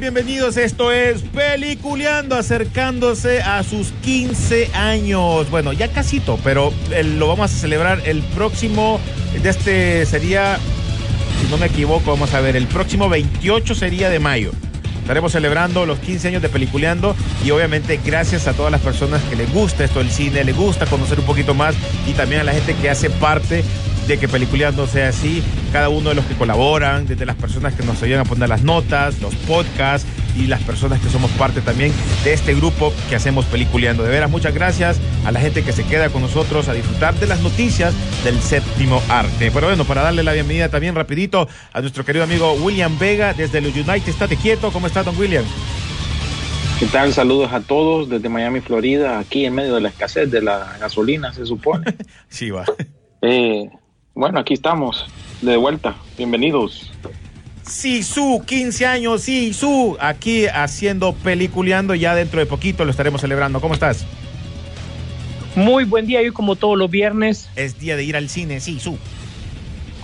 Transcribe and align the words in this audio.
Bienvenidos. 0.00 0.56
Esto 0.56 0.90
es 0.90 1.22
Peliculeando, 1.22 2.34
acercándose 2.34 3.42
a 3.42 3.62
sus 3.62 3.92
15 4.02 4.70
años. 4.74 5.48
Bueno, 5.50 5.72
ya 5.72 5.88
casito, 5.88 6.38
pero 6.42 6.72
lo 7.16 7.28
vamos 7.28 7.52
a 7.52 7.56
celebrar 7.56 8.02
el 8.04 8.22
próximo, 8.22 8.98
de 9.40 9.48
este 9.48 10.04
sería, 10.06 10.58
si 11.40 11.48
no 11.48 11.58
me 11.58 11.66
equivoco, 11.66 12.10
vamos 12.10 12.34
a 12.34 12.40
ver, 12.40 12.56
el 12.56 12.66
próximo 12.66 13.08
28 13.08 13.74
sería 13.74 14.10
de 14.10 14.18
mayo. 14.18 14.50
Estaremos 15.00 15.30
celebrando 15.32 15.86
los 15.86 16.00
15 16.00 16.28
años 16.28 16.42
de 16.42 16.48
Peliculeando 16.48 17.14
y 17.44 17.52
obviamente 17.52 18.00
gracias 18.04 18.48
a 18.48 18.54
todas 18.54 18.72
las 18.72 18.80
personas 18.80 19.22
que 19.24 19.36
les 19.36 19.52
gusta 19.52 19.84
esto 19.84 20.00
del 20.00 20.10
cine, 20.10 20.42
les 20.42 20.56
gusta 20.56 20.86
conocer 20.86 21.20
un 21.20 21.26
poquito 21.26 21.54
más 21.54 21.76
y 22.06 22.14
también 22.14 22.40
a 22.40 22.44
la 22.44 22.52
gente 22.52 22.74
que 22.74 22.90
hace 22.90 23.10
parte 23.10 23.62
de 24.06 24.18
que 24.18 24.28
Peliculeando 24.28 24.86
sea 24.86 25.08
así, 25.08 25.42
cada 25.72 25.88
uno 25.88 26.10
de 26.10 26.14
los 26.14 26.24
que 26.26 26.34
colaboran, 26.34 27.06
desde 27.06 27.24
las 27.24 27.36
personas 27.36 27.74
que 27.74 27.84
nos 27.84 28.02
ayudan 28.02 28.20
a 28.20 28.24
poner 28.24 28.48
las 28.48 28.62
notas, 28.62 29.20
los 29.20 29.34
podcasts 29.34 30.06
y 30.36 30.46
las 30.46 30.62
personas 30.62 31.00
que 31.00 31.08
somos 31.08 31.30
parte 31.32 31.60
también 31.60 31.92
de 32.24 32.32
este 32.32 32.54
grupo 32.54 32.92
que 33.08 33.16
hacemos 33.16 33.44
Peliculeando. 33.46 34.02
De 34.02 34.10
veras, 34.10 34.30
muchas 34.30 34.52
gracias 34.52 35.00
a 35.24 35.32
la 35.32 35.40
gente 35.40 35.62
que 35.62 35.72
se 35.72 35.84
queda 35.84 36.10
con 36.10 36.22
nosotros 36.22 36.68
a 36.68 36.74
disfrutar 36.74 37.14
de 37.14 37.26
las 37.26 37.40
noticias 37.40 37.94
del 38.24 38.40
séptimo 38.40 39.02
arte. 39.08 39.50
Pero 39.52 39.68
bueno, 39.68 39.84
para 39.84 40.02
darle 40.02 40.22
la 40.22 40.32
bienvenida 40.32 40.68
también 40.68 40.94
rapidito 40.94 41.48
a 41.72 41.80
nuestro 41.80 42.04
querido 42.04 42.24
amigo 42.24 42.52
William 42.54 42.98
Vega 42.98 43.32
desde 43.32 43.60
los 43.60 43.74
United. 43.74 44.08
Estate 44.08 44.36
quieto, 44.36 44.70
¿cómo 44.70 44.86
está 44.86 45.02
don 45.02 45.16
William? 45.16 45.44
¿Qué 46.78 46.86
tal? 46.86 47.12
Saludos 47.14 47.52
a 47.52 47.60
todos 47.60 48.08
desde 48.08 48.28
Miami, 48.28 48.60
Florida, 48.60 49.18
aquí 49.18 49.46
en 49.46 49.54
medio 49.54 49.76
de 49.76 49.80
la 49.80 49.88
escasez 49.88 50.30
de 50.30 50.42
la 50.42 50.76
gasolina, 50.80 51.32
se 51.32 51.46
supone. 51.46 51.84
Sí, 52.28 52.50
va. 52.50 52.64
Eh, 53.22 53.70
bueno, 54.14 54.38
aquí 54.38 54.54
estamos, 54.54 55.06
de 55.42 55.56
vuelta. 55.56 55.96
Bienvenidos. 56.16 56.92
Sisu, 57.62 58.42
15 58.46 58.86
años, 58.86 59.22
Sisu, 59.22 59.96
aquí 59.98 60.46
haciendo 60.46 61.14
Peliculeando. 61.14 61.94
Ya 61.94 62.14
dentro 62.14 62.40
de 62.40 62.46
poquito 62.46 62.84
lo 62.84 62.90
estaremos 62.90 63.20
celebrando. 63.22 63.60
¿Cómo 63.60 63.74
estás? 63.74 64.06
Muy 65.56 65.84
buen 65.84 66.06
día, 66.06 66.20
hoy 66.20 66.30
como 66.30 66.56
todos 66.56 66.76
los 66.76 66.90
viernes, 66.90 67.48
Es 67.54 67.78
día 67.78 67.96
de 67.96 68.04
ir 68.04 68.16
al 68.16 68.28
cine, 68.28 68.60
Sisu. 68.60 68.98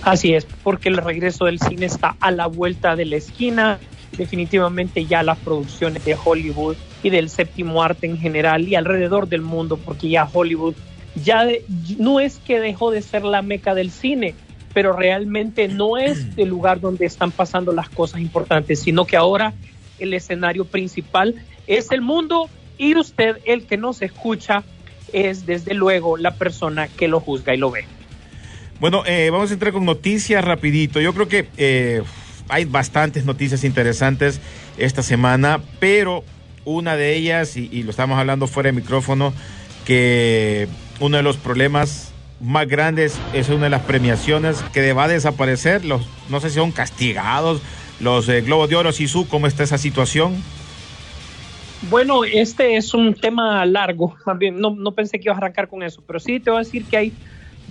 así 0.01 0.33
es, 0.33 0.45
porque 0.63 0.89
el 0.89 0.97
regreso 0.97 1.45
del 1.45 1.59
cine 1.59 1.85
está 1.85 2.15
a 2.21 2.31
la 2.31 2.47
vuelta 2.47 2.95
de 2.95 3.05
la 3.05 3.17
esquina. 3.17 3.79
Definitivamente 4.17 5.05
ya 5.05 5.23
las 5.23 5.37
producciones 5.37 6.03
de 6.03 6.17
Hollywood 6.21 6.75
y 7.03 7.09
del 7.09 7.29
séptimo 7.29 7.81
arte 7.83 8.07
en 8.07 8.17
general 8.17 8.67
y 8.67 8.75
alrededor 8.75 9.27
del 9.27 9.41
mundo, 9.41 9.77
porque 9.77 10.09
ya 10.09 10.27
Hollywood 10.31 10.75
ya 11.15 11.45
de- 11.45 11.65
no 11.97 12.19
es 12.19 12.37
que 12.37 12.59
dejó 12.59 12.91
de 12.91 13.01
ser 13.01 13.23
la 13.23 13.41
meca 13.41 13.73
del 13.75 13.91
cine, 13.91 14.35
pero 14.73 14.93
realmente 14.93 15.67
no 15.67 15.97
es 15.97 16.25
el 16.37 16.49
lugar 16.49 16.79
donde 16.79 17.05
están 17.05 17.31
pasando 17.31 17.71
las 17.71 17.89
cosas 17.89 18.21
importantes, 18.21 18.79
sino 18.81 19.05
que 19.05 19.17
ahora 19.17 19.53
el 19.99 20.13
escenario 20.13 20.65
principal 20.65 21.35
es 21.67 21.91
el 21.91 22.01
mundo 22.01 22.49
y 22.77 22.95
usted, 22.95 23.37
el 23.45 23.65
que 23.67 23.77
nos 23.77 24.01
escucha, 24.01 24.63
es 25.13 25.45
desde 25.45 25.73
luego 25.73 26.17
la 26.17 26.35
persona 26.35 26.87
que 26.87 27.07
lo 27.07 27.19
juzga 27.19 27.53
y 27.53 27.57
lo 27.57 27.69
ve. 27.69 27.85
Bueno, 28.79 29.03
eh, 29.05 29.29
vamos 29.29 29.51
a 29.51 29.53
entrar 29.53 29.73
con 29.73 29.85
noticias 29.85 30.43
rapidito. 30.43 30.99
Yo 31.01 31.13
creo 31.13 31.27
que 31.27 31.47
eh, 31.57 32.01
hay 32.49 32.65
bastantes 32.65 33.25
noticias 33.25 33.63
interesantes 33.63 34.39
esta 34.77 35.03
semana, 35.03 35.61
pero 35.79 36.23
una 36.65 36.95
de 36.95 37.15
ellas, 37.15 37.57
y, 37.57 37.69
y 37.71 37.83
lo 37.83 37.91
estamos 37.91 38.17
hablando 38.17 38.47
fuera 38.47 38.69
de 38.69 38.73
micrófono, 38.73 39.33
que 39.85 40.67
uno 41.01 41.17
de 41.17 41.23
los 41.23 41.35
problemas 41.35 42.13
más 42.39 42.67
grandes 42.67 43.19
es 43.33 43.49
una 43.49 43.65
de 43.65 43.69
las 43.71 43.81
premiaciones 43.81 44.63
que 44.73 44.93
va 44.93 45.05
a 45.05 45.07
desaparecer. 45.07 45.83
Los, 45.83 46.07
no 46.29 46.39
sé 46.39 46.49
si 46.49 46.55
son 46.55 46.71
castigados 46.71 47.61
los 47.99 48.27
eh, 48.29 48.41
Globos 48.41 48.69
de 48.69 48.75
Oro, 48.75 48.91
Sisu, 48.91 49.27
¿cómo 49.27 49.47
está 49.47 49.63
esa 49.63 49.77
situación? 49.77 50.41
Bueno, 51.89 52.23
este 52.23 52.77
es 52.77 52.93
un 52.93 53.13
tema 53.13 53.65
largo, 53.65 54.15
también 54.23 54.59
no, 54.59 54.91
pensé 54.91 55.19
que 55.19 55.25
ibas 55.25 55.35
a 55.35 55.41
arrancar 55.41 55.67
con 55.67 55.81
eso, 55.81 56.03
pero 56.05 56.19
sí 56.19 56.39
te 56.39 56.51
voy 56.51 56.61
a 56.61 56.63
decir 56.63 56.85
que 56.85 56.97
hay 56.97 57.13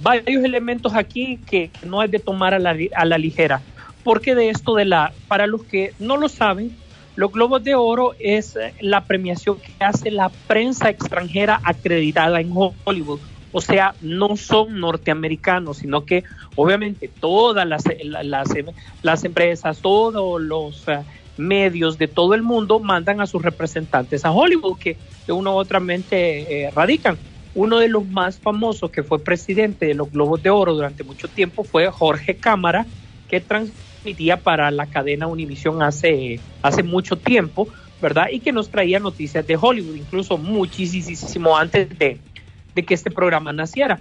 varios 0.03 0.45
elementos 0.45 0.95
aquí 0.95 1.39
que, 1.49 1.71
no 1.85 2.03
es 2.03 2.11
de 2.11 2.19
tomar 2.19 2.55
a 2.55 2.59
la, 2.59 2.77
a 2.95 3.05
la 3.05 3.19
ligera. 3.19 3.61
Porque 4.03 4.35
de 4.35 4.49
esto 4.51 4.75
de 4.75 4.85
la, 4.85 5.13
para 5.29 5.47
los 5.47 5.63
que 5.65 5.93
no 5.99 6.17
lo 6.17 6.29
saben, 6.29 6.77
los 7.21 7.33
Globos 7.33 7.63
de 7.63 7.75
Oro 7.75 8.15
es 8.19 8.57
eh, 8.57 8.75
la 8.81 9.07
premiación 9.07 9.61
que 9.61 9.75
hace 9.85 10.11
la 10.11 10.31
prensa 10.47 10.89
extranjera 10.89 11.61
acreditada 11.63 12.41
en 12.41 12.51
Hollywood. 12.51 13.21
O 13.51 13.61
sea, 13.61 13.97
no 14.01 14.37
son 14.37 14.81
norteamericanos, 14.81 15.79
sino 15.79 16.07
que 16.07 16.23
obviamente 16.55 17.09
todas 17.21 17.67
las, 17.67 17.83
la- 18.05 18.23
las, 18.23 18.49
las 19.03 19.25
empresas, 19.25 19.83
todos 19.83 20.41
los 20.41 20.89
eh, 20.89 21.05
medios 21.37 21.99
de 21.99 22.09
todo 22.09 22.33
el 22.35 22.43
mundo 22.43 22.81
mandan 22.81 23.21
a 23.21 23.27
sus 23.27 23.43
representantes 23.43 24.25
a 24.25 24.33
Hollywood, 24.33 24.79
que 24.79 24.99
de 25.27 25.33
una 25.35 25.51
u 25.51 25.55
otra 25.57 25.79
mente 25.79 26.65
eh, 26.65 26.71
radican. 26.71 27.21
Uno 27.53 27.79
de 27.81 27.89
los 27.89 28.07
más 28.07 28.41
famosos 28.41 28.91
que 28.91 29.03
fue 29.03 29.23
presidente 29.23 29.85
de 29.85 29.95
los 29.95 30.11
Globos 30.11 30.41
de 30.41 30.49
Oro 30.51 30.73
durante 30.75 31.05
mucho 31.05 31.29
tiempo 31.29 31.65
fue 31.65 31.91
Jorge 31.91 32.39
Cámara, 32.39 32.87
que 33.27 33.41
transmitía 34.01 34.39
para 34.39 34.71
la 34.71 34.87
cadena 34.87 35.27
Univisión 35.27 35.83
hace, 35.83 36.41
hace 36.63 36.83
mucho 36.83 37.17
tiempo, 37.17 37.69
¿verdad? 38.01 38.29
Y 38.33 38.41
que 38.41 38.51
nos 38.53 38.71
traía 38.71 38.99
noticias 38.99 39.47
de 39.47 39.59
Hollywood, 39.61 39.95
incluso 39.95 40.39
muchísimo 40.39 41.57
antes 41.57 41.99
de, 41.99 42.19
de 42.75 42.83
que 42.83 42.95
este 42.95 43.11
programa 43.11 43.53
naciera. 43.53 44.01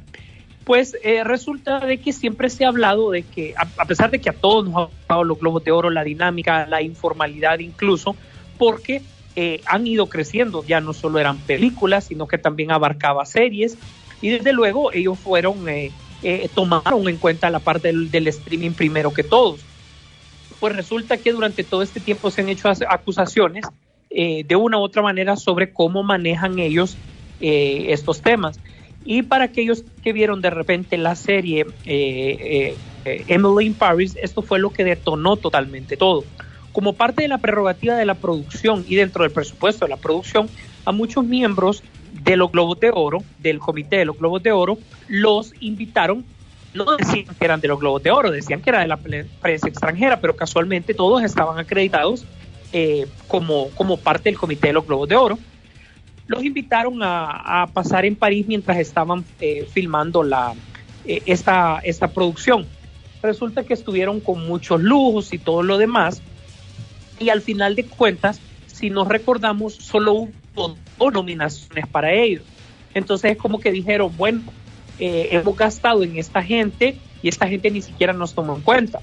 Pues 0.63 0.95
eh, 1.03 1.23
resulta 1.23 1.79
de 1.79 1.97
que 1.97 2.13
siempre 2.13 2.49
se 2.49 2.63
ha 2.63 2.69
hablado 2.69 3.11
de 3.11 3.23
que, 3.23 3.53
a, 3.57 3.67
a 3.77 3.85
pesar 3.85 4.09
de 4.11 4.19
que 4.19 4.29
a 4.29 4.33
todos 4.33 4.65
nos 4.65 4.75
ha 4.75 4.85
gustado 4.85 5.23
los 5.23 5.39
globos 5.39 5.63
de 5.63 5.71
oro, 5.71 5.89
la 5.89 6.03
dinámica, 6.03 6.65
la 6.65 6.81
informalidad 6.81 7.59
incluso, 7.59 8.15
porque 8.57 9.01
eh, 9.35 9.61
han 9.65 9.85
ido 9.85 10.07
creciendo, 10.07 10.63
ya 10.65 10.79
no 10.79 10.93
solo 10.93 11.19
eran 11.19 11.37
películas, 11.39 12.05
sino 12.05 12.27
que 12.27 12.37
también 12.37 12.71
abarcaba 12.71 13.25
series, 13.25 13.77
y 14.21 14.29
desde 14.29 14.53
luego 14.53 14.93
ellos 14.93 15.17
fueron, 15.17 15.67
eh, 15.67 15.91
eh, 16.23 16.49
tomaron 16.53 17.07
en 17.09 17.17
cuenta 17.17 17.49
la 17.49 17.59
parte 17.59 17.87
del, 17.87 18.11
del 18.11 18.27
streaming 18.27 18.71
primero 18.71 19.11
que 19.11 19.23
todos. 19.23 19.61
Pues 20.59 20.75
resulta 20.75 21.17
que 21.17 21.31
durante 21.31 21.63
todo 21.63 21.81
este 21.81 21.99
tiempo 21.99 22.31
se 22.31 22.41
han 22.41 22.49
hecho 22.49 22.69
acusaciones 22.89 23.65
eh, 24.09 24.43
de 24.43 24.55
una 24.55 24.77
u 24.77 24.81
otra 24.81 25.01
manera 25.01 25.35
sobre 25.35 25.71
cómo 25.71 26.03
manejan 26.03 26.59
ellos 26.59 26.97
eh, 27.39 27.87
estos 27.89 28.21
temas. 28.21 28.59
Y 29.05 29.23
para 29.23 29.45
aquellos 29.45 29.83
que 30.03 30.13
vieron 30.13 30.41
de 30.41 30.49
repente 30.49 30.97
la 30.97 31.15
serie 31.15 31.65
eh, 31.85 32.75
eh, 33.05 33.25
Emily 33.27 33.67
in 33.67 33.73
Paris, 33.73 34.17
esto 34.21 34.41
fue 34.41 34.59
lo 34.59 34.71
que 34.71 34.83
detonó 34.83 35.37
totalmente 35.37 35.97
todo. 35.97 36.23
Como 36.71 36.93
parte 36.93 37.23
de 37.23 37.27
la 37.27 37.39
prerrogativa 37.39 37.95
de 37.95 38.05
la 38.05 38.15
producción 38.15 38.85
y 38.87 38.95
dentro 38.95 39.23
del 39.23 39.31
presupuesto 39.31 39.85
de 39.85 39.89
la 39.89 39.97
producción, 39.97 40.49
a 40.85 40.91
muchos 40.91 41.25
miembros 41.25 41.83
de 42.23 42.37
los 42.37 42.51
Globos 42.51 42.79
de 42.79 42.91
Oro, 42.93 43.19
del 43.39 43.59
comité 43.59 43.97
de 43.97 44.05
los 44.05 44.17
Globos 44.17 44.43
de 44.43 44.51
Oro, 44.51 44.77
los 45.07 45.53
invitaron 45.59 46.25
no 46.73 46.95
decían 46.95 47.25
que 47.25 47.45
eran 47.45 47.61
de 47.61 47.67
los 47.67 47.79
Globos 47.79 48.03
de 48.03 48.11
Oro, 48.11 48.31
decían 48.31 48.61
que 48.61 48.69
era 48.69 48.81
de 48.81 48.87
la 48.87 48.97
prensa 48.97 49.67
extranjera, 49.67 50.19
pero 50.19 50.35
casualmente 50.35 50.93
todos 50.93 51.23
estaban 51.23 51.57
acreditados 51.57 52.25
eh, 52.71 53.07
como, 53.27 53.69
como 53.71 53.97
parte 53.97 54.29
del 54.29 54.37
Comité 54.37 54.67
de 54.67 54.73
los 54.73 54.85
Globos 54.85 55.09
de 55.09 55.15
Oro. 55.15 55.39
Los 56.27 56.43
invitaron 56.43 56.99
a, 57.01 57.67
pasar 57.73 58.05
en 58.05 58.15
París 58.15 58.45
mientras 58.47 58.77
estaban 58.77 59.25
eh, 59.41 59.67
filmando 59.71 60.21
la, 60.21 60.53
eh, 61.05 61.23
esta, 61.25 61.79
esta 61.83 62.07
producción. 62.09 62.67
Resulta 63.23 63.63
que 63.63 63.73
estuvieron 63.73 64.19
con 64.19 64.45
muchos 64.45 64.81
lujos 64.81 65.33
y 65.33 65.39
todo 65.39 65.63
lo 65.63 65.77
demás, 65.79 66.21
y 67.19 67.29
al 67.29 67.41
final 67.41 67.75
de 67.75 67.85
cuentas, 67.85 68.39
si 68.67 68.89
nos 68.89 69.07
recordamos, 69.07 69.73
solo 69.73 70.13
hubo 70.13 70.77
dos 70.97 71.13
nominaciones 71.13 71.87
para 71.87 72.13
ellos. 72.13 72.43
Entonces 72.93 73.31
es 73.31 73.37
como 73.37 73.59
que 73.59 73.71
dijeron, 73.71 74.15
bueno, 74.15 74.41
eh, 74.99 75.29
hemos 75.31 75.55
gastado 75.55 76.03
en 76.03 76.17
esta 76.17 76.43
gente 76.43 76.97
y 77.21 77.29
esta 77.29 77.47
gente 77.47 77.71
ni 77.71 77.81
siquiera 77.81 78.13
nos 78.13 78.33
tomó 78.33 78.55
en 78.55 78.61
cuenta. 78.61 78.99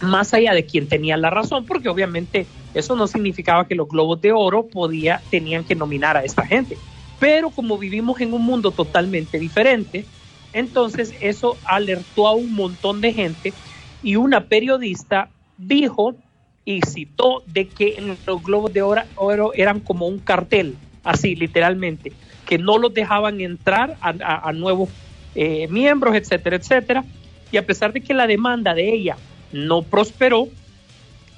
Más 0.00 0.32
allá 0.34 0.54
de 0.54 0.64
quien 0.64 0.88
tenía 0.88 1.16
la 1.16 1.30
razón, 1.30 1.64
porque 1.66 1.88
obviamente 1.88 2.46
eso 2.74 2.94
no 2.94 3.06
significaba 3.06 3.66
que 3.66 3.74
los 3.74 3.88
globos 3.88 4.20
de 4.20 4.32
oro 4.32 4.68
tenían 5.30 5.64
que 5.64 5.74
nominar 5.74 6.16
a 6.16 6.24
esta 6.24 6.46
gente. 6.46 6.76
Pero 7.18 7.50
como 7.50 7.78
vivimos 7.78 8.20
en 8.20 8.32
un 8.32 8.44
mundo 8.44 8.70
totalmente 8.70 9.38
diferente, 9.38 10.04
entonces 10.52 11.12
eso 11.20 11.56
alertó 11.64 12.28
a 12.28 12.34
un 12.34 12.52
montón 12.54 13.00
de 13.00 13.12
gente 13.12 13.52
y 14.02 14.16
una 14.16 14.44
periodista 14.44 15.30
dijo 15.56 16.14
y 16.64 16.82
citó 16.82 17.42
de 17.46 17.66
que 17.66 18.16
los 18.26 18.42
globos 18.42 18.72
de 18.72 18.82
oro 18.82 19.52
eran 19.54 19.80
como 19.80 20.06
un 20.06 20.18
cartel, 20.18 20.76
así 21.02 21.34
literalmente, 21.34 22.12
que 22.48 22.56
no 22.56 22.78
los 22.78 22.94
dejaban 22.94 23.42
entrar 23.42 23.98
a, 24.00 24.52
nuevos 24.54 24.88
eh, 25.34 25.68
miembros, 25.68 26.16
etcétera, 26.16 26.56
etcétera. 26.56 27.04
Y 27.52 27.58
a 27.58 27.66
pesar 27.66 27.92
de 27.92 28.00
que 28.00 28.14
la 28.14 28.26
demanda 28.26 28.72
de 28.72 28.90
ella 28.90 29.18
no 29.52 29.82
prosperó, 29.82 30.48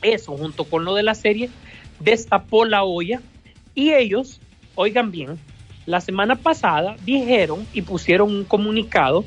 eso 0.03 0.37
junto 0.37 0.63
con 0.63 0.85
lo 0.85 0.95
de 0.95 1.03
la 1.03 1.17
serie 1.17 1.51
destapó 1.99 2.65
la 2.65 2.85
olla 2.85 3.21
y 3.75 3.91
ellos, 3.91 4.41
oigan 4.77 5.11
bien, 5.11 5.37
la 5.85 6.01
semana 6.01 6.37
pasada 6.37 6.95
dijeron 7.05 7.67
y 7.73 7.83
pusieron 7.83 8.33
un 8.33 8.45
comunicado 8.45 9.25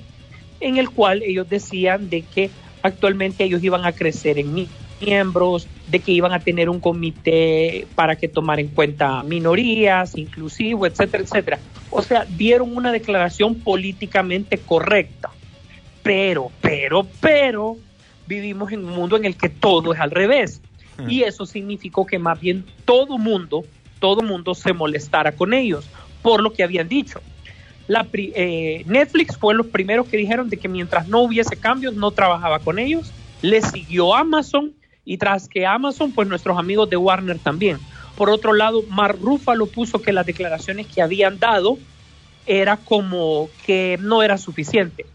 en 0.62 0.78
el 0.78 0.90
cual 0.90 1.22
ellos 1.22 1.50
decían 1.50 2.10
de 2.10 2.22
que 2.22 2.50
actualmente 2.82 3.44
ellos 3.44 3.62
iban 3.62 3.84
a 3.84 3.92
crecer 3.92 4.40
en 4.40 4.56
miembros, 5.02 5.68
de 5.88 6.00
que 6.00 6.12
iban 6.12 6.34
a 6.34 6.40
tener 6.40 6.70
un 6.70 6.80
comité 6.80 7.88
para 7.96 8.16
que 8.16 8.28
tomar 8.28 8.60
en 8.60 8.68
cuenta 8.68 9.24
minorías, 9.24 10.18
inclusivo, 10.18 10.86
etcétera, 10.86 11.24
etcétera. 11.24 11.60
O 11.90 12.02
sea, 12.02 12.26
dieron 12.26 12.76
una 12.76 12.92
declaración 12.92 13.56
políticamente 13.56 14.58
correcta. 14.58 15.30
Pero, 16.02 16.52
pero, 16.62 17.08
pero, 17.22 17.78
vivimos 18.28 18.72
en 18.72 18.86
un 18.86 18.92
mundo 18.92 19.16
en 19.16 19.26
el 19.26 19.38
que 19.38 19.50
todo 19.50 19.94
es 19.94 20.00
al 20.00 20.12
revés. 20.12 20.62
Hmm. 20.98 21.10
Y 21.10 21.24
eso 21.24 21.46
significó 21.46 22.06
que 22.06 22.20
más 22.20 22.40
bien 22.40 22.66
todo 22.86 23.18
mundo, 23.18 23.64
todo 24.00 24.22
mundo 24.22 24.54
se 24.54 24.74
molestara 24.74 25.32
con 25.32 25.54
ellos 25.54 25.86
por 26.22 26.42
lo 26.42 26.54
que 26.54 26.64
habían 26.64 26.88
dicho. 26.88 27.22
La, 27.88 28.08
eh, 28.14 28.84
Netflix 28.88 29.38
fue 29.38 29.54
los 29.54 29.68
primeros 29.68 30.08
que 30.08 30.18
dijeron 30.18 30.50
de 30.50 30.58
que 30.58 30.70
mientras 30.70 31.08
no 31.08 31.22
hubiese 31.22 31.58
cambios 31.58 31.94
no 31.94 32.12
trabajaba 32.12 32.60
con 32.60 32.80
ellos. 32.80 33.12
Le 33.42 33.62
siguió 33.62 34.16
Amazon 34.16 34.74
y 35.06 35.18
tras 35.18 35.48
que 35.48 35.66
Amazon, 35.66 36.12
pues 36.12 36.28
nuestros 36.28 36.58
amigos 36.58 36.90
de 36.90 36.98
Warner 36.98 37.40
también. 37.40 37.78
Por 38.16 38.30
otro 38.30 38.54
lado, 38.54 38.84
Mark 38.90 39.18
Ruffalo 39.22 39.66
puso 39.66 40.02
que 40.02 40.14
las 40.14 40.26
declaraciones 40.26 40.88
que 40.88 41.02
habían 41.02 41.40
dado 41.40 41.78
era 42.46 42.78
como 42.78 43.50
que 43.66 43.98
no 44.00 44.22
era 44.24 44.38
suficiente. 44.38 45.06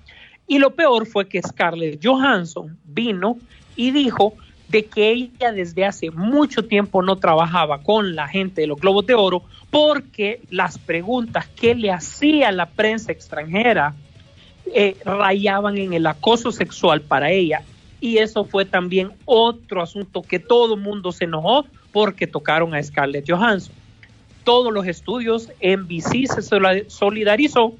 Y 0.46 0.58
lo 0.58 0.74
peor 0.74 1.06
fue 1.06 1.28
que 1.28 1.42
Scarlett 1.42 2.00
Johansson 2.02 2.78
vino 2.84 3.38
y 3.76 3.90
dijo 3.90 4.34
de 4.68 4.84
que 4.84 5.10
ella 5.10 5.52
desde 5.52 5.84
hace 5.84 6.10
mucho 6.10 6.64
tiempo 6.64 7.02
no 7.02 7.16
trabajaba 7.16 7.82
con 7.82 8.14
la 8.14 8.28
gente 8.28 8.62
de 8.62 8.66
los 8.66 8.78
Globos 8.78 9.06
de 9.06 9.14
Oro 9.14 9.42
porque 9.70 10.42
las 10.50 10.78
preguntas 10.78 11.46
que 11.48 11.74
le 11.74 11.90
hacía 11.90 12.52
la 12.52 12.66
prensa 12.66 13.12
extranjera 13.12 13.94
eh, 14.74 14.96
rayaban 15.04 15.78
en 15.78 15.94
el 15.94 16.06
acoso 16.06 16.52
sexual 16.52 17.00
para 17.00 17.30
ella 17.30 17.62
y 18.00 18.18
eso 18.18 18.44
fue 18.44 18.64
también 18.64 19.12
otro 19.24 19.82
asunto 19.82 20.22
que 20.22 20.38
todo 20.38 20.74
el 20.74 20.80
mundo 20.80 21.12
se 21.12 21.24
enojó 21.24 21.66
porque 21.92 22.26
tocaron 22.26 22.74
a 22.74 22.82
Scarlett 22.82 23.28
Johansson. 23.28 23.74
Todos 24.44 24.72
los 24.72 24.86
estudios, 24.86 25.50
NBC 25.60 26.26
se 26.26 26.88
solidarizó 26.88 27.74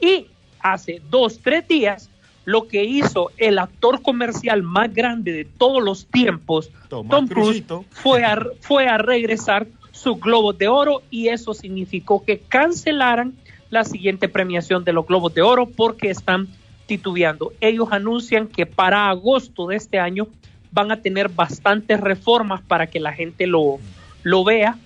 y 0.00 0.26
hace 0.60 1.00
dos, 1.10 1.40
tres 1.42 1.66
días 1.66 2.10
lo 2.44 2.66
que 2.66 2.84
hizo 2.84 3.30
el 3.36 3.58
actor 3.58 4.02
comercial 4.02 4.62
más 4.62 4.92
grande 4.92 5.32
de 5.32 5.44
todos 5.44 5.82
los 5.82 6.06
tiempos, 6.06 6.70
Tom 6.88 7.28
Cruise, 7.28 7.62
fue 7.90 8.24
a, 8.24 8.42
fue 8.60 8.88
a 8.88 8.98
regresar 8.98 9.66
su 9.92 10.16
Globo 10.16 10.52
de 10.52 10.68
Oro 10.68 11.02
y 11.10 11.28
eso 11.28 11.54
significó 11.54 12.24
que 12.24 12.38
cancelaran 12.38 13.34
la 13.70 13.84
siguiente 13.84 14.28
premiación 14.28 14.84
de 14.84 14.92
los 14.92 15.06
Globos 15.06 15.34
de 15.34 15.42
Oro 15.42 15.66
porque 15.66 16.10
están 16.10 16.48
titubeando. 16.90 17.52
Ellos 17.60 17.86
anuncian 17.92 18.48
que 18.48 18.66
para 18.66 19.08
agosto 19.08 19.68
de 19.68 19.76
este 19.76 20.00
año 20.00 20.26
van 20.72 20.90
a 20.90 20.96
tener 20.96 21.28
bastantes 21.28 22.00
reformas 22.00 22.62
para 22.62 22.88
que 22.88 22.98
la 22.98 23.12
gente 23.12 23.46
lo, 23.46 23.78
lo 24.24 24.42
vea, 24.42 24.76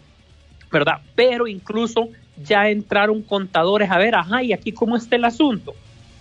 ¿verdad? 0.71 1.01
Pero 1.15 1.47
incluso 1.47 2.11
ya 2.45 2.69
entraron 2.69 3.23
contadores 3.23 3.91
a 3.91 3.97
ver, 3.97 4.17
ajá, 4.17 4.43
y 4.43 4.53
aquí 4.53 4.73
cómo 4.73 4.97
está 4.97 5.17
el 5.17 5.25
asunto. 5.25 5.73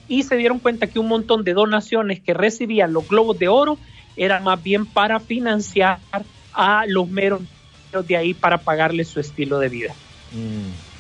Y 0.07 0.23
se 0.23 0.37
dieron 0.37 0.59
cuenta 0.59 0.87
que 0.87 0.99
un 0.99 1.09
montón 1.09 1.43
de 1.43 1.53
donaciones 1.53 2.21
que 2.21 2.33
recibían 2.33 2.93
los 2.93 3.05
globos 3.09 3.37
de 3.37 3.49
oro 3.49 3.77
eran 4.15 4.45
más 4.45 4.63
bien 4.63 4.85
para 4.85 5.19
financiar 5.19 5.99
a 6.53 6.85
los 6.87 7.09
meros 7.09 7.41
de 8.07 8.15
ahí 8.15 8.33
para 8.33 8.57
pagarles 8.57 9.09
su 9.09 9.19
estilo 9.19 9.59
de 9.59 9.67
vida. 9.67 9.93
Mm. 10.31 10.92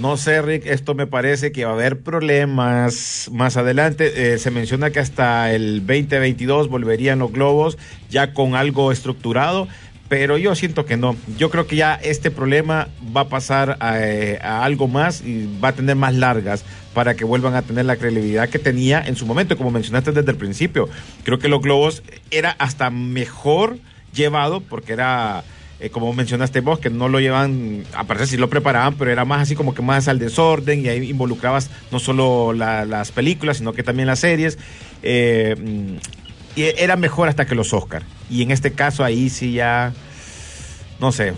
No 0.00 0.16
sé, 0.16 0.40
Rick, 0.40 0.64
esto 0.64 0.94
me 0.94 1.06
parece 1.06 1.52
que 1.52 1.66
va 1.66 1.72
a 1.72 1.74
haber 1.74 2.00
problemas 2.00 3.28
más 3.34 3.58
adelante. 3.58 4.32
Eh, 4.32 4.38
se 4.38 4.50
menciona 4.50 4.88
que 4.88 4.98
hasta 4.98 5.52
el 5.52 5.86
2022 5.86 6.68
volverían 6.68 7.18
los 7.18 7.30
globos 7.30 7.76
ya 8.08 8.32
con 8.32 8.54
algo 8.54 8.92
estructurado, 8.92 9.68
pero 10.08 10.38
yo 10.38 10.54
siento 10.54 10.86
que 10.86 10.96
no. 10.96 11.16
Yo 11.36 11.50
creo 11.50 11.66
que 11.66 11.76
ya 11.76 11.96
este 11.96 12.30
problema 12.30 12.88
va 13.14 13.22
a 13.22 13.28
pasar 13.28 13.76
a, 13.80 14.00
eh, 14.00 14.38
a, 14.40 14.64
algo 14.64 14.88
más 14.88 15.20
y 15.20 15.46
va 15.62 15.68
a 15.68 15.72
tener 15.74 15.96
más 15.96 16.14
largas 16.14 16.64
para 16.94 17.14
que 17.14 17.26
vuelvan 17.26 17.54
a 17.54 17.60
tener 17.60 17.84
la 17.84 17.96
credibilidad 17.96 18.48
que 18.48 18.58
tenía 18.58 19.02
en 19.02 19.16
su 19.16 19.26
momento, 19.26 19.58
como 19.58 19.70
mencionaste 19.70 20.12
desde 20.12 20.30
el 20.30 20.38
principio. 20.38 20.88
Creo 21.24 21.38
que 21.38 21.48
los 21.48 21.60
globos 21.60 22.02
era 22.30 22.52
hasta 22.58 22.88
mejor 22.88 23.76
llevado 24.14 24.62
porque 24.62 24.94
era 24.94 25.44
eh, 25.80 25.88
como 25.88 26.12
mencionaste 26.12 26.60
vos, 26.60 26.78
que 26.78 26.90
no 26.90 27.08
lo 27.08 27.20
llevan, 27.20 27.84
aparte 27.94 28.26
si 28.26 28.36
lo 28.36 28.50
preparaban, 28.50 28.94
pero 28.96 29.10
era 29.10 29.24
más 29.24 29.40
así 29.40 29.54
como 29.54 29.74
que 29.74 29.80
más 29.80 30.08
al 30.08 30.18
desorden 30.18 30.84
y 30.84 30.88
ahí 30.88 31.08
involucrabas 31.08 31.70
no 31.90 31.98
solo 31.98 32.52
las 32.52 33.12
películas, 33.12 33.56
sino 33.56 33.72
que 33.72 33.82
también 33.82 34.06
las 34.06 34.20
series. 34.20 34.58
Eh, 35.02 35.56
y 36.54 36.62
era 36.62 36.96
mejor 36.96 37.28
hasta 37.28 37.46
que 37.46 37.54
los 37.54 37.72
Oscar. 37.72 38.02
Y 38.28 38.42
en 38.42 38.50
este 38.50 38.72
caso 38.72 39.04
ahí 39.04 39.30
sí 39.30 39.52
ya, 39.52 39.94
no 41.00 41.12
sé. 41.12 41.32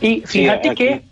Y 0.00 0.22
fíjate 0.24 0.74
que... 0.74 1.02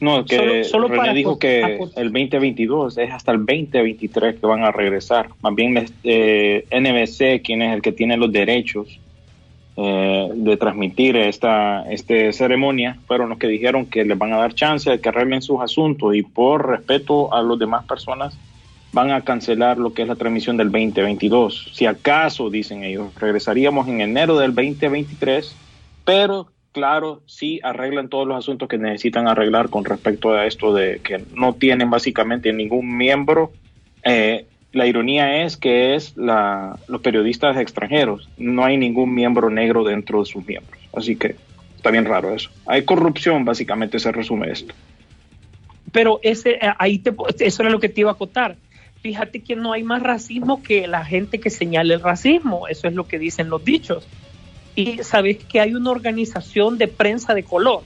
No, 0.00 0.24
que 0.24 0.64
solo, 0.64 0.88
René 0.88 1.14
dijo 1.14 1.38
que 1.38 1.80
el 1.96 2.12
2022 2.12 2.98
es 2.98 3.10
hasta 3.10 3.32
el 3.32 3.38
2023 3.38 4.36
que 4.36 4.46
van 4.46 4.62
a 4.62 4.70
regresar. 4.70 5.28
Más 5.40 5.54
bien 5.54 5.86
eh, 6.04 6.64
NBC, 6.70 7.42
quien 7.44 7.62
es 7.62 7.74
el 7.74 7.82
que 7.82 7.92
tiene 7.92 8.16
los 8.16 8.30
derechos 8.30 9.00
eh, 9.80 10.28
de 10.34 10.56
transmitir 10.56 11.16
esta 11.16 11.88
este 11.88 12.32
ceremonia 12.32 12.98
fueron 13.06 13.28
los 13.28 13.38
que 13.38 13.46
dijeron 13.46 13.86
que 13.86 14.04
les 14.04 14.18
van 14.18 14.32
a 14.32 14.38
dar 14.38 14.52
chance 14.52 14.90
de 14.90 15.00
que 15.00 15.08
arreglen 15.08 15.40
sus 15.40 15.60
asuntos 15.60 16.16
y 16.16 16.24
por 16.24 16.68
respeto 16.68 17.32
a 17.32 17.40
las 17.42 17.60
demás 17.60 17.84
personas 17.84 18.36
van 18.92 19.12
a 19.12 19.20
cancelar 19.20 19.78
lo 19.78 19.94
que 19.94 20.02
es 20.02 20.08
la 20.08 20.16
transmisión 20.16 20.56
del 20.56 20.72
2022. 20.72 21.70
Si 21.74 21.86
acaso, 21.86 22.50
dicen 22.50 22.82
ellos, 22.82 23.14
regresaríamos 23.14 23.86
en 23.86 24.00
enero 24.00 24.36
del 24.36 24.52
2023, 24.52 25.54
pero 26.04 26.48
claro, 26.72 27.22
sí 27.26 27.60
arreglan 27.62 28.08
todos 28.08 28.26
los 28.26 28.36
asuntos 28.36 28.68
que 28.68 28.78
necesitan 28.78 29.28
arreglar 29.28 29.68
con 29.68 29.84
respecto 29.84 30.32
a 30.32 30.46
esto 30.46 30.74
de 30.74 31.00
que 31.04 31.24
no 31.36 31.54
tienen 31.54 31.88
básicamente 31.88 32.52
ningún 32.52 32.96
miembro 32.96 33.52
eh, 34.02 34.46
la 34.72 34.86
ironía 34.86 35.42
es 35.44 35.56
que 35.56 35.94
es 35.94 36.16
la, 36.16 36.78
los 36.88 37.00
periodistas 37.00 37.56
extranjeros. 37.56 38.28
No 38.36 38.64
hay 38.64 38.76
ningún 38.76 39.14
miembro 39.14 39.50
negro 39.50 39.84
dentro 39.84 40.20
de 40.20 40.26
sus 40.26 40.46
miembros. 40.46 40.80
Así 40.94 41.16
que 41.16 41.36
está 41.76 41.90
bien 41.90 42.04
raro 42.04 42.34
eso. 42.34 42.50
Hay 42.66 42.84
corrupción, 42.84 43.44
básicamente 43.44 43.98
se 43.98 44.12
resume 44.12 44.50
esto. 44.50 44.74
Pero 45.90 46.20
ese, 46.22 46.52
eh, 46.52 46.72
ahí 46.78 46.98
te, 46.98 47.14
eso 47.38 47.62
era 47.62 47.70
lo 47.70 47.80
que 47.80 47.88
te 47.88 48.02
iba 48.02 48.10
a 48.10 48.14
acotar. 48.14 48.56
Fíjate 49.00 49.40
que 49.40 49.56
no 49.56 49.72
hay 49.72 49.84
más 49.84 50.02
racismo 50.02 50.62
que 50.62 50.86
la 50.86 51.04
gente 51.04 51.40
que 51.40 51.50
señala 51.50 51.94
el 51.94 52.00
racismo. 52.00 52.68
Eso 52.68 52.88
es 52.88 52.94
lo 52.94 53.06
que 53.06 53.18
dicen 53.18 53.48
los 53.48 53.64
dichos. 53.64 54.06
Y 54.74 54.98
sabes 54.98 55.38
que 55.38 55.60
hay 55.60 55.74
una 55.74 55.90
organización 55.90 56.78
de 56.78 56.88
prensa 56.88 57.34
de 57.34 57.42
color 57.42 57.82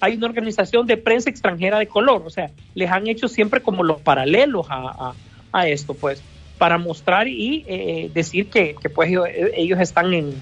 hay 0.00 0.16
una 0.16 0.26
organización 0.26 0.86
de 0.86 0.96
prensa 0.96 1.30
extranjera 1.30 1.78
de 1.78 1.86
color, 1.86 2.22
o 2.24 2.30
sea, 2.30 2.50
les 2.74 2.90
han 2.90 3.06
hecho 3.06 3.28
siempre 3.28 3.60
como 3.60 3.84
los 3.84 4.00
paralelos 4.00 4.66
a, 4.70 5.12
esto, 5.52 5.94
pues, 5.94 6.22
para 6.58 6.78
mostrar 6.78 7.28
y 7.28 7.64
eh, 7.66 8.10
decir 8.12 8.48
que, 8.48 8.76
pues 8.94 9.10
ellos, 9.54 9.80
están 9.80 10.12
en, 10.12 10.34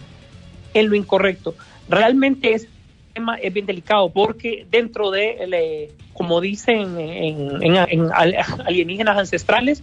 en, 0.74 0.88
lo 0.88 0.96
incorrecto. 0.96 1.54
Realmente 1.88 2.54
es 2.54 2.68
tema 3.14 3.36
es 3.36 3.52
bien 3.52 3.66
delicado 3.66 4.10
porque 4.10 4.66
dentro 4.70 5.10
de, 5.10 5.90
como 6.12 6.40
dicen 6.40 6.98
en, 6.98 7.62
en, 7.62 8.10
alienígenas 8.66 9.18
ancestrales, 9.18 9.82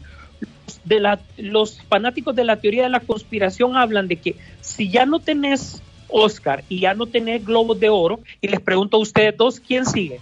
de 0.83 0.99
la, 0.99 1.19
los 1.37 1.81
fanáticos 1.83 2.35
de 2.35 2.43
la 2.43 2.57
teoría 2.57 2.83
de 2.83 2.89
la 2.89 2.99
conspiración 2.99 3.75
hablan 3.75 4.07
de 4.07 4.17
que 4.17 4.35
si 4.61 4.89
ya 4.89 5.05
no 5.05 5.19
tenés 5.19 5.81
Oscar 6.09 6.63
y 6.69 6.79
ya 6.79 6.93
no 6.93 7.07
tenés 7.07 7.43
globos 7.43 7.79
de 7.79 7.89
oro, 7.89 8.19
y 8.41 8.47
les 8.47 8.59
pregunto 8.59 8.97
a 8.97 8.99
ustedes 8.99 9.35
dos, 9.35 9.59
¿quién 9.59 9.85
sigue? 9.85 10.19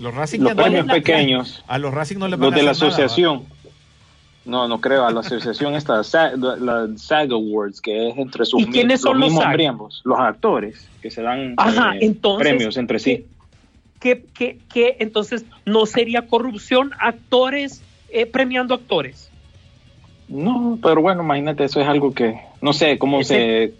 Los 0.00 0.14
Racing 0.14 0.40
los 0.40 0.54
premios 0.54 0.86
pequeños. 0.86 1.64
A 1.66 1.78
los 1.78 1.94
Racing 1.94 2.18
no 2.18 2.28
les 2.28 2.38
van 2.38 2.50
Los 2.50 2.58
de 2.58 2.62
la 2.62 2.72
asociación. 2.72 3.44
no, 4.44 4.68
no 4.68 4.80
creo, 4.80 5.06
a 5.06 5.12
la 5.12 5.20
asociación 5.20 5.74
esta, 5.74 6.02
la 6.36 6.88
SAG 6.96 7.32
Awards, 7.32 7.80
que 7.80 8.08
es 8.08 8.18
entre 8.18 8.44
sus 8.44 8.62
¿Y 8.62 8.66
quiénes 8.66 9.00
son 9.00 9.20
los, 9.20 9.30
mismos 9.30 9.56
miembros, 9.56 10.02
los 10.04 10.18
actores, 10.18 10.88
que 11.00 11.10
se 11.10 11.22
dan 11.22 11.54
eh, 12.00 12.16
premios 12.38 12.76
entre 12.76 12.98
sí. 12.98 13.24
¿qué, 14.34 14.58
qué, 14.72 14.96
entonces 15.00 15.44
no 15.64 15.86
sería 15.86 16.26
corrupción 16.26 16.92
actores 17.00 17.82
eh, 18.10 18.26
premiando 18.26 18.74
actores? 18.74 19.30
No, 20.28 20.78
pero 20.82 21.00
bueno, 21.00 21.22
imagínate, 21.22 21.64
eso 21.64 21.80
es 21.80 21.88
algo 21.88 22.12
que, 22.12 22.38
no 22.60 22.72
sé 22.72 22.98
cómo 22.98 23.22
se 23.22 23.74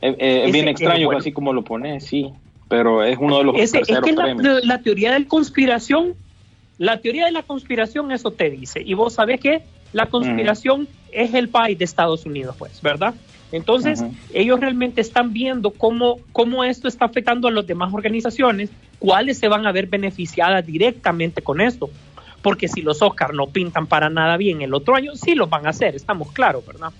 es, 0.00 0.52
bien 0.52 0.68
extraño, 0.68 1.10
así 1.12 1.32
como 1.32 1.52
lo 1.52 1.62
pone, 1.62 2.00
sí, 2.00 2.32
pero 2.68 3.02
es 3.02 3.16
uno 3.18 3.38
de 3.38 3.44
los 3.44 3.56
es 3.56 3.72
que 3.72 3.82
la, 4.62 4.78
teoría 4.82 5.12
de 5.12 5.20
la 5.20 5.26
conspiración, 5.26 6.14
la 6.76 7.00
teoría 7.00 7.24
de 7.26 7.32
la 7.32 7.42
conspiración, 7.42 8.12
eso 8.12 8.30
te 8.30 8.50
dice. 8.50 8.82
Y 8.84 8.94
vos 8.94 9.14
sabés 9.14 9.40
que 9.40 9.62
la 9.92 10.06
conspiración 10.06 10.86
es 11.12 11.34
el 11.34 11.48
país 11.48 11.78
de 11.78 11.84
Estados 11.84 12.26
Unidos, 12.26 12.54
pues, 12.58 12.82
¿verdad? 12.82 13.14
Entonces, 13.50 14.04
ellos 14.34 14.60
realmente 14.60 15.00
están 15.00 15.32
viendo 15.32 15.70
cómo, 15.70 16.18
cómo 16.32 16.64
esto 16.64 16.86
está 16.86 17.06
afectando 17.06 17.48
a 17.48 17.50
las 17.50 17.66
demás 17.66 17.94
organizaciones, 17.94 18.70
cuáles 18.98 19.38
se 19.38 19.48
van 19.48 19.66
a 19.66 19.72
ver 19.72 19.86
beneficiadas 19.86 20.66
directamente 20.66 21.40
con 21.40 21.62
esto. 21.62 21.88
Porque 22.42 22.68
si 22.68 22.82
los 22.82 23.00
Oscars 23.00 23.34
no 23.34 23.46
pintan 23.46 23.86
para 23.86 24.10
nada 24.10 24.36
bien 24.36 24.60
el 24.60 24.74
otro 24.74 24.94
año, 24.94 25.14
sí 25.14 25.34
los 25.34 25.48
van 25.48 25.66
a 25.66 25.70
hacer, 25.70 25.96
estamos 25.96 26.30
claros, 26.32 26.64
¿verdad? 26.66 26.92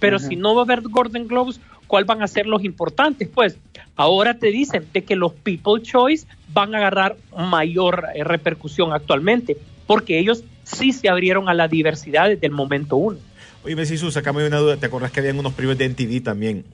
Pero 0.00 0.18
si 0.18 0.34
no 0.34 0.54
va 0.54 0.62
a 0.62 0.64
haber 0.64 0.80
Golden 0.82 1.28
Globes, 1.28 1.60
¿cuál 1.86 2.04
van 2.04 2.22
a 2.22 2.26
ser 2.26 2.46
los 2.46 2.64
importantes? 2.64 3.28
Pues 3.28 3.56
ahora 3.94 4.38
te 4.38 4.48
dicen 4.48 4.86
de 4.92 5.04
que 5.04 5.14
los 5.14 5.32
People 5.32 5.82
Choice 5.82 6.26
van 6.52 6.74
a 6.74 6.78
agarrar 6.78 7.16
mayor 7.36 8.06
eh, 8.14 8.24
repercusión 8.24 8.92
actualmente, 8.92 9.56
porque 9.86 10.18
ellos 10.18 10.42
sí 10.64 10.92
se 10.92 11.08
abrieron 11.08 11.48
a 11.48 11.54
la 11.54 11.68
diversidad 11.68 12.28
desde 12.28 12.46
el 12.46 12.52
momento 12.52 12.96
uno. 12.96 13.18
Oye, 13.62 13.76
Messi, 13.76 13.98
sacame 13.98 14.46
una 14.46 14.56
duda. 14.56 14.76
¿Te 14.78 14.86
acuerdas 14.86 15.12
que 15.12 15.20
habían 15.20 15.38
unos 15.38 15.52
premios 15.52 15.76
de 15.76 15.88
MTV 15.88 16.22
también? 16.22 16.64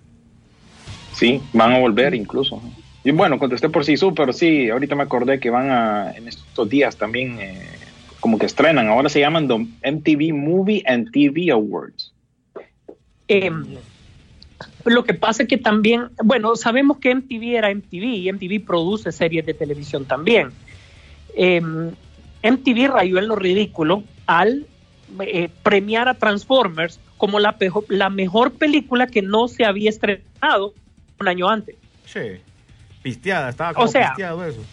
Sí, 1.14 1.40
van 1.52 1.72
a 1.72 1.78
volver 1.78 2.14
incluso. 2.14 2.62
Y 3.02 3.10
bueno, 3.10 3.38
contesté 3.38 3.68
por 3.68 3.84
sí, 3.84 3.94
pero 4.14 4.32
sí, 4.32 4.68
ahorita 4.68 4.94
me 4.94 5.04
acordé 5.04 5.40
que 5.40 5.50
van 5.50 5.70
a, 5.70 6.12
en 6.12 6.28
estos 6.28 6.68
días 6.68 6.96
también, 6.96 7.38
eh, 7.40 7.62
como 8.20 8.38
que 8.38 8.46
estrenan. 8.46 8.88
Ahora 8.88 9.08
se 9.08 9.20
llaman 9.20 9.46
MTV 9.46 10.34
Movie 10.34 10.82
and 10.86 11.10
TV 11.10 11.50
Awards. 11.50 12.05
Eh, 13.28 13.50
lo 14.84 15.04
que 15.04 15.14
pasa 15.14 15.42
es 15.42 15.48
que 15.48 15.58
también, 15.58 16.10
bueno, 16.22 16.56
sabemos 16.56 16.98
que 16.98 17.14
MTV 17.14 17.56
era 17.56 17.70
MTV 17.70 18.04
y 18.04 18.32
MTV 18.32 18.64
produce 18.64 19.12
series 19.12 19.44
de 19.44 19.54
televisión 19.54 20.04
también. 20.04 20.50
Eh, 21.34 21.60
MTV 22.42 22.88
rayó 22.88 23.18
en 23.18 23.28
lo 23.28 23.36
ridículo 23.36 24.04
al 24.26 24.66
eh, 25.20 25.50
premiar 25.62 26.08
a 26.08 26.14
Transformers 26.14 27.00
como 27.16 27.38
la, 27.40 27.56
la 27.88 28.10
mejor 28.10 28.52
película 28.52 29.06
que 29.06 29.22
no 29.22 29.48
se 29.48 29.64
había 29.64 29.90
estrenado 29.90 30.74
un 31.18 31.28
año 31.28 31.48
antes. 31.48 31.76
Sí, 32.04 32.40
pisteada, 33.02 33.50
estaba 33.50 33.74
como 33.74 33.86
o 33.86 33.88
sea, 33.88 34.08
pisteado 34.08 34.44
eso. 34.44 34.64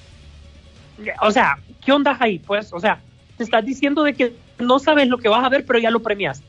O 1.22 1.32
sea, 1.32 1.58
¿qué 1.84 1.92
onda 1.92 2.16
ahí? 2.20 2.40
Pues, 2.40 2.72
o 2.74 2.80
sea, 2.80 3.02
te 3.38 3.44
estás 3.44 3.66
diciendo 3.66 4.04
de 4.04 4.14
que 4.14 4.36
no 4.60 4.80
sabes 4.80 5.08
lo 5.08 5.18
que 5.18 5.30
vas 5.30 5.44
a 5.44 5.50
ver, 5.50 5.66
pero 5.66 5.80
ya 5.80 5.90
lo 5.90 6.02
premiaste. 6.02 6.46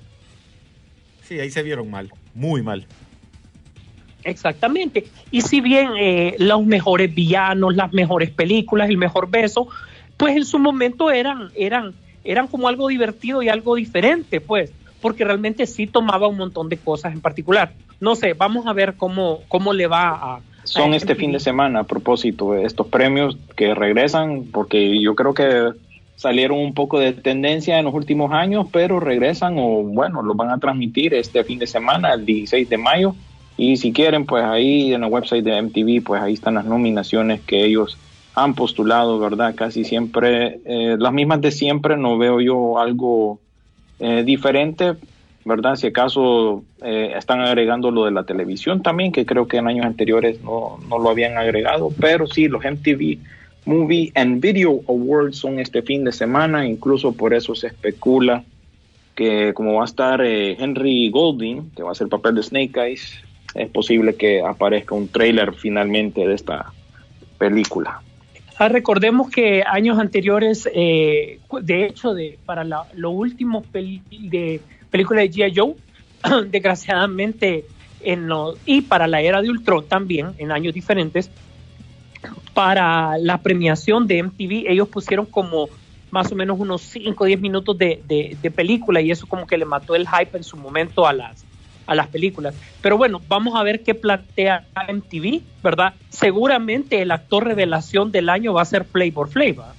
Sí, 1.24 1.40
ahí 1.40 1.50
se 1.50 1.62
vieron 1.62 1.90
mal, 1.90 2.10
muy 2.34 2.62
mal. 2.62 2.86
Exactamente. 4.24 5.06
Y 5.30 5.42
si 5.42 5.60
bien 5.60 5.90
eh, 5.98 6.36
los 6.38 6.64
mejores 6.64 7.14
villanos, 7.14 7.74
las 7.76 7.92
mejores 7.92 8.30
películas, 8.30 8.88
el 8.88 8.96
mejor 8.96 9.30
beso, 9.30 9.68
pues 10.16 10.36
en 10.36 10.44
su 10.44 10.58
momento 10.58 11.10
eran, 11.10 11.50
eran, 11.54 11.94
eran 12.24 12.46
como 12.46 12.68
algo 12.68 12.88
divertido 12.88 13.42
y 13.42 13.48
algo 13.48 13.74
diferente, 13.74 14.40
pues, 14.40 14.72
porque 15.00 15.24
realmente 15.24 15.66
sí 15.66 15.86
tomaba 15.86 16.26
un 16.26 16.38
montón 16.38 16.68
de 16.68 16.78
cosas 16.78 17.12
en 17.12 17.20
particular. 17.20 17.72
No 18.00 18.14
sé, 18.14 18.32
vamos 18.32 18.66
a 18.66 18.72
ver 18.72 18.94
cómo, 18.94 19.40
cómo 19.48 19.72
le 19.72 19.86
va 19.86 20.08
a... 20.10 20.40
Son 20.64 20.94
este 20.94 21.14
fin 21.14 21.30
de 21.30 21.40
semana, 21.40 21.80
a 21.80 21.84
propósito, 21.84 22.56
estos 22.56 22.86
premios 22.86 23.36
que 23.54 23.74
regresan, 23.74 24.44
porque 24.50 24.98
yo 24.98 25.14
creo 25.14 25.34
que 25.34 25.72
salieron 26.16 26.58
un 26.58 26.74
poco 26.74 26.98
de 26.98 27.12
tendencia 27.12 27.78
en 27.78 27.84
los 27.84 27.94
últimos 27.94 28.32
años, 28.32 28.66
pero 28.72 29.00
regresan 29.00 29.56
o 29.58 29.82
bueno, 29.82 30.22
los 30.22 30.36
van 30.36 30.50
a 30.50 30.58
transmitir 30.58 31.14
este 31.14 31.44
fin 31.44 31.58
de 31.58 31.66
semana, 31.66 32.14
el 32.14 32.24
16 32.24 32.68
de 32.68 32.78
mayo. 32.78 33.14
Y 33.56 33.76
si 33.76 33.92
quieren, 33.92 34.26
pues 34.26 34.44
ahí 34.44 34.92
en 34.92 35.04
el 35.04 35.10
website 35.10 35.44
de 35.44 35.62
MTV, 35.62 36.02
pues 36.04 36.22
ahí 36.22 36.34
están 36.34 36.54
las 36.54 36.64
nominaciones 36.64 37.40
que 37.40 37.64
ellos 37.64 37.96
han 38.34 38.54
postulado, 38.54 39.18
¿verdad? 39.18 39.54
Casi 39.54 39.84
siempre, 39.84 40.60
eh, 40.64 40.96
las 40.98 41.12
mismas 41.12 41.40
de 41.40 41.52
siempre, 41.52 41.96
no 41.96 42.18
veo 42.18 42.40
yo 42.40 42.78
algo 42.80 43.38
eh, 44.00 44.24
diferente, 44.24 44.94
¿verdad? 45.44 45.76
Si 45.76 45.86
acaso 45.86 46.64
eh, 46.82 47.12
están 47.16 47.40
agregando 47.40 47.92
lo 47.92 48.06
de 48.06 48.10
la 48.10 48.24
televisión 48.24 48.82
también, 48.82 49.12
que 49.12 49.24
creo 49.24 49.46
que 49.46 49.58
en 49.58 49.68
años 49.68 49.86
anteriores 49.86 50.42
no, 50.42 50.80
no 50.88 50.98
lo 50.98 51.10
habían 51.10 51.38
agregado, 51.38 51.90
pero 52.00 52.26
sí, 52.26 52.48
los 52.48 52.64
MTV 52.64 53.18
Movie 53.66 54.12
and 54.14 54.40
Video 54.40 54.80
Awards 54.88 55.38
son 55.38 55.58
este 55.58 55.82
fin 55.82 56.04
de 56.04 56.12
semana, 56.12 56.66
incluso 56.66 57.12
por 57.12 57.32
eso 57.34 57.54
se 57.54 57.68
especula 57.68 58.44
que 59.14 59.54
como 59.54 59.74
va 59.74 59.82
a 59.82 59.86
estar 59.86 60.20
eh, 60.22 60.56
Henry 60.58 61.08
Golding, 61.10 61.70
que 61.70 61.82
va 61.82 61.92
a 61.92 61.94
el 61.98 62.08
papel 62.08 62.34
de 62.34 62.42
Snake 62.42 62.72
Eyes, 62.80 63.20
es 63.54 63.68
posible 63.70 64.16
que 64.16 64.42
aparezca 64.42 64.94
un 64.94 65.08
trailer 65.08 65.54
finalmente 65.54 66.26
de 66.26 66.34
esta 66.34 66.72
película. 67.38 68.00
Ah, 68.58 68.68
recordemos 68.68 69.30
que 69.30 69.64
años 69.66 69.98
anteriores, 69.98 70.68
eh, 70.72 71.40
de 71.62 71.86
hecho, 71.86 72.14
de, 72.14 72.38
para 72.44 72.64
la, 72.64 72.86
lo 72.94 73.10
último 73.10 73.64
de 73.72 74.60
película 74.90 75.22
de 75.22 75.30
G.I. 75.30 75.52
Joe, 75.56 75.74
desgraciadamente, 76.50 77.64
en 78.00 78.28
y 78.66 78.82
para 78.82 79.06
la 79.06 79.20
era 79.22 79.42
de 79.42 79.50
Ultron 79.50 79.86
también, 79.86 80.34
en 80.38 80.52
años 80.52 80.74
diferentes, 80.74 81.30
para 82.52 83.18
la 83.18 83.38
premiación 83.38 84.06
de 84.06 84.22
MTV, 84.22 84.70
ellos 84.70 84.88
pusieron 84.88 85.26
como 85.26 85.68
más 86.10 86.30
o 86.30 86.36
menos 86.36 86.58
unos 86.60 86.82
5 86.82 87.24
o 87.24 87.26
10 87.26 87.40
minutos 87.40 87.76
de, 87.76 88.52
película 88.54 89.00
y 89.00 89.10
eso 89.10 89.26
como 89.26 89.46
que 89.46 89.58
le 89.58 89.64
mató 89.64 89.96
el 89.96 90.08
hype 90.08 90.36
en 90.36 90.44
su 90.44 90.56
momento 90.56 91.06
a 91.06 91.12
las, 91.12 91.44
a 91.86 91.94
las 91.94 92.06
películas. 92.06 92.54
Pero 92.80 92.96
bueno, 92.96 93.20
vamos 93.26 93.56
a 93.56 93.62
ver 93.64 93.82
qué 93.82 93.94
plantea 93.94 94.64
MTV, 94.88 95.40
¿verdad? 95.62 95.94
Seguramente 96.10 97.02
el 97.02 97.10
actor 97.10 97.44
revelación 97.44 98.12
del 98.12 98.28
año 98.28 98.54
va 98.54 98.62
a 98.62 98.64
ser 98.64 98.84
Flavor 98.84 99.28
Flavor, 99.28 99.74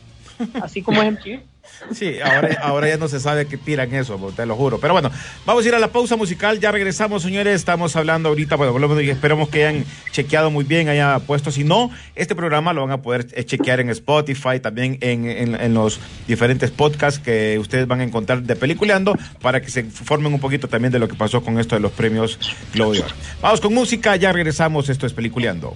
así 0.62 0.82
como 0.82 1.02
es 1.02 1.14
MTV. 1.14 1.55
Sí, 1.92 2.16
ahora, 2.20 2.58
ahora 2.62 2.88
ya 2.88 2.98
no 2.98 3.08
se 3.08 3.20
sabe 3.20 3.46
qué 3.46 3.58
tiran 3.58 3.94
eso, 3.94 4.18
te 4.36 4.46
lo 4.46 4.56
juro. 4.56 4.80
Pero 4.80 4.94
bueno, 4.94 5.12
vamos 5.46 5.66
a 5.66 5.68
ir 5.68 5.76
a 5.76 5.80
la 5.80 5.90
pausa 5.90 6.16
musical. 6.16 6.60
Ya 6.60 6.72
regresamos, 6.72 7.24
señores. 7.24 7.56
Estamos 7.56 7.96
hablando 7.96 8.30
ahorita, 8.30 8.56
bueno, 8.56 9.02
y 9.02 9.10
esperemos 9.10 9.50
que 9.50 9.66
hayan 9.66 9.86
chequeado 10.12 10.52
muy 10.52 10.64
bien, 10.64 10.90
hayan 10.90 11.22
puesto. 11.22 11.52
Si 11.52 11.64
no, 11.64 11.92
este 12.16 12.36
programa 12.36 12.74
lo 12.74 12.82
van 12.82 12.92
a 12.92 13.02
poder 13.02 13.28
eh, 13.34 13.44
chequear 13.44 13.80
en 13.80 13.90
Spotify, 13.90 14.60
también 14.62 14.98
en, 15.02 15.26
en, 15.56 15.74
los 15.74 16.00
diferentes 16.28 16.72
podcasts 16.72 17.20
que 17.20 17.58
ustedes 17.60 17.88
van 17.88 18.02
a 18.02 18.04
encontrar 18.04 18.44
de 18.44 18.56
Peliculeando 18.56 19.18
para 19.42 19.62
que 19.62 19.70
se 19.70 19.84
formen 19.84 20.34
un 20.34 20.40
poquito 20.40 20.68
también 20.68 20.92
de 20.92 21.00
lo 21.00 21.08
que 21.08 21.16
pasó 21.16 21.44
con 21.44 21.60
esto 21.60 21.76
de 21.76 21.82
los 21.82 21.92
premios 21.92 22.40
Globo 22.74 22.94
Vamos 23.42 23.62
con 23.62 23.74
música, 23.74 24.16
ya 24.16 24.32
regresamos. 24.32 24.90
Esto 24.90 25.06
es 25.06 25.14
Peliculeando. 25.14 25.74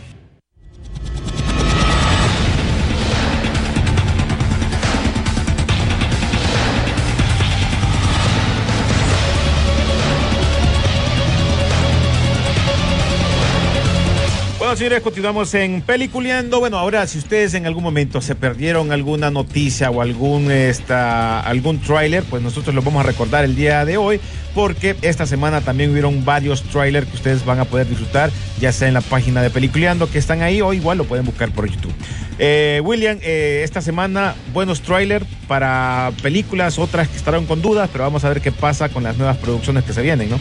Señores, 14.79 15.01
continuamos 15.01 15.53
en 15.55 15.81
Peliculeando. 15.81 16.61
Bueno, 16.61 16.77
ahora, 16.77 17.05
si 17.05 17.17
ustedes 17.17 17.53
en 17.53 17.65
algún 17.65 17.83
momento 17.83 18.21
se 18.21 18.33
perdieron 18.33 18.93
alguna 18.93 19.29
noticia 19.29 19.91
o 19.91 20.01
algún, 20.01 20.49
esta, 20.51 21.41
algún 21.41 21.81
tráiler, 21.81 22.23
pues 22.23 22.41
nosotros 22.41 22.73
lo 22.73 22.81
vamos 22.81 23.03
a 23.03 23.07
recordar 23.07 23.43
el 23.43 23.57
día 23.57 23.83
de 23.83 23.97
hoy, 23.97 24.21
porque 24.55 24.95
esta 25.01 25.25
semana 25.25 25.59
también 25.59 25.91
hubieron 25.91 26.23
varios 26.23 26.63
trailers 26.63 27.07
que 27.07 27.17
ustedes 27.17 27.43
van 27.43 27.59
a 27.59 27.65
poder 27.65 27.89
disfrutar, 27.89 28.31
ya 28.61 28.71
sea 28.71 28.87
en 28.87 28.93
la 28.93 29.01
página 29.01 29.41
de 29.41 29.49
Peliculeando 29.49 30.09
que 30.09 30.17
están 30.17 30.41
ahí 30.43 30.61
o 30.61 30.71
igual 30.71 30.97
lo 30.97 31.03
pueden 31.03 31.25
buscar 31.25 31.51
por 31.51 31.69
YouTube. 31.69 31.93
Eh, 32.37 32.79
William, 32.81 33.17
eh, 33.21 33.63
esta 33.65 33.81
semana 33.81 34.33
buenos 34.53 34.81
trailers 34.81 35.25
para 35.49 36.13
películas, 36.23 36.79
otras 36.79 37.09
que 37.09 37.17
estarán 37.17 37.47
con 37.47 37.61
dudas, 37.61 37.89
pero 37.91 38.05
vamos 38.05 38.23
a 38.23 38.29
ver 38.29 38.39
qué 38.39 38.53
pasa 38.53 38.87
con 38.87 39.03
las 39.03 39.17
nuevas 39.17 39.35
producciones 39.35 39.83
que 39.83 39.91
se 39.91 40.01
vienen, 40.01 40.29
¿no? 40.29 40.39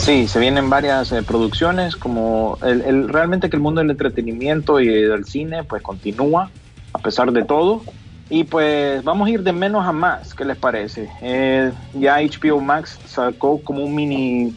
Sí, 0.00 0.26
se 0.28 0.40
vienen 0.40 0.70
varias 0.70 1.12
eh, 1.12 1.22
producciones, 1.22 1.94
como 1.94 2.56
el, 2.62 3.06
realmente 3.10 3.50
que 3.50 3.56
el 3.56 3.62
mundo 3.62 3.82
del 3.82 3.90
entretenimiento 3.90 4.80
y 4.80 4.88
del 4.88 5.26
cine 5.26 5.62
pues 5.62 5.82
continúa 5.82 6.50
a 6.94 6.98
pesar 6.98 7.30
de 7.32 7.44
todo. 7.44 7.82
Y 8.30 8.44
pues 8.44 9.04
vamos 9.04 9.28
a 9.28 9.30
ir 9.30 9.42
de 9.42 9.52
menos 9.52 9.86
a 9.86 9.92
más, 9.92 10.34
¿qué 10.34 10.46
les 10.46 10.56
parece? 10.56 11.10
Eh, 11.20 11.70
ya 11.92 12.16
HBO 12.16 12.60
Max 12.60 12.98
sacó 13.04 13.60
como 13.62 13.84
un 13.84 13.94
mini 13.94 14.54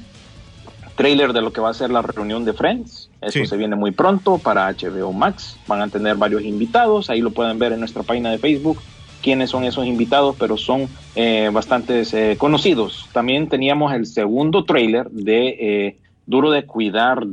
trailer 0.95 1.33
de 1.33 1.41
lo 1.41 1.51
que 1.51 1.59
va 1.59 1.71
a 1.71 1.73
ser 1.73 1.89
la 1.89 2.01
reunión 2.01 2.45
de 2.45 2.53
Friends. 2.53 3.09
Eso 3.19 3.45
se 3.45 3.57
viene 3.57 3.75
muy 3.75 3.91
pronto 3.91 4.37
para 4.37 4.71
HBO 4.71 5.11
Max. 5.11 5.57
Van 5.67 5.81
a 5.81 5.89
tener 5.89 6.15
varios 6.15 6.43
invitados, 6.43 7.09
ahí 7.09 7.19
lo 7.19 7.31
pueden 7.31 7.59
ver 7.59 7.73
en 7.73 7.79
nuestra 7.79 8.03
página 8.03 8.31
de 8.31 8.37
Facebook 8.37 8.79
quiénes 9.23 9.49
son 9.49 9.63
esos 9.63 9.87
invitados, 9.87 10.35
pero 10.37 10.57
son 10.57 10.87
eh, 11.15 11.49
bastantes 11.51 12.13
eh, 12.13 12.35
conocidos. 12.37 13.09
También 13.13 13.47
teníamos 13.47 13.93
el 13.93 14.05
segundo 14.05 14.65
trailer 14.65 15.09
de 15.09 15.47
eh, 15.47 15.97
Duro 16.27 16.51
de 16.51 16.65
Cuidar 16.65 17.25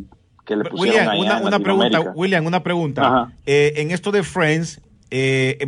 que 0.47 0.57
le 0.57 0.65
pusieron 0.65 1.19
William, 1.19 1.43
una, 1.45 1.59
pregunta, 1.61 2.01
William, 2.15 2.47
una 2.47 2.63
pregunta. 2.63 3.33
en 3.45 3.91
esto 3.91 4.11
de 4.11 4.23
Friends, 4.23 4.81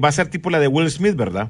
va 0.02 0.09
a 0.09 0.12
ser 0.12 0.29
tipo 0.29 0.49
la 0.50 0.59
de 0.59 0.69
Will 0.69 0.91
Smith, 0.91 1.14
¿verdad? 1.14 1.49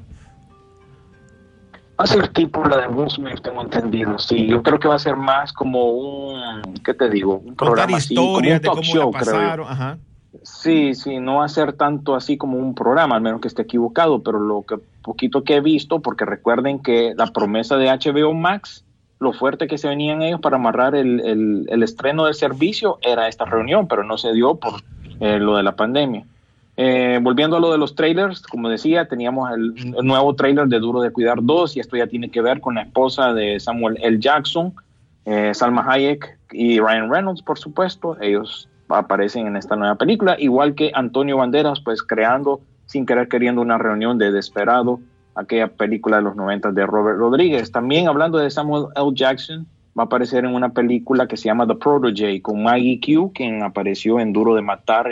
Va 1.99 2.05
a 2.05 2.07
ser 2.07 2.27
tipo 2.29 2.63
la 2.65 2.77
de 2.77 2.87
Will 2.87 3.09
Smith, 3.09 3.39
tengo 3.41 3.61
entendido. 3.61 4.19
Sí, 4.19 4.47
yo 4.47 4.61
creo 4.61 4.79
que 4.79 4.87
va 4.87 4.95
a 4.95 4.99
ser 4.99 5.15
más 5.15 5.53
como 5.53 5.91
un, 5.91 6.75
¿qué 6.83 6.93
te 6.93 7.09
digo? 7.09 7.37
Un 7.37 7.55
programa 7.55 7.97
así, 7.97 8.13
como 8.13 8.37
un 8.37 8.59
talk 8.59 8.81
show, 8.81 9.11
creo. 9.11 9.65
Ajá. 9.67 9.97
Sí, 10.41 10.95
sí, 10.95 11.19
no 11.19 11.37
va 11.37 11.45
a 11.45 11.49
ser 11.49 11.73
tanto 11.73 12.15
así 12.15 12.37
como 12.37 12.57
un 12.57 12.73
programa, 12.73 13.15
al 13.15 13.21
menos 13.21 13.39
que 13.39 13.47
esté 13.47 13.61
equivocado, 13.61 14.23
pero 14.23 14.39
lo 14.39 14.63
que 14.63 14.77
poquito 15.03 15.43
que 15.43 15.57
he 15.57 15.61
visto, 15.61 15.99
porque 15.99 16.25
recuerden 16.25 16.79
que 16.79 17.13
la 17.15 17.27
promesa 17.27 17.77
de 17.77 17.87
HBO 17.87 18.33
Max, 18.33 18.83
lo 19.19 19.33
fuerte 19.33 19.67
que 19.67 19.77
se 19.77 19.87
venían 19.87 20.21
ellos 20.21 20.41
para 20.41 20.55
amarrar 20.55 20.95
el, 20.95 21.65
el, 21.69 21.83
estreno 21.83 22.25
del 22.25 22.33
servicio 22.33 22.97
era 23.01 23.27
esta 23.27 23.45
reunión, 23.45 23.87
pero 23.87 24.03
no 24.03 24.17
se 24.17 24.33
dio 24.33 24.55
por 24.55 24.81
eh, 25.19 25.39
lo 25.39 25.55
de 25.55 25.63
la 25.63 25.75
pandemia. 25.75 26.25
Eh, 26.75 27.19
volviendo 27.21 27.57
a 27.57 27.59
lo 27.59 27.71
de 27.71 27.77
los 27.77 27.93
trailers, 27.93 28.41
como 28.41 28.67
decía, 28.67 29.07
teníamos 29.07 29.51
el, 29.51 29.91
nuevo 30.03 30.35
trailer 30.35 30.67
de 30.67 30.79
Duro 30.79 31.01
de 31.01 31.11
Cuidar 31.11 31.37
2 31.41 31.77
y 31.77 31.79
esto 31.79 31.95
ya 31.95 32.07
tiene 32.07 32.29
que 32.29 32.41
ver 32.41 32.59
con 32.59 32.75
la 32.75 32.81
esposa 32.81 33.33
de 33.33 33.59
Samuel 33.59 33.97
L. 34.01 34.19
Jackson, 34.19 34.73
eh, 35.25 35.53
Salma 35.53 35.85
Hayek 35.87 36.37
y 36.51 36.79
Ryan 36.79 37.11
Reynolds, 37.11 37.43
por 37.43 37.59
supuesto. 37.59 38.17
Ellos 38.19 38.67
aparecen 38.93 39.47
en 39.47 39.55
esta 39.55 39.75
nueva 39.75 39.95
película, 39.95 40.35
igual 40.39 40.75
que 40.75 40.91
Antonio 40.93 41.37
Banderas, 41.37 41.81
pues 41.81 42.03
creando 42.03 42.61
sin 42.85 43.05
querer 43.05 43.27
queriendo 43.27 43.61
una 43.61 43.77
reunión 43.77 44.17
de 44.17 44.31
Desperado, 44.31 44.99
aquella 45.35 45.67
película 45.67 46.17
de 46.17 46.23
los 46.23 46.35
90 46.35 46.71
de 46.71 46.85
Robert 46.85 47.17
Rodríguez. 47.17 47.71
También 47.71 48.07
hablando 48.07 48.37
de 48.37 48.51
Samuel 48.51 48.85
L. 48.95 49.11
Jackson, 49.13 49.65
va 49.97 50.03
a 50.03 50.05
aparecer 50.05 50.45
en 50.45 50.53
una 50.53 50.69
película 50.69 51.27
que 51.27 51.37
se 51.37 51.45
llama 51.45 51.67
The 51.67 51.75
Protege 51.75 52.41
con 52.41 52.63
Maggie 52.63 52.99
Q, 52.99 53.31
quien 53.33 53.63
apareció 53.63 54.19
en 54.19 54.33
Duro 54.33 54.55
de 54.55 54.61
Matar 54.61 55.09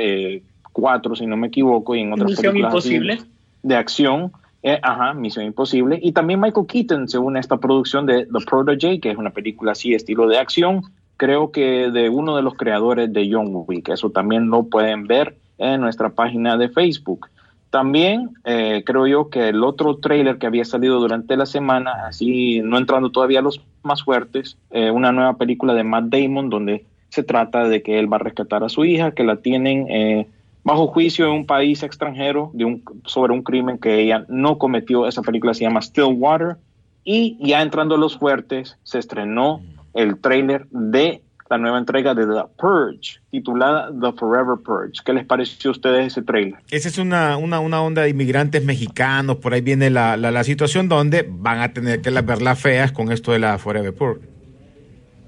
4, 0.72 1.14
eh, 1.14 1.18
si 1.18 1.26
no 1.26 1.38
me 1.38 1.48
equivoco, 1.48 1.96
y 1.96 2.02
en 2.02 2.14
otras 2.14 2.32
Misión 2.32 2.58
Imposible. 2.58 3.20
de 3.64 3.76
acción. 3.76 4.32
Eh, 4.64 4.80
ajá, 4.82 5.14
Misión 5.14 5.46
Imposible. 5.46 6.00
Y 6.02 6.12
también 6.12 6.40
Michael 6.40 6.68
Keaton 6.68 7.08
según 7.08 7.38
esta 7.38 7.58
producción 7.58 8.06
de 8.06 8.26
The 8.26 8.46
Protege, 8.46 9.00
que 9.00 9.12
es 9.12 9.18
una 9.18 9.32
película 9.32 9.72
así, 9.72 9.94
estilo 9.94 10.28
de 10.28 10.38
acción, 10.38 10.84
creo 11.22 11.52
que 11.52 11.92
de 11.92 12.10
uno 12.10 12.36
de 12.36 12.42
los 12.42 12.56
creadores 12.56 13.14
de 13.14 13.28
Young 13.28 13.52
Week. 13.68 13.88
Eso 13.90 14.10
también 14.10 14.50
lo 14.50 14.64
pueden 14.64 15.06
ver 15.06 15.36
en 15.60 15.80
nuestra 15.80 16.10
página 16.10 16.58
de 16.58 16.70
Facebook. 16.70 17.28
También 17.70 18.32
eh, 18.44 18.82
creo 18.84 19.06
yo 19.06 19.30
que 19.30 19.50
el 19.50 19.64
otro 19.64 19.98
trailer 19.98 20.40
que 20.40 20.48
había 20.48 20.66
salido 20.66 21.00
durante 21.00 21.38
la 21.38 21.46
semana, 21.46 22.08
así 22.08 22.62
no 22.62 22.80
entrando 22.80 23.12
todavía 23.12 23.38
a 23.38 23.44
los 23.44 23.62
más 23.84 24.02
fuertes, 24.02 24.58
eh, 24.72 24.90
una 24.90 25.12
nueva 25.12 25.38
película 25.38 25.76
de 25.76 25.84
Matt 25.84 26.06
Damon 26.06 26.50
donde 26.50 26.86
se 27.10 27.22
trata 27.22 27.70
de 27.70 27.84
que 27.84 28.00
él 28.00 28.12
va 28.12 28.16
a 28.16 28.22
rescatar 28.22 28.64
a 28.64 28.70
su 28.70 28.84
hija, 28.84 29.12
que 29.12 29.24
la 29.24 29.36
tienen 29.36 29.86
eh, 29.92 30.28
bajo 30.64 30.88
juicio 30.88 31.28
en 31.28 31.34
un 31.34 31.46
país 31.46 31.84
extranjero 31.84 32.50
de 32.56 32.66
un, 32.66 32.84
sobre 33.06 33.32
un 33.32 33.44
crimen 33.44 33.78
que 33.78 34.00
ella 34.00 34.26
no 34.28 34.58
cometió. 34.58 35.06
Esa 35.06 35.22
película 35.22 35.54
se 35.54 35.66
llama 35.66 35.84
Stillwater. 35.84 36.58
Y 37.04 37.38
ya 37.40 37.62
entrando 37.62 37.94
a 37.94 38.00
los 38.00 38.18
fuertes, 38.18 38.78
se 38.84 38.98
estrenó 38.98 39.62
el 39.94 40.20
trailer 40.20 40.68
de 40.70 41.22
la 41.52 41.58
nueva 41.58 41.80
entrega 41.80 42.16
de 42.16 42.26
The 42.26 42.44
Purge, 42.58 43.20
titulada 43.30 43.92
The 43.92 44.14
Forever 44.18 44.58
Purge. 44.64 45.02
¿Qué 45.04 45.12
les 45.12 45.26
pareció 45.26 45.72
a 45.72 45.74
ustedes 45.74 46.08
ese 46.08 46.22
trailer? 46.22 46.56
Esa 46.70 46.88
es 46.88 46.98
una, 46.98 47.36
una, 47.36 47.60
una 47.60 47.82
onda 47.82 48.04
de 48.04 48.10
inmigrantes 48.10 48.64
mexicanos, 48.64 49.36
por 49.38 49.54
ahí 49.54 49.60
viene 49.60 49.90
la, 49.90 50.16
la, 50.16 50.44
situación 50.46 50.88
donde 50.88 51.28
van 51.30 51.60
a 51.60 51.74
tener 51.74 52.02
que 52.02 52.10
verlas 52.10 52.58
feas 52.58 52.94
con 52.94 53.12
esto 53.12 53.34
de 53.34 53.40
la 53.40 53.58
Forever 53.58 53.94
Purge. 53.94 54.30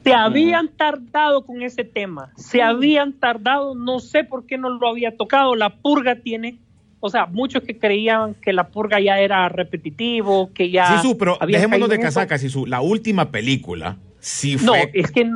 Se 0.05 0.13
habían 0.13 0.69
tardado 0.69 1.45
con 1.45 1.61
ese 1.61 1.83
tema, 1.83 2.31
se 2.37 2.61
habían 2.61 3.13
tardado, 3.13 3.75
no 3.75 3.99
sé 3.99 4.23
por 4.23 4.45
qué 4.45 4.57
no 4.57 4.69
lo 4.69 4.87
había 4.87 5.17
tocado, 5.17 5.55
la 5.55 5.75
purga 5.75 6.15
tiene 6.15 6.57
o 7.05 7.09
sea, 7.09 7.25
muchos 7.25 7.63
que 7.63 7.77
creían 7.77 8.33
que 8.35 8.53
la 8.53 8.69
purga 8.69 8.97
ya 9.01 9.19
era 9.19 9.49
repetitivo, 9.49 10.53
que 10.53 10.71
ya. 10.71 11.01
Sí, 11.01 11.13
pero 11.19 11.37
dejémonos 11.45 11.89
de 11.89 11.99
casacas, 11.99 12.41
su 12.43 12.65
La 12.65 12.79
última 12.79 13.29
película 13.29 13.97
no, 14.61 14.73
es 14.93 15.11
que, 15.11 15.29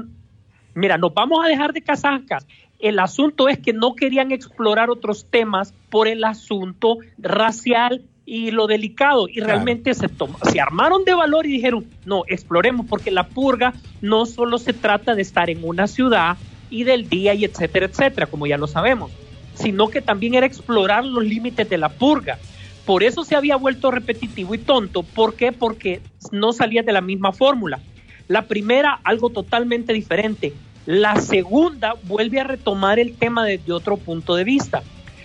mira, 0.74 0.98
nos 0.98 1.14
vamos 1.14 1.44
a 1.44 1.48
dejar 1.48 1.74
de 1.74 1.82
casacas. 1.82 2.48
El 2.80 3.00
asunto 3.00 3.50
es 3.50 3.58
que 3.58 3.74
no 3.74 3.96
querían 3.96 4.32
explorar 4.32 4.90
otros 4.90 5.26
temas 5.30 5.74
por 5.90 6.08
el 6.08 6.24
asunto 6.24 6.98
racial 7.18 8.04
y 8.26 8.52
lo 8.52 8.68
delicado. 8.68 9.28
Y 9.28 9.40
realmente 9.40 9.94
se, 9.94 10.08
se 10.52 10.62
armaron 10.62 11.06
de 11.06 11.16
valor 11.16 11.46
y 11.46 11.54
dijeron, 11.54 11.86
no, 12.06 12.24
exploremos, 12.28 12.86
porque 12.86 13.10
la 13.10 13.28
purga 13.28 13.74
no 14.02 14.26
solo 14.26 14.58
se 14.58 14.74
trata 14.74 15.16
de 15.16 15.22
estar 15.22 15.50
en 15.50 15.64
una 15.64 15.88
ciudad 15.88 16.38
y 16.70 16.84
del 16.84 17.10
día 17.10 17.34
y 17.34 17.46
etcétera, 17.46 17.88
etcétera, 17.88 18.28
como 18.28 18.46
ya 18.46 18.58
lo 18.58 18.68
sabemos, 18.68 19.12
sino 19.54 19.88
que 19.88 20.02
también 20.02 20.36
era 20.36 20.46
explorar 20.46 21.06
los 21.06 21.24
límites 21.24 21.68
de 21.70 21.78
la 21.78 21.90
purga. 21.90 22.38
Por 22.86 23.04
eso 23.04 23.24
se 23.24 23.36
había 23.36 23.56
vuelto 23.56 23.92
repetitivo 23.92 24.54
y 24.56 24.60
tonto. 24.60 25.04
¿Por 25.04 25.36
qué? 25.36 25.52
Porque 25.52 26.02
no 26.32 26.54
salía 26.54 26.84
de 26.84 26.94
la 26.94 27.02
misma 27.02 27.32
fórmula. 27.32 27.80
La 28.28 28.44
primera, 28.44 29.00
algo 29.04 29.30
totalmente 29.30 29.94
diferente. 29.94 30.54
La 30.86 31.20
segunda 31.20 31.96
vuelve 32.04 32.40
a 32.40 32.44
retomar 32.44 33.00
el 33.00 33.16
tema 33.16 33.46
desde 33.46 33.74
otro 33.74 33.98
punto 33.98 34.36
de 34.36 34.44
vista. 34.44 34.84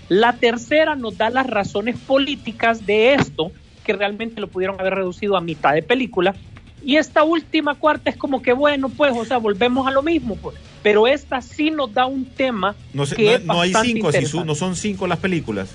La 0.08 0.34
tercera 0.34 0.94
nos 0.96 1.16
da 1.16 1.30
las 1.30 1.46
razones 1.46 1.96
políticas 1.98 2.84
de 2.84 3.14
esto, 3.14 3.52
que 3.84 3.92
realmente 3.92 4.40
lo 4.40 4.48
pudieron 4.48 4.80
haber 4.80 4.94
reducido 4.94 5.36
a 5.36 5.40
mitad 5.40 5.74
de 5.74 5.82
película. 5.82 6.34
Y 6.84 6.96
esta 6.96 7.22
última 7.22 7.76
cuarta 7.76 8.10
es 8.10 8.16
como 8.16 8.42
que, 8.42 8.52
bueno, 8.52 8.88
pues, 8.88 9.12
o 9.16 9.24
sea, 9.24 9.38
volvemos 9.38 9.86
a 9.86 9.90
lo 9.92 10.02
mismo. 10.02 10.36
Pues. 10.36 10.56
Pero 10.82 11.06
esta 11.06 11.40
sí 11.40 11.70
nos 11.70 11.94
da 11.94 12.06
un 12.06 12.24
tema 12.24 12.74
no 12.92 13.06
que 13.06 13.38
no, 13.38 13.60
hay 13.60 13.72
cinco, 13.72 14.10
no 14.44 14.54
son 14.54 14.74
cinco 14.74 15.06
las 15.06 15.18
películas. 15.18 15.70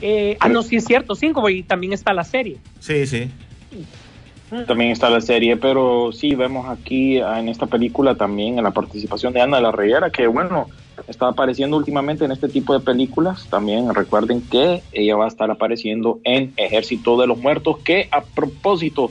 Eh, 0.00 0.36
ah, 0.38 0.48
no, 0.48 0.62
sí 0.62 0.76
es 0.76 0.84
cierto, 0.84 1.14
cinco, 1.14 1.48
y 1.48 1.62
también 1.62 1.92
está 1.92 2.12
la 2.12 2.24
serie. 2.24 2.58
Sí, 2.78 3.06
sí. 3.06 3.30
También 4.66 4.90
está 4.90 5.10
la 5.10 5.20
serie, 5.20 5.56
pero 5.56 6.10
sí 6.12 6.34
vemos 6.34 6.68
aquí 6.68 7.18
ah, 7.18 7.40
en 7.40 7.48
esta 7.48 7.66
película 7.66 8.14
también 8.14 8.62
la 8.62 8.70
participación 8.70 9.32
de 9.32 9.40
Ana 9.40 9.56
de 9.56 9.62
la 9.62 9.72
Reyera, 9.72 10.10
que 10.10 10.26
bueno, 10.26 10.68
está 11.08 11.28
apareciendo 11.28 11.76
últimamente 11.76 12.24
en 12.24 12.32
este 12.32 12.48
tipo 12.48 12.72
de 12.72 12.80
películas. 12.80 13.46
También 13.50 13.92
recuerden 13.94 14.42
que 14.42 14.82
ella 14.92 15.16
va 15.16 15.24
a 15.24 15.28
estar 15.28 15.50
apareciendo 15.50 16.20
en 16.24 16.52
Ejército 16.56 17.20
de 17.20 17.26
los 17.26 17.38
Muertos, 17.38 17.78
que 17.78 18.08
a 18.10 18.22
propósito 18.22 19.10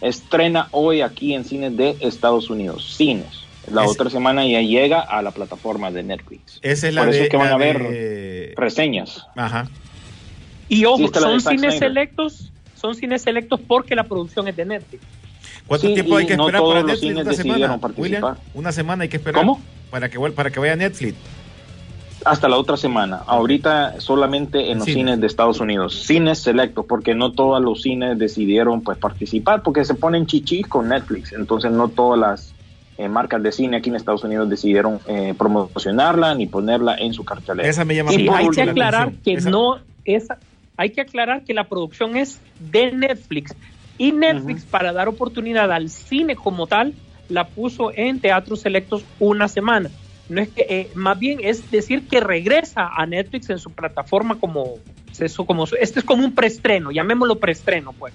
estrena 0.00 0.68
hoy 0.72 1.00
aquí 1.00 1.34
en 1.34 1.44
cines 1.44 1.76
de 1.76 1.96
Estados 2.00 2.50
Unidos, 2.50 2.94
cines. 2.96 3.42
La 3.70 3.86
otra 3.86 4.10
semana 4.10 4.44
ya 4.44 4.60
llega 4.60 5.00
a 5.00 5.22
la 5.22 5.30
plataforma 5.30 5.92
de 5.92 6.02
Netflix. 6.02 6.58
Esa 6.62 6.88
es 6.88 6.94
la 6.94 7.02
Por 7.02 7.14
eso 7.14 7.22
es 7.22 7.28
que 7.28 7.36
van 7.36 7.52
a 7.52 7.56
ver 7.56 8.54
reseñas. 8.56 9.24
Ajá. 9.36 9.68
Y 10.68 10.84
ojo, 10.84 11.08
son 11.14 11.40
cines 11.40 11.78
selectos 11.78 12.51
son 12.82 12.96
cines 12.96 13.22
selectos 13.22 13.60
porque 13.60 13.94
la 13.94 14.04
producción 14.04 14.48
es 14.48 14.56
de 14.56 14.64
Netflix. 14.64 15.02
¿Cuánto 15.66 15.94
tiempo 15.94 16.16
hay 16.16 16.26
que 16.26 16.32
esperar 16.32 16.60
para 16.60 16.82
Netflix? 16.82 17.16
Una 17.16 17.32
semana. 17.32 17.80
William, 17.96 18.36
una 18.54 18.72
semana 18.72 19.02
hay 19.04 19.08
que 19.08 19.16
esperar. 19.18 19.40
¿Cómo? 19.40 19.62
Para 19.90 20.08
que, 20.08 20.18
para 20.18 20.50
que 20.50 20.58
vaya 20.58 20.74
Netflix. 20.74 21.14
Hasta 22.24 22.48
la 22.48 22.56
otra 22.56 22.76
semana. 22.76 23.22
Ahorita 23.26 24.00
solamente 24.00 24.72
en 24.72 24.78
los 24.78 24.86
cines 24.86 25.20
de 25.20 25.26
Estados 25.28 25.60
Unidos. 25.60 26.02
Cines 26.02 26.40
selectos, 26.40 26.84
porque 26.86 27.14
no 27.14 27.32
todos 27.32 27.62
los 27.62 27.82
cines 27.82 28.18
decidieron 28.18 28.80
pues 28.82 28.98
participar, 28.98 29.62
porque 29.62 29.84
se 29.84 29.94
ponen 29.94 30.26
chichis 30.26 30.66
con 30.66 30.88
Netflix. 30.88 31.32
Entonces 31.32 31.70
no 31.70 31.88
todas 31.88 32.18
las 32.18 32.54
eh, 32.98 33.08
marcas 33.08 33.42
de 33.42 33.52
cine 33.52 33.76
aquí 33.76 33.90
en 33.90 33.96
Estados 33.96 34.24
Unidos 34.24 34.48
decidieron 34.50 34.98
eh, 35.06 35.34
promocionarla 35.38 36.34
ni 36.34 36.46
ponerla 36.46 36.96
en 36.96 37.12
su 37.14 37.24
cartelera. 37.24 37.68
Esa 37.68 37.84
me 37.84 37.94
llama 37.94 38.10
sí, 38.10 38.28
hay 38.28 38.48
que 38.48 38.62
aclarar 38.62 39.12
que 39.24 39.36
no 39.36 39.78
esa, 40.04 40.38
hay 40.76 40.90
que 40.90 41.00
aclarar 41.00 41.44
que 41.44 41.54
la 41.54 41.64
producción 41.64 42.16
es 42.16 42.40
de 42.58 42.92
Netflix 42.92 43.54
y 43.98 44.12
Netflix 44.12 44.64
para 44.64 44.92
dar 44.92 45.08
oportunidad 45.08 45.70
al 45.72 45.90
cine 45.90 46.34
como 46.36 46.66
tal 46.66 46.94
la 47.28 47.46
puso 47.46 47.92
en 47.94 48.20
teatros 48.20 48.60
selectos 48.60 49.04
una 49.18 49.48
semana. 49.48 49.90
No 50.28 50.40
es 50.40 50.48
que 50.48 50.66
eh, 50.68 50.90
más 50.94 51.18
bien 51.18 51.38
es 51.42 51.70
decir 51.70 52.08
que 52.08 52.20
regresa 52.20 52.88
a 52.88 53.06
Netflix 53.06 53.50
en 53.50 53.58
su 53.58 53.70
plataforma 53.70 54.38
como 54.38 54.76
eso 55.18 55.44
como 55.44 55.64
este 55.78 56.00
es 56.00 56.04
como 56.04 56.24
un 56.24 56.34
preestreno, 56.34 56.90
llamémoslo 56.90 57.36
preestreno 57.36 57.92
pues. 57.92 58.14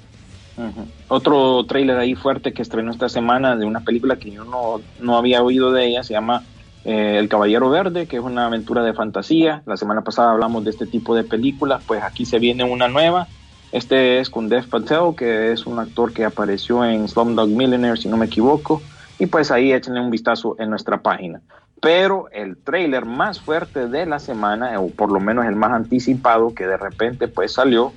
Otro 1.08 1.64
tráiler 1.66 1.98
ahí 1.98 2.16
fuerte 2.16 2.52
que 2.52 2.64
estrenó 2.64 2.92
esta 2.92 3.10
semana 3.10 3.56
de 3.56 3.66
una 3.66 3.82
película 3.82 4.16
que 4.16 4.32
yo 4.32 4.44
no, 4.44 4.82
no 5.00 5.16
había 5.16 5.44
oído 5.44 5.72
de 5.72 5.86
ella, 5.86 6.04
se 6.04 6.14
llama 6.14 6.44
eh, 6.88 7.20
El 7.20 7.28
Caballero 7.28 7.70
Verde, 7.70 8.08
que 8.08 8.16
es 8.16 8.24
una 8.24 8.46
aventura 8.46 8.82
de 8.82 8.94
fantasía. 8.94 9.62
La 9.66 9.76
semana 9.76 10.04
pasada 10.04 10.32
hablamos 10.32 10.64
de 10.64 10.70
este 10.70 10.88
tipo 10.88 11.14
de 11.16 11.26
películas, 11.26 11.84
pues 11.86 12.02
aquí 12.02 12.26
se 12.26 12.40
viene 12.40 12.64
una 12.64 12.88
nueva. 12.88 13.28
Este 13.74 14.20
es 14.20 14.30
con 14.30 14.48
Dev 14.48 14.70
Patel, 14.70 15.14
que 15.18 15.52
es 15.52 15.66
un 15.66 15.80
actor 15.80 16.14
que 16.14 16.24
apareció 16.24 16.86
en 16.86 17.10
Slumdog 17.10 17.50
Millionaire, 17.50 17.98
si 17.98 18.08
no 18.08 18.16
me 18.16 18.28
equivoco. 18.28 18.82
Y 19.20 19.26
pues 19.26 19.52
ahí 19.52 19.74
échenle 19.74 20.00
un 20.00 20.10
vistazo 20.10 20.56
en 20.60 20.70
nuestra 20.70 21.02
página. 21.02 21.42
Pero 21.82 22.30
el 22.32 22.56
tráiler 22.56 23.04
más 23.04 23.42
fuerte 23.42 23.90
de 23.90 24.06
la 24.06 24.20
semana, 24.20 24.80
o 24.80 24.88
por 24.88 25.12
lo 25.12 25.20
menos 25.20 25.46
el 25.46 25.58
más 25.58 25.72
anticipado, 25.74 26.56
que 26.56 26.66
de 26.66 26.78
repente 26.78 27.28
pues 27.28 27.52
salió, 27.52 27.92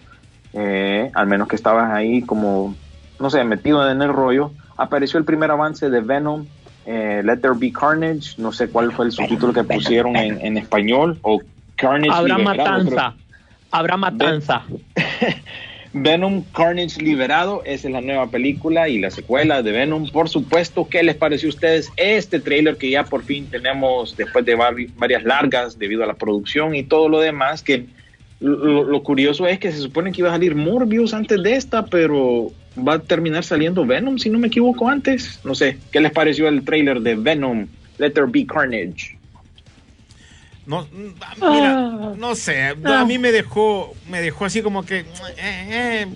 eh, 0.53 1.13
al 1.15 1.29
menos 1.29 1.47
que 1.47 1.55
estabas 1.55 1.93
ahí 1.93 2.23
como, 2.23 2.75
no 3.21 3.31
sé, 3.31 3.45
metido 3.45 3.89
en 3.89 4.03
el 4.03 4.13
rollo, 4.13 4.51
apareció 4.77 5.19
el 5.19 5.25
primer 5.25 5.53
avance 5.53 5.91
de 5.91 6.01
Venom, 6.01 6.47
eh, 6.91 7.23
Let 7.25 7.37
There 7.37 7.55
Be 7.57 7.71
Carnage, 7.73 8.35
no 8.37 8.51
sé 8.51 8.69
cuál 8.69 8.91
fue 8.91 9.05
el 9.05 9.13
subtítulo 9.13 9.53
que 9.53 9.63
pusieron 9.63 10.17
en, 10.17 10.57
español, 10.57 11.19
o 11.23 11.41
Carnage. 11.77 12.13
Habrá 12.13 12.39
matanza, 12.39 13.15
habrá 13.71 13.97
matanza. 13.97 14.65
Venom 15.93 16.43
Carnage 16.53 17.01
Liberado, 17.01 17.63
esa 17.65 17.87
es 17.87 17.93
la 17.93 18.01
nueva 18.01 18.29
película 18.29 18.89
y 18.89 18.99
la 18.99 19.11
secuela 19.11 19.63
de 19.63 19.71
Venom. 19.71 20.09
Por 20.11 20.29
supuesto, 20.29 20.89
¿qué 20.89 21.05
les 21.05 21.15
pareció 21.15 21.49
a 21.49 21.51
ustedes 21.51 21.93
este 21.97 22.41
trailer 22.41 22.77
que 22.77 22.91
ya 22.91 23.05
por 23.05 23.23
fin 23.23 23.47
tenemos 23.49 24.17
después 24.17 24.45
de 24.45 24.57
varias 24.57 25.23
largas 25.23 25.79
debido 25.79 26.03
a 26.03 26.07
la 26.07 26.15
producción 26.15 26.75
y 26.75 26.83
todo 26.83 27.09
lo 27.09 27.21
demás? 27.21 27.63
Que 27.63 27.87
lo, 28.41 29.03
curioso 29.05 29.47
es 29.47 29.61
que 29.61 29.71
se 29.71 29.79
supone 29.79 30.11
que 30.11 30.23
iba 30.23 30.31
a 30.31 30.33
salir 30.33 30.57
Morbius 30.57 31.15
antes 31.15 31.41
de 31.41 31.55
esta, 31.55 31.87
pero 31.87 32.51
va 32.87 32.95
a 32.95 32.99
terminar 32.99 33.45
saliendo 33.45 33.85
Venom, 33.85 34.19
si 34.19 34.31
no 34.31 34.39
me 34.39 34.49
equivoco, 34.49 34.89
antes. 34.89 35.41
No 35.45 35.55
sé, 35.55 35.79
¿qué 35.93 36.01
les 36.01 36.13
pareció 36.13 36.49
el 36.49 36.65
trailer 36.65 37.01
de 37.01 37.15
Venom, 37.15 37.67
Let 37.99 38.11
There 38.11 38.27
Be 38.29 38.47
Carnage? 38.47 39.19
No, 40.67 40.87
mira, 40.93 42.15
no 42.17 42.35
sé, 42.35 42.75
a 42.85 43.05
mí 43.05 43.19
me 43.19 43.33
dejó, 43.33 43.95
me 44.09 44.21
dejó 44.21 44.45
así 44.45 44.63
como 44.63 44.85
que, 44.85 45.01
eh, 45.01 45.07
eh, 45.39 46.07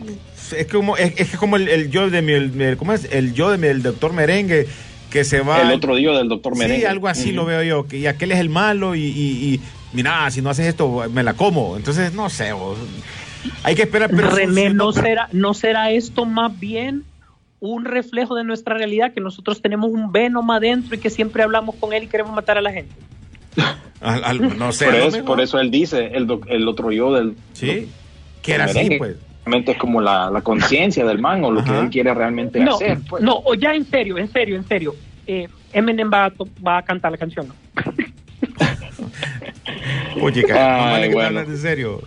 es 0.57 0.67
como, 0.69 0.97
es, 0.97 1.37
como 1.37 1.57
el, 1.57 1.91
yo 1.91 2.09
de 2.09 2.23
mi, 2.23 2.77
¿cómo 2.77 2.93
es? 2.93 3.09
El 3.11 3.35
yo 3.35 3.51
de 3.51 3.59
mi, 3.59 3.67
el 3.67 3.83
doctor 3.83 4.13
merengue 4.13 4.69
que 5.11 5.25
se 5.25 5.41
va. 5.41 5.63
El 5.63 5.73
otro 5.73 5.99
yo 5.99 6.17
del 6.17 6.29
doctor 6.29 6.57
merengue. 6.57 6.83
Sí, 6.83 6.87
algo 6.87 7.09
así 7.09 7.33
lo 7.33 7.45
veo 7.45 7.63
yo, 7.63 7.89
que 7.89 7.99
y 7.99 8.07
aquel 8.07 8.33
es 8.33 8.39
el 8.39 8.49
malo 8.49 8.95
y 8.95 9.61
mira, 9.95 10.31
si 10.31 10.43
no 10.43 10.51
haces 10.51 10.67
esto, 10.67 11.05
me 11.11 11.23
la 11.23 11.35
como. 11.35 11.77
Entonces, 11.77 12.13
no 12.13 12.29
sé, 12.29 12.51
hay 13.63 13.75
que 13.75 13.83
esperar. 13.83 14.11
Pero 14.11 14.31
René, 14.31 14.71
¿no, 14.71 14.93
será, 14.93 15.29
¿no 15.33 15.55
será 15.55 15.91
esto 15.91 16.25
más 16.25 16.59
bien 16.59 17.05
un 17.61 17.85
reflejo 17.85 18.35
de 18.35 18.45
nuestra 18.45 18.75
realidad, 18.75 19.13
que 19.13 19.21
nosotros 19.21 19.63
tenemos 19.63 19.91
un 19.91 20.13
Venom 20.13 20.51
adentro 20.51 20.97
y 20.97 20.99
que 20.99 21.11
siempre 21.11 21.43
hablamos 21.43 21.77
con 21.77 21.93
él 21.93 22.05
y 22.05 22.07
queremos 22.07 22.35
matar 22.35 22.59
a 22.59 22.61
la 22.61 22.73
gente? 22.73 22.95
no 24.59 24.73
sé. 24.73 25.23
Por 25.25 25.41
eso, 25.41 25.59
él 25.59 25.71
dice, 25.71 26.11
el, 26.15 26.29
el 26.49 26.69
otro 26.69 26.93
yo 26.93 27.13
del... 27.13 27.37
Sí, 27.53 27.89
que 28.43 28.55
era 28.55 28.65
así, 28.65 28.97
pues 28.99 29.17
realmente 29.45 29.73
es 29.73 29.79
como 29.79 30.01
la, 30.01 30.31
la 30.31 30.41
conciencia 30.41 31.05
del 31.05 31.19
man 31.19 31.45
o 31.45 31.51
lo 31.51 31.63
que 31.65 31.79
él 31.79 31.91
quiere 31.91 32.15
realmente 32.15 32.63
hacer. 32.63 32.99
Pues. 33.09 33.23
No, 33.23 33.43
o 33.45 33.55
ya 33.55 33.75
en 33.75 33.85
serio, 33.85 34.19
en 34.19 34.31
serio, 34.31 34.57
en 34.57 34.67
serio. 34.67 34.95
Eh, 35.27 35.49
Eminem 35.73 36.11
va 36.13 36.27
a, 36.27 36.33
va 36.67 36.79
a 36.79 36.83
cantar 36.83 37.13
la 37.13 37.19
canción, 37.19 37.49
¿no? 37.49 37.55
Oye, 40.23 40.45
Ay, 40.53 41.09
que 41.09 41.15
bueno. 41.15 41.41
en 41.41 41.59
serio. 41.59 42.03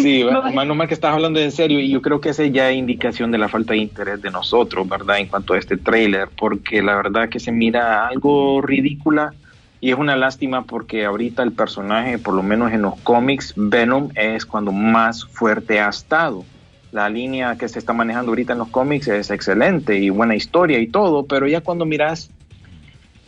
Sí, 0.00 0.24
no, 0.52 0.74
más 0.74 0.88
que 0.88 0.94
estás 0.94 1.12
hablando 1.12 1.40
en 1.40 1.52
serio 1.52 1.80
y 1.80 1.90
yo 1.90 2.00
creo 2.00 2.20
que 2.20 2.30
esa 2.30 2.44
ya 2.46 2.70
es 2.70 2.76
indicación 2.76 3.30
de 3.30 3.38
la 3.38 3.48
falta 3.48 3.74
de 3.74 3.80
interés 3.80 4.22
de 4.22 4.30
nosotros, 4.30 4.88
¿verdad? 4.88 5.18
En 5.18 5.26
cuanto 5.26 5.54
a 5.54 5.58
este 5.58 5.76
trailer, 5.76 6.28
porque 6.38 6.82
la 6.82 6.96
verdad 6.96 7.28
que 7.28 7.40
se 7.40 7.52
mira 7.52 8.06
algo 8.06 8.62
ridícula 8.62 9.34
y 9.80 9.90
es 9.90 9.98
una 9.98 10.16
lástima 10.16 10.64
porque 10.64 11.04
ahorita 11.04 11.42
el 11.42 11.52
personaje, 11.52 12.18
por 12.18 12.34
lo 12.34 12.42
menos 12.42 12.72
en 12.72 12.82
los 12.82 12.98
cómics, 13.00 13.54
Venom 13.56 14.10
es 14.14 14.44
cuando 14.44 14.72
más 14.72 15.24
fuerte 15.24 15.80
ha 15.80 15.88
estado. 15.88 16.44
La 16.92 17.08
línea 17.08 17.56
que 17.56 17.68
se 17.68 17.78
está 17.78 17.92
manejando 17.92 18.32
ahorita 18.32 18.52
en 18.52 18.58
los 18.58 18.68
cómics 18.68 19.08
es 19.08 19.30
excelente 19.30 19.96
y 19.96 20.10
buena 20.10 20.34
historia 20.34 20.78
y 20.80 20.88
todo, 20.88 21.24
pero 21.24 21.46
ya 21.46 21.60
cuando 21.60 21.86
miras 21.86 22.30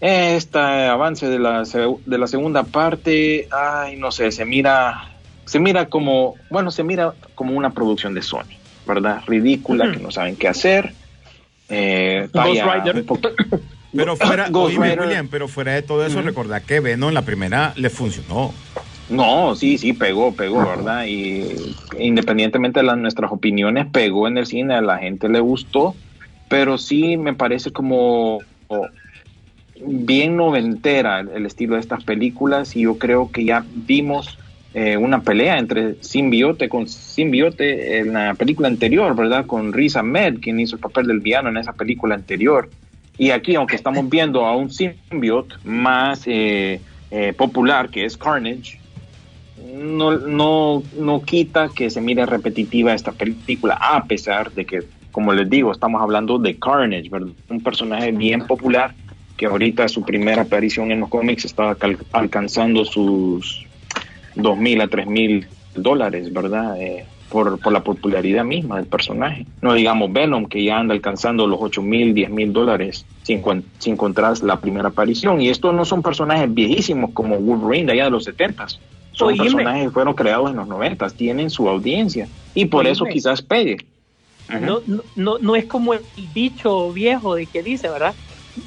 este 0.01 0.59
avance 0.59 1.29
de 1.29 1.39
la, 1.39 1.63
de 1.63 2.19
la 2.19 2.27
segunda 2.27 2.65
parte, 2.65 3.47
ay, 3.53 3.97
no 3.97 4.11
sé, 4.11 4.33
se 4.33 4.45
mira, 4.45 5.12
se 5.45 5.61
mira 5.61 5.87
como, 5.87 6.35
bueno, 6.51 6.71
se 6.71 6.83
mira 6.83 7.15
como 7.35 7.55
una 7.55 7.71
producción 7.71 8.15
de 8.15 8.23
Sony, 8.23 8.57
¿verdad? 8.87 9.23
Ridícula, 9.27 9.91
que 9.93 9.99
no 9.99 10.11
saben 10.11 10.37
qué 10.37 10.49
hacer. 10.49 10.95
Eh, 11.69 12.29
pero 12.33 12.55
fuera, 14.17 14.49
pero 15.31 15.49
fuera 15.49 15.73
de 15.75 15.83
todo 15.83 16.07
eso, 16.07 16.23
recordad 16.23 16.63
que 16.63 16.81
Venom 16.81 17.09
en 17.09 17.15
la 17.15 17.23
primera 17.23 17.73
le 17.77 17.91
funcionó. 17.91 18.53
No, 19.09 19.55
sí, 19.55 19.77
sí, 19.79 19.93
pegó, 19.93 20.33
pegó, 20.35 20.65
¿verdad? 20.67 21.05
Y 21.07 21.75
independientemente 21.99 22.81
de 22.81 22.87
las, 22.87 22.97
nuestras 22.97 23.31
opiniones, 23.31 23.87
pegó 23.93 24.27
en 24.27 24.39
el 24.39 24.47
cine, 24.47 24.75
a 24.75 24.81
la 24.81 24.99
gente 24.99 25.29
le 25.29 25.41
gustó, 25.41 25.95
pero 26.49 26.79
sí 26.79 27.17
me 27.17 27.35
parece 27.35 27.73
como 27.73 28.39
bien 29.85 30.37
noventera 30.37 31.21
el, 31.21 31.45
estilo 31.47 31.75
de 31.75 31.81
estas 31.81 32.05
películas 32.05 32.77
y 32.77 32.83
yo 32.83 32.99
creo 32.99 33.31
que 33.31 33.45
ya 33.45 33.65
vimos 33.75 34.39
eh, 34.75 34.97
una 34.97 35.21
pelea 35.21 35.59
entre 35.59 36.03
simbiote 36.03 36.69
con 36.69 36.89
simbiote 36.89 37.99
en 37.99 38.15
la 38.15 38.35
película 38.35 38.69
anterior, 38.69 39.15
¿verdad? 39.15 39.45
Con 39.45 39.73
Riz 39.73 39.97
Ahmed, 39.97 40.41
quien 40.41 40.61
hizo 40.61 40.77
el 40.77 40.81
papel 40.81 41.07
del 41.07 41.21
villano 41.21 41.51
en 41.51 41.59
esa 41.59 41.75
película 41.75 42.15
anterior. 42.15 42.71
Y 43.19 43.31
aquí, 43.31 43.55
aunque 43.55 43.77
estamos 43.77 44.09
viendo 44.09 44.47
a 44.47 44.57
un 44.57 44.71
simbiote 44.71 45.57
más 45.65 46.23
eh, 46.27 46.81
eh, 47.11 47.35
popular, 47.35 47.91
que 47.91 48.07
es 48.07 48.17
Carnage, 48.17 48.81
no, 49.75 50.17
no, 50.17 50.83
no 50.99 51.23
quita 51.23 51.69
que 51.69 51.91
se 51.91 52.01
mire 52.01 52.25
repetitiva 52.25 52.95
esta 52.95 53.13
película, 53.13 53.75
a 53.75 54.05
pesar 54.05 54.53
de 54.53 54.65
que, 54.65 54.81
como 55.11 55.35
les 55.35 55.51
digo, 55.51 55.71
estamos 55.71 56.01
hablando 56.01 56.39
de 56.39 56.59
Carnage, 56.59 57.11
¿verdad? 57.11 57.33
Un 57.51 57.63
personaje 57.63 58.11
bien 58.13 58.47
popular 58.47 58.95
que 59.37 59.45
ahorita 59.45 59.87
su 59.89 60.03
primera 60.03 60.43
aparición 60.43 60.91
en 60.91 61.01
los 61.01 61.11
cómics 61.11 61.45
estaba 61.45 61.77
alcanzando 62.13 62.87
sus 62.87 63.67
dos 64.35 64.59
mil 64.59 64.81
a 64.81 64.89
tres 64.89 65.07
mil 65.07 65.47
dólares, 65.75 66.33
¿verdad? 66.33 66.81
Eh, 66.81 67.07
por, 67.29 67.59
por, 67.59 67.73
la 67.73 67.83
popularidad 67.83 68.45
misma 68.45 68.77
del 68.77 68.87
personaje. 68.87 69.47
No 69.63 69.73
digamos 69.73 70.13
Venom, 70.13 70.47
que 70.47 70.63
ya 70.63 70.79
anda 70.79 70.95
alcanzando 70.95 71.47
los 71.47 71.59
ocho 71.63 71.81
mil, 71.81 72.13
diez 72.13 72.31
mil 72.31 72.53
dólares 72.53 73.07
sin, 73.23 73.43
sin 73.79 73.97
la 74.43 74.61
primera 74.61 74.89
aparición. 74.89 75.41
Y 75.41 75.49
estos 75.49 75.75
no 75.75 75.85
son 75.85 76.03
personajes 76.03 76.53
viejísimos 76.53 77.13
como 77.13 77.39
Wolverine 77.39 77.87
de 77.87 77.93
allá 77.93 78.05
de 78.05 78.11
los 78.11 78.25
setentas. 78.25 78.79
Son 79.13 79.37
personajes 79.37 79.85
que 79.85 79.91
fueron 79.91 80.15
creados 80.15 80.51
en 80.51 80.57
los 80.57 80.69
noventas, 80.69 81.15
tienen 81.15 81.51
su 81.51 81.69
audiencia 81.69 82.29
y 82.55 82.67
por 82.67 82.87
eso 82.87 83.05
quizás 83.07 83.43
pegue. 83.43 83.79
No, 84.61 84.81
no, 85.17 85.39
no 85.39 85.57
es 85.57 85.65
como 85.65 85.95
el 85.95 86.01
bicho 86.35 86.93
viejo 86.93 87.35
de 87.35 87.47
que 87.47 87.63
dice, 87.63 87.89
¿verdad? 87.89 88.15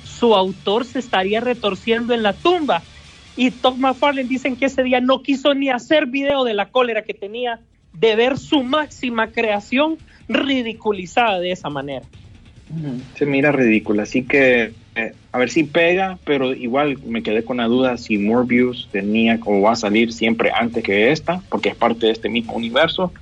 su 0.03 0.35
autor 0.35 0.85
se 0.85 0.99
estaría 0.99 1.41
retorciendo 1.41 2.13
en 2.13 2.23
la 2.23 2.33
tumba. 2.33 2.81
Y 3.37 3.51
Tom 3.51 3.79
McFarlane 3.79 4.27
dicen 4.27 4.55
que 4.55 4.65
ese 4.65 4.83
día 4.83 5.01
no 5.01 5.21
quiso 5.21 5.53
ni 5.53 5.69
hacer 5.69 6.05
video 6.05 6.43
de 6.43 6.53
la 6.53 6.69
cólera 6.69 7.03
que 7.03 7.13
tenía 7.13 7.59
de 7.93 8.15
ver 8.15 8.37
su 8.37 8.63
máxima 8.63 9.31
creación 9.31 9.97
ridiculizada 10.27 11.39
de 11.39 11.51
esa 11.51 11.69
manera. 11.69 12.05
Se 13.15 13.25
mira 13.25 13.51
ridícula, 13.51 14.03
así 14.03 14.23
que 14.23 14.73
eh, 14.95 15.13
a 15.31 15.37
ver 15.37 15.49
si 15.49 15.65
pega, 15.65 16.17
pero 16.25 16.53
igual 16.53 16.97
me 17.05 17.21
quedé 17.21 17.43
con 17.43 17.57
la 17.57 17.65
duda 17.65 17.97
si 17.97 18.17
Morbius 18.17 18.89
tenía 18.91 19.39
o 19.45 19.61
va 19.61 19.73
a 19.73 19.75
salir 19.75 20.11
siempre 20.13 20.51
antes 20.57 20.83
que 20.83 21.11
esta, 21.11 21.41
porque 21.49 21.69
es 21.69 21.75
parte 21.75 22.07
de 22.07 22.13
este 22.13 22.29
mismo 22.29 22.53
universo. 22.53 23.13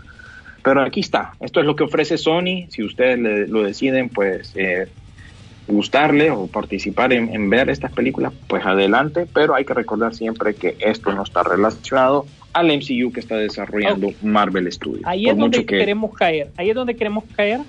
Pero 0.63 0.82
aquí 0.82 1.02
está, 1.02 1.34
esto 1.41 1.60
es 1.60 1.65
lo 1.65 1.76
que 1.76 1.84
ofrece 1.84 2.17
Sony, 2.17 2.67
si 2.69 2.84
ustedes 2.84 3.49
lo 3.49 3.63
deciden, 3.63 4.08
pues 4.08 4.54
eh, 4.56 4.88
gustarle 5.67 6.30
o 6.32 6.47
participar 6.47 7.13
en, 7.13 7.49
ver 7.49 7.69
estas 7.69 7.91
películas, 7.91 8.34
pues 8.47 8.65
adelante, 8.65 9.26
pero 9.32 9.56
hay 9.56 9.65
que 9.65 9.73
recordar 9.73 10.13
siempre 10.13 10.56
que 10.56 10.76
esto 10.80 11.13
no 11.13 11.23
está 11.23 11.43
relacionado 11.43 12.26
al 12.54 12.67
MCU 12.67 13.12
que 13.12 13.19
está 13.19 13.36
desarrollando 13.38 14.10
Marvel 14.21 14.71
Studios. 14.71 15.04
Ahí 15.06 15.28
es 15.28 15.38
donde 15.38 15.65
queremos 15.65 16.13
caer, 16.13 16.49
ahí 16.58 16.69
es 16.69 16.76
donde 16.76 16.95
queremos 16.95 17.23
caer 17.36 17.62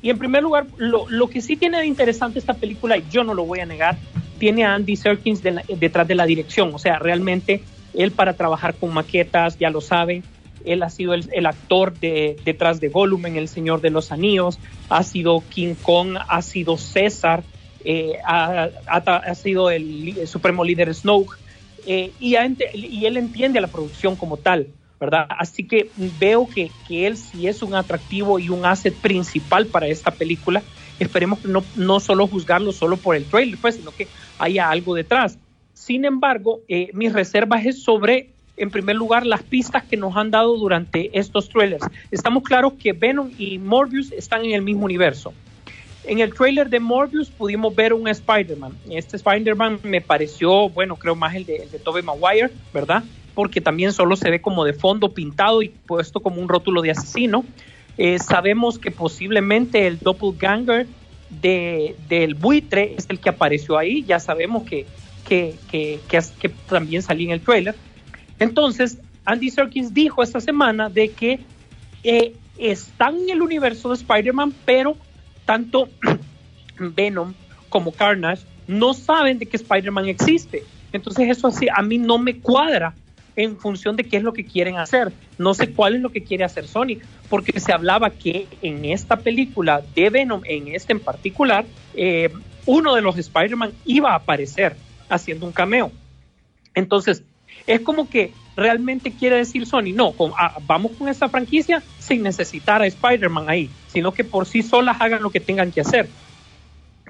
Y 0.00 0.10
en 0.10 0.18
primer 0.18 0.42
lugar, 0.42 0.66
lo, 0.78 1.08
lo, 1.08 1.28
que 1.28 1.40
sí 1.40 1.56
tiene 1.56 1.78
de 1.78 1.86
interesante 1.86 2.38
esta 2.38 2.54
película, 2.54 2.96
y 2.96 3.04
yo 3.10 3.22
no 3.22 3.34
lo 3.34 3.44
voy 3.44 3.60
a 3.60 3.66
negar, 3.66 3.96
tiene 4.38 4.64
a 4.64 4.74
Andy 4.74 4.96
Serkins 4.96 5.42
detrás 5.42 6.08
de 6.08 6.14
la 6.16 6.26
dirección. 6.26 6.74
O 6.74 6.78
sea, 6.78 6.98
realmente 6.98 7.62
él 7.94 8.10
para 8.10 8.32
trabajar 8.32 8.74
con 8.74 8.92
maquetas, 8.92 9.58
ya 9.58 9.70
lo 9.70 9.80
saben, 9.80 10.24
él 10.64 10.82
ha 10.82 10.90
sido 10.90 11.14
el, 11.14 11.46
actor 11.46 11.98
de, 11.98 12.36
detrás 12.44 12.80
de 12.80 12.88
Volumen, 12.88 13.36
El 13.36 13.48
Señor 13.48 13.80
de 13.80 13.90
los 13.90 14.12
Anillos, 14.12 14.58
ha 14.88 15.02
sido 15.02 15.42
King 15.48 15.74
Kong, 15.80 16.16
ha 16.28 16.42
sido 16.42 16.76
César, 16.76 17.42
eh, 17.84 18.18
ha, 18.24 18.68
ha, 18.86 19.34
sido 19.34 19.70
el, 19.70 20.26
supremo 20.26 20.64
líder 20.64 20.94
Snoke, 20.94 21.36
eh, 21.86 22.12
y, 22.20 22.36
él 22.36 23.16
entiende 23.16 23.60
la 23.60 23.66
producción 23.66 24.16
como 24.16 24.36
tal, 24.36 24.68
¿verdad? 25.00 25.26
Así 25.30 25.64
que 25.64 25.90
veo 26.20 26.46
que, 26.46 26.70
que, 26.86 27.06
él 27.06 27.16
sí 27.16 27.48
es 27.48 27.62
un 27.62 27.74
atractivo 27.74 28.38
y 28.38 28.50
un 28.50 28.64
asset 28.64 28.94
principal 28.94 29.66
para 29.66 29.88
esta 29.88 30.12
película. 30.12 30.62
Esperemos 31.00 31.44
no, 31.44 31.64
no 31.74 31.98
solo 31.98 32.28
juzgarlo 32.28 32.70
solo 32.70 32.96
por 32.96 33.16
el 33.16 33.24
trailer, 33.24 33.58
pues, 33.60 33.76
sino 33.76 33.90
que 33.90 34.06
haya 34.38 34.70
algo 34.70 34.94
detrás. 34.94 35.38
Sin 35.74 36.04
embargo, 36.04 36.60
eh, 36.68 36.90
mis 36.92 37.12
reservas 37.12 37.66
es 37.66 37.82
sobre 37.82 38.30
en 38.64 38.70
primer 38.70 38.96
lugar, 38.96 39.26
las 39.26 39.42
pistas 39.42 39.84
que 39.84 39.96
nos 39.96 40.16
han 40.16 40.30
dado 40.30 40.56
durante 40.56 41.16
estos 41.18 41.48
trailers. 41.48 41.84
Estamos 42.10 42.42
claros 42.42 42.74
que 42.74 42.92
Venom 42.92 43.30
y 43.38 43.58
Morbius 43.58 44.12
están 44.12 44.44
en 44.44 44.52
el 44.52 44.62
mismo 44.62 44.84
universo. 44.84 45.32
En 46.04 46.18
el 46.18 46.34
trailer 46.34 46.68
de 46.68 46.80
Morbius 46.80 47.30
pudimos 47.30 47.74
ver 47.74 47.92
un 47.92 48.08
Spider-Man. 48.08 48.72
Este 48.90 49.16
Spider-Man 49.16 49.80
me 49.84 50.00
pareció, 50.00 50.68
bueno, 50.68 50.96
creo 50.96 51.14
más 51.14 51.34
el 51.34 51.46
de, 51.46 51.56
el 51.56 51.70
de 51.70 51.78
Tobey 51.78 52.02
Maguire, 52.02 52.50
¿verdad? 52.74 53.04
Porque 53.34 53.60
también 53.60 53.92
solo 53.92 54.16
se 54.16 54.28
ve 54.28 54.40
como 54.40 54.64
de 54.64 54.72
fondo 54.72 55.14
pintado 55.14 55.62
y 55.62 55.68
puesto 55.68 56.20
como 56.20 56.40
un 56.40 56.48
rótulo 56.48 56.82
de 56.82 56.90
asesino. 56.90 57.44
Eh, 57.98 58.18
sabemos 58.18 58.78
que 58.78 58.90
posiblemente 58.90 59.86
el 59.86 59.98
doppelganger 59.98 60.86
de, 61.30 61.94
del 62.08 62.34
buitre 62.34 62.94
es 62.98 63.06
el 63.08 63.20
que 63.20 63.28
apareció 63.28 63.78
ahí. 63.78 64.02
Ya 64.04 64.18
sabemos 64.18 64.64
que, 64.64 64.86
que, 65.28 65.54
que, 65.70 66.48
también 66.68 67.02
salía 67.02 67.26
en 67.26 67.32
el 67.32 67.40
trailer. 67.40 67.74
Entonces, 68.38 68.98
Andy 69.24 69.50
Serkis 69.50 69.94
dijo 69.94 70.22
esta 70.22 70.40
semana 70.40 70.88
de 70.88 71.10
que 71.10 71.40
eh, 72.02 72.34
están 72.58 73.16
en 73.16 73.30
el 73.30 73.42
universo 73.42 73.88
de 73.88 73.94
Spider-Man, 73.96 74.54
pero 74.64 74.96
tanto 75.44 75.88
Venom 76.78 77.34
como 77.68 77.92
Carnage 77.92 78.44
no 78.66 78.94
saben 78.94 79.38
de 79.38 79.46
que 79.46 79.56
Spider-Man 79.56 80.06
existe. 80.06 80.64
Entonces 80.92 81.28
eso 81.30 81.48
así 81.48 81.66
a 81.74 81.82
mí 81.82 81.98
no 81.98 82.18
me 82.18 82.38
cuadra 82.38 82.94
en 83.34 83.56
función 83.56 83.96
de 83.96 84.04
qué 84.04 84.18
es 84.18 84.22
lo 84.22 84.32
que 84.32 84.44
quieren 84.44 84.76
hacer. 84.76 85.12
No 85.38 85.54
sé 85.54 85.72
cuál 85.72 85.94
es 85.94 86.00
lo 86.02 86.10
que 86.10 86.22
quiere 86.22 86.44
hacer 86.44 86.66
Sony, 86.66 86.98
porque 87.30 87.58
se 87.60 87.72
hablaba 87.72 88.10
que 88.10 88.46
en 88.60 88.84
esta 88.84 89.16
película 89.16 89.82
de 89.94 90.10
Venom, 90.10 90.42
en 90.44 90.68
este 90.68 90.92
en 90.92 91.00
particular, 91.00 91.64
eh, 91.94 92.30
uno 92.66 92.94
de 92.94 93.00
los 93.00 93.16
Spider-Man 93.16 93.72
iba 93.86 94.12
a 94.12 94.16
aparecer 94.16 94.76
haciendo 95.08 95.46
un 95.46 95.52
cameo. 95.52 95.90
Entonces, 96.74 97.24
es 97.66 97.80
como 97.80 98.08
que 98.08 98.32
realmente 98.56 99.12
quiere 99.12 99.36
decir 99.36 99.66
Sony, 99.66 99.92
no, 99.94 100.14
ah, 100.38 100.58
vamos 100.66 100.92
con 100.92 101.08
esta 101.08 101.28
franquicia 101.28 101.82
sin 101.98 102.22
necesitar 102.22 102.82
a 102.82 102.86
Spider-Man 102.86 103.48
ahí, 103.48 103.70
sino 103.88 104.12
que 104.12 104.24
por 104.24 104.46
sí 104.46 104.62
solas 104.62 104.98
hagan 105.00 105.22
lo 105.22 105.30
que 105.30 105.40
tengan 105.40 105.72
que 105.72 105.80
hacer. 105.80 106.08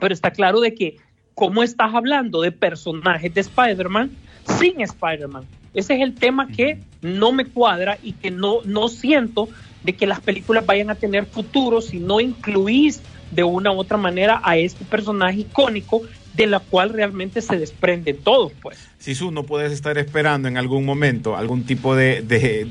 Pero 0.00 0.14
está 0.14 0.30
claro 0.30 0.60
de 0.60 0.74
que, 0.74 0.96
¿cómo 1.34 1.62
estás 1.62 1.94
hablando 1.94 2.42
de 2.42 2.52
personajes 2.52 3.32
de 3.34 3.40
Spider-Man 3.40 4.10
sin 4.58 4.80
Spider-Man? 4.80 5.44
Ese 5.74 5.94
es 5.94 6.02
el 6.02 6.14
tema 6.14 6.48
que 6.48 6.80
no 7.00 7.32
me 7.32 7.46
cuadra 7.46 7.98
y 8.02 8.12
que 8.12 8.30
no, 8.30 8.58
no 8.64 8.88
siento 8.88 9.48
de 9.82 9.94
que 9.94 10.06
las 10.06 10.20
películas 10.20 10.66
vayan 10.66 10.90
a 10.90 10.94
tener 10.94 11.26
futuro 11.26 11.80
si 11.80 11.98
no 11.98 12.20
incluís 12.20 13.02
de 13.30 13.42
una 13.42 13.72
u 13.72 13.78
otra 13.78 13.96
manera 13.96 14.40
a 14.44 14.56
este 14.56 14.84
personaje 14.84 15.40
icónico 15.40 16.02
de 16.34 16.46
la 16.46 16.60
cual 16.60 16.90
realmente 16.90 17.42
se 17.42 17.58
desprende 17.58 18.14
todo, 18.14 18.50
pues. 18.62 18.88
Si 18.98 19.14
tú 19.14 19.30
no 19.30 19.42
puedes 19.44 19.72
estar 19.72 19.98
esperando 19.98 20.48
en 20.48 20.56
algún 20.56 20.84
momento 20.84 21.36
algún 21.36 21.64
tipo 21.64 21.94
de, 21.94 22.22
de, 22.22 22.64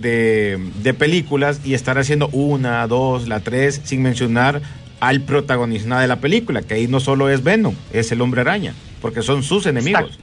de, 0.76 0.93
películas 0.93 1.62
y 1.63 1.74
estar 1.74 1.97
haciendo 1.97 2.28
una, 2.30 2.88
dos, 2.88 3.28
la 3.28 3.39
tres, 3.39 3.82
sin 3.84 4.02
mencionar 4.02 4.62
al 5.00 5.21
protagonista 5.21 6.00
de 6.00 6.08
la 6.08 6.17
película, 6.17 6.62
que 6.62 6.76
ahí 6.76 6.88
no 6.88 7.00
solo 7.00 7.30
es 7.30 7.43
Venom, 7.43 7.76
es 7.91 8.12
el 8.12 8.21
hombre 8.21 8.41
araña, 8.41 8.74
porque 9.02 9.21
son 9.21 9.43
sus 9.43 9.65
enemigos. 9.65 10.19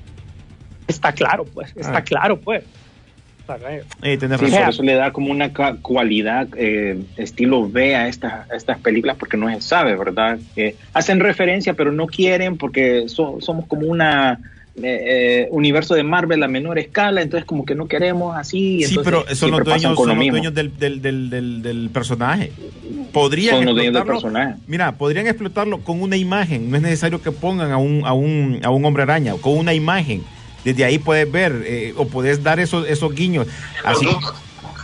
Está, 0.86 1.12
claro, 1.12 1.44
pues, 1.44 1.72
está 1.76 1.98
ah. 1.98 2.04
claro, 2.04 2.40
pues 2.40 2.64
por 3.56 4.68
eso 4.68 4.82
le 4.82 4.94
da 4.94 5.12
como 5.12 5.30
una 5.30 5.52
cualidad 5.52 6.48
eh, 6.56 7.00
estilo 7.16 7.68
B 7.68 7.96
a 7.96 8.08
estas, 8.08 8.50
estas 8.50 8.78
películas 8.78 9.16
porque 9.18 9.36
no 9.36 9.48
se 9.48 9.60
sabe, 9.60 9.96
¿verdad? 9.96 10.38
hacen 10.92 11.20
referencia 11.20 11.74
pero 11.74 11.92
no 11.92 12.06
quieren 12.06 12.56
porque 12.56 13.04
somos 13.08 13.66
como 13.66 13.86
una... 13.86 14.38
Eh, 14.80 15.44
eh, 15.44 15.48
universo 15.50 15.96
de 15.96 16.04
Marvel 16.04 16.40
a 16.40 16.46
menor 16.46 16.78
escala, 16.78 17.20
entonces 17.20 17.44
como 17.44 17.64
que 17.64 17.74
no 17.74 17.88
queremos 17.88 18.36
así. 18.36 18.84
Sí, 18.84 18.96
pero 19.02 19.24
son 19.34 19.50
los 19.50 19.64
dueños, 19.64 19.96
son 19.96 20.16
los 20.16 20.28
dueños 20.28 20.54
del, 20.54 20.78
del, 20.78 21.02
del, 21.02 21.62
del, 21.62 21.90
personaje. 21.90 22.52
Podrían 23.12 23.56
son 23.56 23.64
los 23.64 23.74
dueños 23.74 23.94
del 23.94 24.04
personaje. 24.04 24.54
Mira, 24.68 24.92
podrían 24.92 25.26
explotarlo 25.26 25.80
con 25.80 26.00
una 26.00 26.16
imagen. 26.16 26.70
No 26.70 26.76
es 26.76 26.82
necesario 26.82 27.20
que 27.20 27.32
pongan 27.32 27.72
a 27.72 27.76
un, 27.76 28.04
a 28.04 28.12
un, 28.12 28.60
a 28.62 28.70
un 28.70 28.84
hombre 28.84 29.02
araña, 29.02 29.34
con 29.40 29.58
una 29.58 29.74
imagen 29.74 30.22
desde 30.64 30.84
ahí 30.84 30.98
puedes 30.98 31.30
ver 31.30 31.62
eh, 31.64 31.94
o 31.96 32.06
puedes 32.06 32.42
dar 32.42 32.60
esos, 32.60 32.88
esos 32.88 33.14
guiños. 33.14 33.46
Así, 33.84 34.06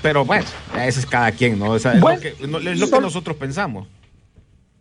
pero 0.02 0.24
bueno, 0.24 0.44
ese 0.76 1.00
es 1.00 1.06
cada 1.06 1.32
quien, 1.32 1.58
¿no? 1.58 1.76
es, 1.76 1.84
lo 1.84 2.20
que, 2.20 3.00
nosotros 3.00 3.36
pensamos. 3.36 3.88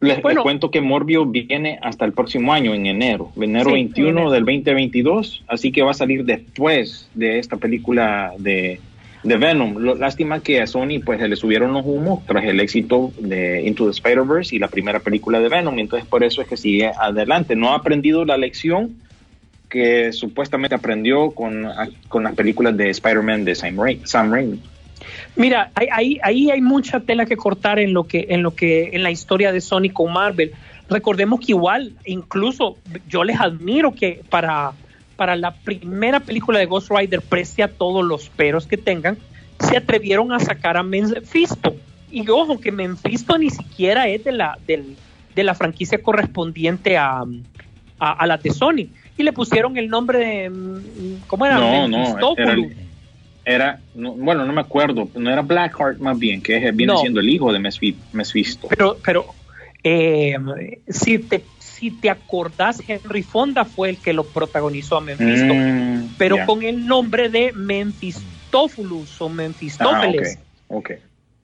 Les, 0.02 0.20
cuento 0.20 0.70
que 0.70 0.82
Morbio 0.82 1.26
viene 1.26 1.80
hasta 1.82 2.04
el 2.04 2.12
próximo 2.12 2.52
año, 2.52 2.74
en 2.74 2.88
enero, 2.88 3.32
enero 3.40 3.72
21 3.72 4.32
del 4.32 4.44
2022, 4.44 5.46
así 5.48 5.72
que 5.72 5.82
va 5.82 5.92
a 5.92 5.94
salir 5.94 6.26
después 6.26 7.10
de 7.14 7.40
esta 7.40 7.56
película 7.56 8.34
de, 8.38 8.82
de 9.24 9.38
Venom. 9.38 9.78
lástima 9.98 10.42
que 10.42 10.62
a 10.62 10.68
Sony 10.68 11.00
pues 11.04 11.22
se 11.22 11.30
le 11.30 11.38
subieron 11.38 11.72
los 11.72 11.86
humos 11.86 12.26
tras 12.26 12.44
el 12.44 12.60
éxito 12.60 13.14
de 13.18 13.64
Into 13.66 13.86
the 13.86 13.92
Spider-Verse 13.92 14.54
y 14.54 14.60
la 14.60 14.68
primera 14.68 15.00
película 15.00 15.40
de 15.40 15.48
Venom, 15.48 15.80
entonces 15.80 16.06
por 16.06 16.26
eso 16.26 16.42
es 16.42 16.50
que 16.50 16.58
sigue 16.58 16.92
adelante. 17.00 17.56
No 17.56 17.72
ha 17.72 17.76
aprendido 17.76 18.26
la 18.26 18.36
lección 18.36 18.98
que 19.74 20.14
supuestamente 20.14 20.76
aprendió 20.76 21.32
con, 21.32 21.66
con 22.08 22.24
las 22.24 22.36
películas 22.36 22.78
de 22.78 22.92
Spider-Man 22.92 23.44
de 23.44 23.56
Sam, 23.56 24.32
Raimi. 24.32 24.62
Mira, 25.36 25.72
ahí, 25.74 26.20
ahí 26.22 26.52
hay 26.52 26.62
mucha 26.62 27.00
tela 27.00 27.26
que 27.26 27.36
cortar 27.36 27.80
en 27.80 27.92
lo 27.92 28.04
que, 28.04 28.28
en 28.30 28.44
lo 28.44 28.54
que, 28.54 28.92
en 28.94 29.02
la 29.02 29.10
historia 29.10 29.52
de 29.52 29.62
Sony 29.62 29.90
con 29.92 30.14
Marvel. 30.14 30.52
Recordemos 30.92 31.40
que 31.40 31.54
igual, 31.54 31.94
incluso 32.06 32.78
yo 33.10 33.24
les 33.24 33.40
admiro 33.40 33.96
que 33.96 34.22
para, 34.30 34.74
para 35.16 35.36
la 35.36 35.56
primera 35.56 36.20
película 36.20 36.60
de 36.60 36.68
Ghost 36.68 36.92
Rider, 36.92 37.22
preste 37.22 37.64
a 37.64 37.68
todos 37.68 38.06
los 38.06 38.30
peros 38.30 38.68
que 38.68 38.78
tengan, 38.78 39.18
se 39.60 39.76
atrevieron 39.76 40.32
a 40.34 40.40
sacar 40.40 40.78
a 40.78 40.84
Mephisto. 40.84 41.76
Y 42.12 42.30
ojo, 42.30 42.60
que 42.60 42.72
Mephisto 42.72 43.40
ni 43.40 43.50
siquiera 43.50 44.08
es 44.08 44.24
de 44.24 44.34
la, 44.34 44.60
de 44.68 45.44
la 45.44 45.56
franquicia 45.56 45.98
correspondiente 45.98 46.96
a, 46.96 47.24
a, 47.98 48.12
a 48.12 48.28
la 48.28 48.38
de 48.38 48.52
Sony 48.52 48.88
y 49.18 49.24
le 49.24 49.34
pusieron 49.34 49.78
el 49.78 49.90
nombre 49.90 50.20
de. 50.20 50.50
Mm, 50.50 51.22
¿Cómo 51.28 51.46
era? 51.46 51.58
No, 51.58 51.88
no, 51.88 52.18
era, 53.46 53.82
bueno, 53.94 54.46
no 54.46 54.54
me 54.54 54.62
acuerdo, 54.62 55.10
no 55.16 55.30
era 55.30 55.42
Blackheart 55.42 56.00
más 56.00 56.18
bien, 56.18 56.42
que 56.42 56.72
viene 56.72 56.98
siendo 56.98 57.20
el 57.20 57.30
hijo 57.30 57.52
de 57.52 57.60
Mephisto. 57.60 58.68
Pero, 58.70 58.98
pero 59.04 59.26
eh, 59.84 60.38
si, 60.88 61.20
te, 61.20 61.44
si 61.60 61.92
te 61.92 62.10
acordás, 62.10 62.82
Henry 62.88 63.22
Fonda 63.22 63.66
fue 63.66 63.90
el 63.90 63.98
que 63.98 64.14
lo 64.14 64.24
protagonizó 64.24 64.98
a 64.98 65.02
Mephisto, 65.02 65.54
mm, 65.54 66.16
pero 66.18 66.38
con 66.46 66.64
el 66.64 66.88
nombre 66.88 67.28
de 67.28 67.52
Memphistófulus 67.52 69.22
o 69.22 69.28
Memphistófeles. 69.28 70.38
Ah, 70.38 70.76
okay, 70.76 70.98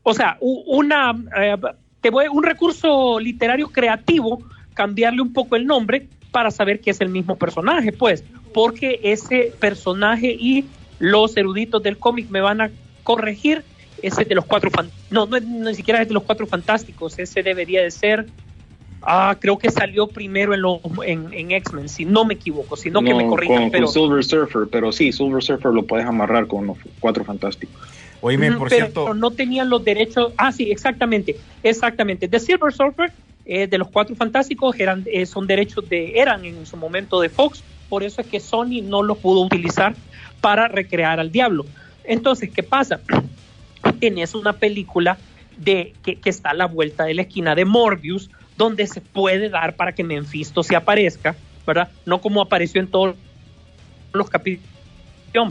O 0.03 0.13
sea, 0.13 0.37
una, 0.39 1.13
eh, 1.37 1.57
te 1.99 2.09
voy, 2.09 2.27
un 2.31 2.43
recurso 2.43 3.19
literario 3.19 3.67
creativo, 3.67 4.41
cambiarle 4.73 5.21
un 5.21 5.33
poco 5.33 5.57
el 5.57 5.65
nombre 5.65 6.07
para 6.31 6.51
saber 6.51 6.79
que 6.79 6.91
es 6.91 7.01
el 7.01 7.09
mismo 7.09 7.35
personaje, 7.37 7.91
pues, 7.91 8.23
porque 8.53 8.99
ese 9.03 9.53
personaje 9.59 10.31
y 10.31 10.65
los 10.99 11.35
eruditos 11.37 11.81
del 11.81 11.97
cómic 11.97 12.29
me 12.29 12.41
van 12.41 12.61
a 12.61 12.71
corregir, 13.03 13.63
ese 14.01 14.23
de 14.25 14.35
los 14.35 14.45
cuatro, 14.45 14.69
no, 15.09 15.25
no, 15.25 15.39
ni 15.39 15.75
siquiera 15.75 16.01
es 16.01 16.07
de 16.07 16.13
los 16.13 16.23
cuatro 16.23 16.47
fantásticos, 16.47 17.19
ese 17.19 17.43
debería 17.43 17.81
de 17.81 17.91
ser, 17.91 18.27
ah, 19.01 19.35
creo 19.39 19.57
que 19.57 19.69
salió 19.71 20.07
primero 20.07 20.53
en, 21.05 21.33
en, 21.33 21.51
X-Men, 21.51 21.89
si 21.89 22.05
no 22.05 22.23
me 22.25 22.35
equivoco, 22.35 22.77
si 22.77 22.89
no, 22.89 23.01
que 23.01 23.13
me 23.13 23.27
corrijan. 23.27 23.71
pero, 23.71 23.87
Silver 23.87 24.23
Surfer, 24.23 24.67
pero 24.71 24.91
sí, 24.91 25.11
Silver 25.11 25.43
Surfer 25.43 25.73
lo 25.73 25.85
puedes 25.85 26.05
amarrar 26.05 26.47
con 26.47 26.67
los 26.67 26.77
cuatro 26.99 27.25
fantásticos. 27.25 27.75
Oíme, 28.21 28.51
por 28.53 28.69
cierto. 28.69 29.13
no 29.13 29.31
tenían 29.31 29.69
los 29.69 29.83
derechos. 29.83 30.33
Ah, 30.37 30.51
sí, 30.51 30.69
exactamente. 30.71 31.37
Exactamente. 31.63 32.27
The 32.27 32.39
Silver 32.39 32.73
Surfer 32.73 33.13
eh, 33.51 33.65
de 33.65 33.79
los 33.79 33.87
cuatro 33.87 34.15
fantásticos 34.15 34.79
eran, 34.79 35.03
eh, 35.11 35.25
son 35.25 35.47
derechos 35.47 35.89
de, 35.89 36.19
eran 36.19 36.45
en 36.45 36.67
su 36.67 36.77
momento 36.77 37.19
de 37.19 37.29
Fox, 37.29 37.63
por 37.89 38.03
eso 38.03 38.21
es 38.21 38.27
que 38.27 38.39
Sony 38.39 38.83
no 38.83 39.01
los 39.01 39.17
pudo 39.17 39.41
utilizar 39.41 39.95
para 40.39 40.67
recrear 40.67 41.19
al 41.19 41.31
diablo. 41.31 41.65
Entonces, 42.03 42.51
¿qué 42.51 42.61
pasa? 42.61 42.99
Tienes 43.99 44.35
una 44.35 44.53
película 44.53 45.17
de 45.57 45.95
que, 46.03 46.19
está 46.25 46.51
a 46.51 46.53
la 46.53 46.67
vuelta 46.67 47.05
de 47.05 47.15
la 47.15 47.23
esquina 47.23 47.55
de 47.55 47.65
Morbius, 47.65 48.29
donde 48.55 48.85
se 48.85 49.01
puede 49.01 49.49
dar 49.49 49.75
para 49.75 49.93
que 49.93 50.03
Mephisto 50.03 50.61
se 50.61 50.75
aparezca, 50.75 51.35
¿verdad? 51.65 51.89
No 52.05 52.21
como 52.21 52.43
apareció 52.43 52.79
en 52.79 52.87
todos 52.87 53.15
los 54.13 54.29
capítulos, 54.29 54.69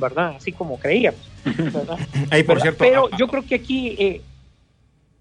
¿verdad? 0.00 0.36
Así 0.36 0.52
como 0.52 0.78
creíamos. 0.78 1.20
por 2.46 2.60
cierto, 2.60 2.78
Pero 2.78 3.10
yo 3.18 3.26
creo 3.26 3.44
que 3.44 3.56
aquí... 3.56 3.96
Eh, 3.98 4.20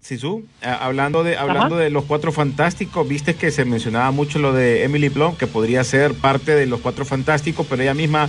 Sisu, 0.00 0.44
hablando 0.62 1.24
de 1.24 1.36
hablando 1.36 1.76
de 1.76 1.90
los 1.90 2.04
cuatro 2.04 2.32
fantásticos, 2.32 3.06
viste 3.06 3.34
que 3.34 3.50
se 3.50 3.64
mencionaba 3.64 4.10
mucho 4.10 4.38
lo 4.38 4.52
de 4.52 4.84
Emily 4.84 5.08
Blunt, 5.08 5.36
que 5.36 5.46
podría 5.46 5.84
ser 5.84 6.14
parte 6.14 6.54
de 6.54 6.66
los 6.66 6.80
cuatro 6.80 7.04
fantásticos, 7.04 7.66
pero 7.68 7.82
ella 7.82 7.94
misma 7.94 8.28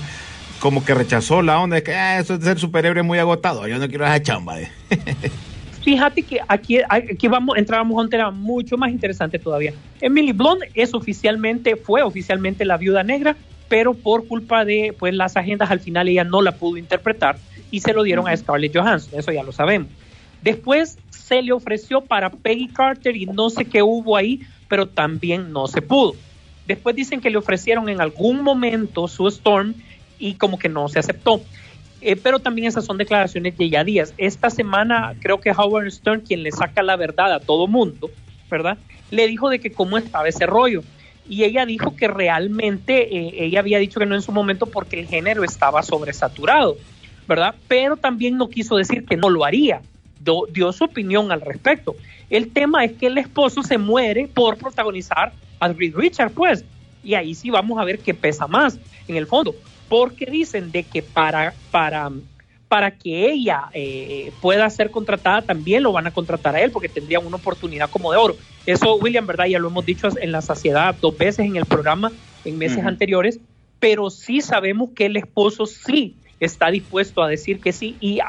como 0.60 0.84
que 0.84 0.94
rechazó 0.94 1.42
la 1.42 1.60
onda 1.60 1.78
de 1.78 1.84
que 1.84 1.94
ah, 1.94 2.20
eso 2.20 2.38
de 2.38 2.44
ser 2.44 2.60
superhéroe 2.60 3.02
es 3.02 3.06
muy 3.06 3.20
agotado, 3.20 3.68
yo 3.68 3.78
no 3.78 3.88
quiero 3.88 4.06
esa 4.06 4.22
chamba. 4.22 4.60
Eh. 4.60 4.70
Fíjate 5.84 6.24
que 6.24 6.40
aquí, 6.48 6.80
aquí 6.88 7.28
vamos, 7.28 7.58
entrábamos 7.58 7.98
a 7.98 8.02
un 8.02 8.10
tema 8.10 8.32
mucho 8.32 8.78
más 8.78 8.92
interesante 8.92 9.40
todavía. 9.40 9.74
Emily 10.02 10.34
Blunt 10.34 10.64
es 10.74 10.94
oficialmente, 10.94 11.78
fue 11.78 12.02
oficialmente 12.02 12.66
la 12.66 12.78
viuda 12.78 13.04
negra, 13.04 13.38
pero 13.70 13.94
por 13.94 14.28
culpa 14.28 14.66
de 14.66 14.94
pues 14.98 15.14
las 15.14 15.38
agendas 15.38 15.72
al 15.72 15.80
final 15.80 16.10
ella 16.10 16.26
no 16.26 16.42
la 16.42 16.52
pudo 16.52 16.78
interpretar 16.78 17.38
y 17.72 17.80
se 17.80 17.94
lo 17.94 18.04
dieron 18.04 18.28
a 18.28 18.36
Scarlett 18.36 18.76
Johansson, 18.76 19.18
eso 19.18 19.32
ya 19.32 19.44
lo 19.44 19.52
sabemos. 19.52 19.90
Después 20.42 20.98
se 21.30 21.44
le 21.44 21.52
ofreció 21.52 22.02
para 22.02 22.32
Peggy 22.32 22.68
Carter 22.70 23.16
y 23.16 23.28
no 23.28 23.52
sé 23.52 23.66
qué 23.66 23.84
hubo 23.84 24.18
ahí, 24.18 24.42
pero 24.68 24.88
también 24.88 25.54
no 25.54 25.68
se 25.68 25.80
pudo. 25.80 26.16
Después 26.66 26.96
dicen 26.96 27.22
que 27.22 27.30
le 27.30 27.38
ofrecieron 27.38 27.88
en 27.88 28.02
algún 28.02 28.42
momento 28.42 29.08
su 29.08 29.28
Storm 29.28 29.76
y 30.18 30.34
como 30.34 30.58
que 30.58 30.70
no 30.70 30.90
se 30.90 30.98
aceptó. 30.98 31.40
Eh, 32.02 32.16
pero 32.16 32.40
también 32.40 32.68
esas 32.68 32.86
son 32.86 32.98
declaraciones 32.98 33.56
de 33.60 33.70
ya 33.70 33.84
días. 33.84 34.16
Esta 34.18 34.50
semana 34.50 35.14
creo 35.22 35.40
que 35.40 35.52
Howard 35.52 35.92
Stern, 35.92 36.22
quien 36.22 36.42
le 36.42 36.52
saca 36.52 36.82
la 36.82 36.96
verdad 36.96 37.32
a 37.32 37.40
todo 37.40 37.68
mundo, 37.68 38.10
¿verdad? 38.50 38.80
Le 39.12 39.28
dijo 39.28 39.50
de 39.50 39.60
que 39.60 39.72
cómo 39.72 40.00
estaba 40.00 40.28
ese 40.28 40.48
rollo. 40.48 40.82
Y 41.28 41.44
ella 41.44 41.68
dijo 41.68 41.96
que 41.96 42.08
realmente 42.08 43.16
eh, 43.16 43.46
ella 43.46 43.60
había 43.60 43.78
dicho 43.78 44.00
que 44.00 44.08
no 44.08 44.16
en 44.16 44.24
su 44.24 44.32
momento 44.32 44.66
porque 44.66 45.00
el 45.00 45.08
género 45.08 45.44
estaba 45.44 45.84
sobresaturado, 45.84 46.76
¿verdad? 47.28 47.54
Pero 47.68 47.98
también 47.98 48.36
no 48.36 48.50
quiso 48.50 48.78
decir 48.78 49.06
que 49.06 49.16
no 49.16 49.30
lo 49.30 49.46
haría. 49.46 49.84
Dio 50.20 50.72
su 50.72 50.84
opinión 50.84 51.32
al 51.32 51.42
respecto. 51.42 51.96
El 52.30 52.52
tema 52.52 52.86
es 52.86 52.94
que 52.94 53.08
el 53.08 53.18
esposo 53.18 53.64
se 53.64 53.78
muere 53.78 54.28
por 54.28 54.58
protagonizar 54.58 55.34
a 55.60 55.68
Reed 55.68 55.96
Richard, 55.96 56.32
pues. 56.32 56.64
Y 57.04 57.14
ahí 57.14 57.34
sí 57.34 57.50
vamos 57.50 57.80
a 57.80 57.86
ver 57.86 58.00
qué 58.00 58.14
pesa 58.14 58.48
más 58.48 58.78
en 59.08 59.16
el 59.16 59.26
fondo 59.26 59.56
porque 59.90 60.28
dicen 60.28 60.72
de 60.72 60.84
que 60.84 61.02
para, 61.02 61.54
para, 61.72 62.10
para 62.70 62.92
que 62.92 63.32
ella 63.32 63.70
eh, 63.74 64.32
pueda 64.40 64.70
ser 64.70 64.92
contratada 64.92 65.42
también 65.42 65.84
lo 65.84 65.92
van 65.92 66.08
a 66.08 66.12
contratar 66.12 66.56
a 66.56 66.62
él 66.62 66.72
porque 66.72 66.88
tendrían 66.88 67.26
una 67.26 67.36
oportunidad 67.36 67.90
como 67.90 68.12
de 68.12 68.18
oro. 68.18 68.38
Eso, 68.66 68.96
William, 68.96 69.26
¿verdad? 69.26 69.48
Ya 69.48 69.60
lo 69.60 69.68
hemos 69.68 69.86
dicho 69.86 70.08
en 70.22 70.32
la 70.32 70.42
saciedad 70.42 70.96
dos 71.02 71.18
veces 71.18 71.46
en 71.46 71.58
el 71.58 71.66
programa 71.66 72.12
en 72.46 72.58
meses 72.58 72.86
anteriores, 72.86 73.40
pero 73.80 74.10
sí 74.10 74.42
sabemos 74.42 74.92
que 74.96 75.08
el 75.08 75.18
esposo 75.18 75.66
sí 75.66 76.16
está 76.40 76.72
dispuesto 76.72 77.22
a 77.22 77.28
decir 77.28 77.60
que 77.60 77.72
sí 77.72 77.96
y 78.00 78.20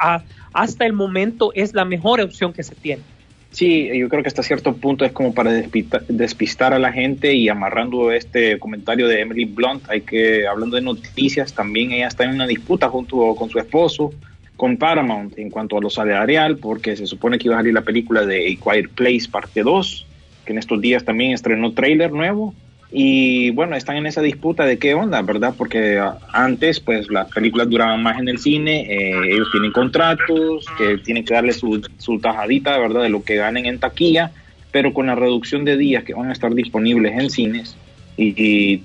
hasta 0.53 0.87
el 0.87 0.93
momento 0.93 1.53
es 1.55 1.75
la 1.75 1.85
mejor 1.85 2.21
opción 2.21 2.53
que 2.53 2.63
se 2.63 2.75
tiene. 2.75 3.03
Sí, 3.51 3.91
yo 3.99 4.09
creo 4.09 4.23
que 4.23 4.29
hasta 4.29 4.45
cierto 4.45 4.77
punto 4.77 5.05
es 5.05 5.11
como 5.11 5.35
para 5.35 5.51
despistar, 5.51 6.73
a 6.73 6.79
la 6.79 6.93
gente 6.93 7.35
y 7.35 7.49
amarrando 7.49 8.13
este 8.13 8.61
comentario 8.61 9.09
de 9.09 9.23
Emily 9.23 9.45
Blunt, 9.45 9.91
hay 9.91 10.03
que, 10.03 10.47
hablando 10.47 10.77
de 10.77 10.83
noticias, 10.83 11.53
también 11.53 11.91
ella 11.91 12.07
está 12.07 12.25
en 12.25 12.31
una 12.31 12.47
disputa 12.47 12.89
junto 12.89 13.35
con 13.35 13.51
su 13.51 13.59
esposo, 13.59 14.13
con 14.57 14.77
Paramount, 14.77 15.37
en 15.39 15.51
cuanto 15.51 15.79
a 15.79 15.81
lo 15.81 15.91
salarial, 15.91 16.59
porque 16.59 16.95
se 16.97 17.07
supone 17.09 17.39
que 17.39 17.49
iba 17.49 17.57
a 17.57 17.59
salir 17.59 17.75
la 17.75 17.83
película 17.83 18.25
de 18.25 18.53
A 18.53 18.63
Quiet 18.63 18.91
Place 18.91 19.29
parte 19.29 19.63
2, 19.63 20.07
que 20.45 20.53
en 20.53 20.59
estos 20.59 20.81
días 20.81 21.05
también 21.05 21.33
estrenó 21.33 21.73
trailer 21.73 22.13
nuevo, 22.13 22.55
y 22.93 23.51
bueno, 23.51 23.77
están 23.77 23.97
en 23.97 24.07
esa 24.07 24.21
disputa 24.21 24.65
de 24.65 24.79
qué 24.79 24.95
onda, 24.95 25.23
¿verdad? 25.23 25.55
Porque 25.57 25.99
ah, 25.99 26.19
antes, 26.33 26.81
pues 26.81 27.09
las 27.09 27.31
películas 27.31 27.69
duraban 27.71 28.03
más 28.03 28.19
en 28.19 28.29
el 28.29 28.39
cine, 28.39 28.87
eh, 28.89 29.33
ellos 29.33 29.49
tienen 29.53 29.73
contratos, 29.73 30.67
que 30.77 30.99
tienen 30.99 31.25
que 31.25 31.35
darle 31.35 31.53
su, 31.53 31.81
su 31.99 32.19
tajadita, 32.19 32.79
¿verdad? 32.79 33.03
De 33.03 33.09
lo 33.09 33.23
que 33.23 33.37
ganen 33.37 33.67
en 33.67 33.79
taquilla, 33.79 34.33
pero 34.73 34.93
con 34.93 35.07
la 35.07 35.15
reducción 35.15 35.65
de 35.65 35.77
días 35.77 36.05
que 36.05 36.15
van 36.15 36.31
a 36.31 36.33
estar 36.33 36.53
disponibles 36.53 37.13
en 37.19 37.31
cines 37.31 37.77
y, 38.17 38.83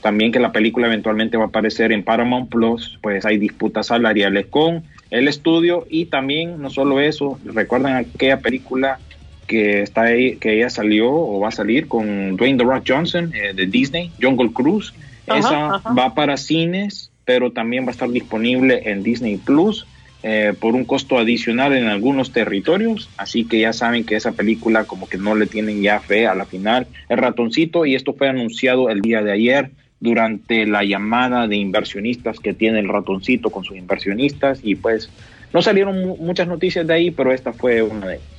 también 0.00 0.30
que 0.30 0.38
la 0.38 0.52
película 0.52 0.86
eventualmente 0.86 1.36
va 1.36 1.44
a 1.44 1.48
aparecer 1.48 1.90
en 1.90 2.04
Paramount 2.04 2.48
Plus, 2.48 2.98
pues 3.02 3.24
hay 3.24 3.36
disputas 3.36 3.88
salariales 3.88 4.46
con 4.46 4.84
el 5.10 5.26
estudio 5.26 5.86
y 5.90 6.06
también, 6.06 6.62
no 6.62 6.70
solo 6.70 7.00
eso, 7.00 7.38
recuerdan 7.44 7.96
aquella 7.96 8.38
película 8.38 9.00
que 9.48 9.82
está 9.82 10.02
ahí, 10.02 10.36
que 10.36 10.54
ella 10.54 10.70
salió 10.70 11.10
o 11.10 11.40
va 11.40 11.48
a 11.48 11.52
salir 11.52 11.88
con 11.88 12.36
Dwayne 12.36 12.58
The 12.58 12.64
Rock 12.64 12.84
Johnson 12.86 13.32
eh, 13.34 13.52
de 13.54 13.66
Disney, 13.66 14.12
Jungle 14.22 14.52
Cruise. 14.52 14.94
Esa 15.26 15.82
va 15.98 16.14
para 16.14 16.36
cines, 16.36 17.10
pero 17.24 17.50
también 17.50 17.84
va 17.84 17.88
a 17.88 17.90
estar 17.90 18.08
disponible 18.08 18.82
en 18.84 19.02
Disney 19.02 19.36
Plus 19.36 19.86
eh, 20.22 20.54
por 20.58 20.74
un 20.74 20.84
costo 20.84 21.18
adicional 21.18 21.74
en 21.74 21.86
algunos 21.86 22.32
territorios. 22.32 23.10
Así 23.16 23.44
que 23.44 23.60
ya 23.60 23.72
saben 23.72 24.04
que 24.04 24.16
esa 24.16 24.32
película 24.32 24.84
como 24.84 25.08
que 25.08 25.18
no 25.18 25.34
le 25.34 25.46
tienen 25.46 25.82
ya 25.82 25.98
fe 26.00 26.26
a 26.26 26.34
la 26.34 26.44
final. 26.44 26.86
El 27.08 27.18
ratoncito, 27.18 27.84
y 27.84 27.94
esto 27.94 28.12
fue 28.12 28.28
anunciado 28.28 28.90
el 28.90 29.00
día 29.00 29.22
de 29.22 29.32
ayer 29.32 29.70
durante 30.00 30.66
la 30.66 30.84
llamada 30.84 31.48
de 31.48 31.56
inversionistas 31.56 32.38
que 32.38 32.54
tiene 32.54 32.78
el 32.78 32.88
ratoncito 32.88 33.50
con 33.50 33.64
sus 33.64 33.76
inversionistas 33.76 34.60
y 34.62 34.76
pues 34.76 35.10
no 35.52 35.62
salieron 35.62 36.06
muchas 36.20 36.46
noticias 36.46 36.86
de 36.86 36.94
ahí, 36.94 37.10
pero 37.10 37.32
esta 37.32 37.52
fue 37.52 37.82
una 37.82 38.06
de 38.06 38.14
ellas. 38.16 38.37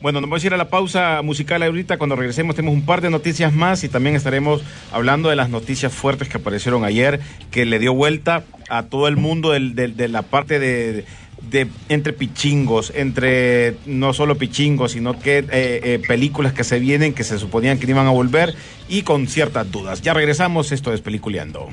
Bueno, 0.00 0.20
nos 0.20 0.30
vamos 0.30 0.44
a 0.44 0.46
ir 0.46 0.54
a 0.54 0.56
la 0.56 0.70
pausa 0.70 1.22
musical 1.22 1.60
ahorita. 1.60 1.98
Cuando 1.98 2.14
regresemos 2.14 2.54
tenemos 2.54 2.78
un 2.78 2.86
par 2.86 3.00
de 3.00 3.10
noticias 3.10 3.52
más 3.52 3.82
y 3.82 3.88
también 3.88 4.14
estaremos 4.14 4.62
hablando 4.92 5.28
de 5.28 5.34
las 5.34 5.50
noticias 5.50 5.92
fuertes 5.92 6.28
que 6.28 6.36
aparecieron 6.36 6.84
ayer, 6.84 7.18
que 7.50 7.64
le 7.64 7.80
dio 7.80 7.94
vuelta 7.94 8.44
a 8.68 8.84
todo 8.84 9.08
el 9.08 9.16
mundo 9.16 9.50
de, 9.50 10.08
la 10.08 10.22
parte 10.22 10.60
de, 10.60 11.04
entre 11.88 12.12
pichingos, 12.12 12.92
entre 12.94 13.74
no 13.86 14.12
solo 14.12 14.38
pichingos, 14.38 14.92
sino 14.92 15.18
que 15.18 15.38
eh, 15.38 15.46
eh, 15.50 16.00
películas 16.06 16.52
que 16.52 16.62
se 16.62 16.78
vienen, 16.78 17.12
que 17.12 17.24
se 17.24 17.36
suponían 17.36 17.80
que 17.80 17.90
iban 17.90 18.06
a 18.06 18.10
volver 18.10 18.54
y 18.88 19.02
con 19.02 19.26
ciertas 19.26 19.68
dudas. 19.72 20.00
Ya 20.00 20.14
regresamos, 20.14 20.70
esto 20.70 20.92
es 20.92 21.00
Peliculeando. 21.00 21.70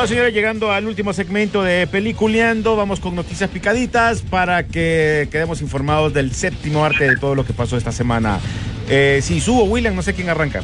Bueno, 0.00 0.08
señores, 0.08 0.32
llegando 0.32 0.72
al 0.72 0.86
último 0.86 1.12
segmento 1.12 1.62
de 1.62 1.86
Peliculeando, 1.86 2.74
vamos 2.74 3.00
con 3.00 3.14
noticias 3.14 3.50
picaditas 3.50 4.22
para 4.22 4.66
que 4.66 5.28
quedemos 5.30 5.60
informados 5.60 6.14
del 6.14 6.32
séptimo 6.32 6.86
arte 6.86 7.06
de 7.06 7.16
todo 7.18 7.34
lo 7.34 7.44
que 7.44 7.52
pasó 7.52 7.76
esta 7.76 7.92
semana. 7.92 8.40
Eh, 8.88 9.18
si 9.20 9.40
subo, 9.42 9.64
William, 9.64 9.94
no 9.94 10.00
sé 10.00 10.14
quién 10.14 10.30
arranca. 10.30 10.62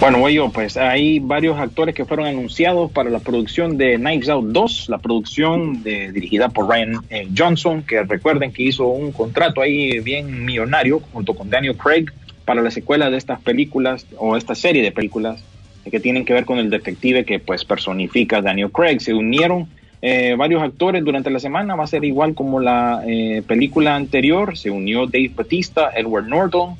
Bueno, 0.00 0.28
yo, 0.28 0.50
pues 0.50 0.76
hay 0.76 1.20
varios 1.20 1.56
actores 1.60 1.94
que 1.94 2.04
fueron 2.04 2.26
anunciados 2.26 2.90
para 2.90 3.10
la 3.10 3.20
producción 3.20 3.78
de 3.78 3.94
Knives 3.94 4.28
Out 4.28 4.46
2, 4.46 4.86
la 4.88 4.98
producción 4.98 5.84
dirigida 5.84 6.48
por 6.48 6.68
Ryan 6.68 6.94
eh, 7.10 7.28
Johnson, 7.36 7.82
que 7.82 8.02
recuerden 8.02 8.52
que 8.52 8.64
hizo 8.64 8.88
un 8.88 9.12
contrato 9.12 9.60
ahí 9.60 10.00
bien 10.00 10.44
millonario 10.44 10.98
junto 11.12 11.32
con 11.34 11.48
Daniel 11.48 11.76
Craig 11.76 12.06
para 12.44 12.60
la 12.60 12.72
secuela 12.72 13.08
de 13.08 13.18
estas 13.18 13.40
películas 13.40 14.04
o 14.16 14.36
esta 14.36 14.56
serie 14.56 14.82
de 14.82 14.90
películas 14.90 15.44
que 15.90 16.00
tienen 16.00 16.24
que 16.24 16.32
ver 16.32 16.44
con 16.44 16.58
el 16.58 16.70
detective 16.70 17.24
que 17.24 17.38
pues 17.38 17.64
personifica 17.64 18.42
Daniel 18.42 18.70
Craig. 18.70 19.00
Se 19.00 19.14
unieron 19.14 19.68
eh, 20.00 20.36
varios 20.38 20.62
actores 20.62 21.04
durante 21.04 21.30
la 21.30 21.40
semana, 21.40 21.74
va 21.74 21.84
a 21.84 21.88
ser 21.88 22.04
igual 22.04 22.34
como 22.34 22.60
la 22.60 23.02
eh, 23.06 23.42
película 23.46 23.96
anterior, 23.96 24.56
se 24.56 24.70
unió 24.70 25.06
Dave 25.06 25.32
Batista, 25.34 25.90
Edward 25.94 26.28
Norton, 26.28 26.76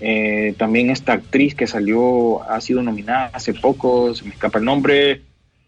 eh, 0.00 0.54
también 0.56 0.88
esta 0.88 1.12
actriz 1.12 1.54
que 1.54 1.66
salió, 1.66 2.42
ha 2.50 2.60
sido 2.62 2.82
nominada 2.82 3.30
hace 3.34 3.52
poco, 3.52 4.14
se 4.14 4.24
me 4.24 4.30
escapa 4.30 4.58
el 4.58 4.64
nombre, 4.64 5.20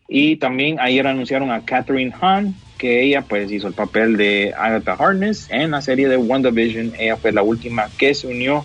y 0.08 0.36
también 0.36 0.80
ayer 0.80 1.06
anunciaron 1.06 1.50
a 1.50 1.64
Catherine 1.66 2.12
Hahn, 2.18 2.54
que 2.78 3.02
ella 3.02 3.22
pues 3.22 3.52
hizo 3.52 3.68
el 3.68 3.74
papel 3.74 4.16
de 4.16 4.54
Agatha 4.56 4.96
Harness 4.98 5.48
en 5.50 5.72
la 5.72 5.82
serie 5.82 6.08
de 6.08 6.16
WandaVision, 6.16 6.92
ella 6.98 7.16
fue 7.16 7.32
la 7.32 7.42
última 7.42 7.88
que 7.98 8.14
se 8.14 8.28
unió 8.28 8.64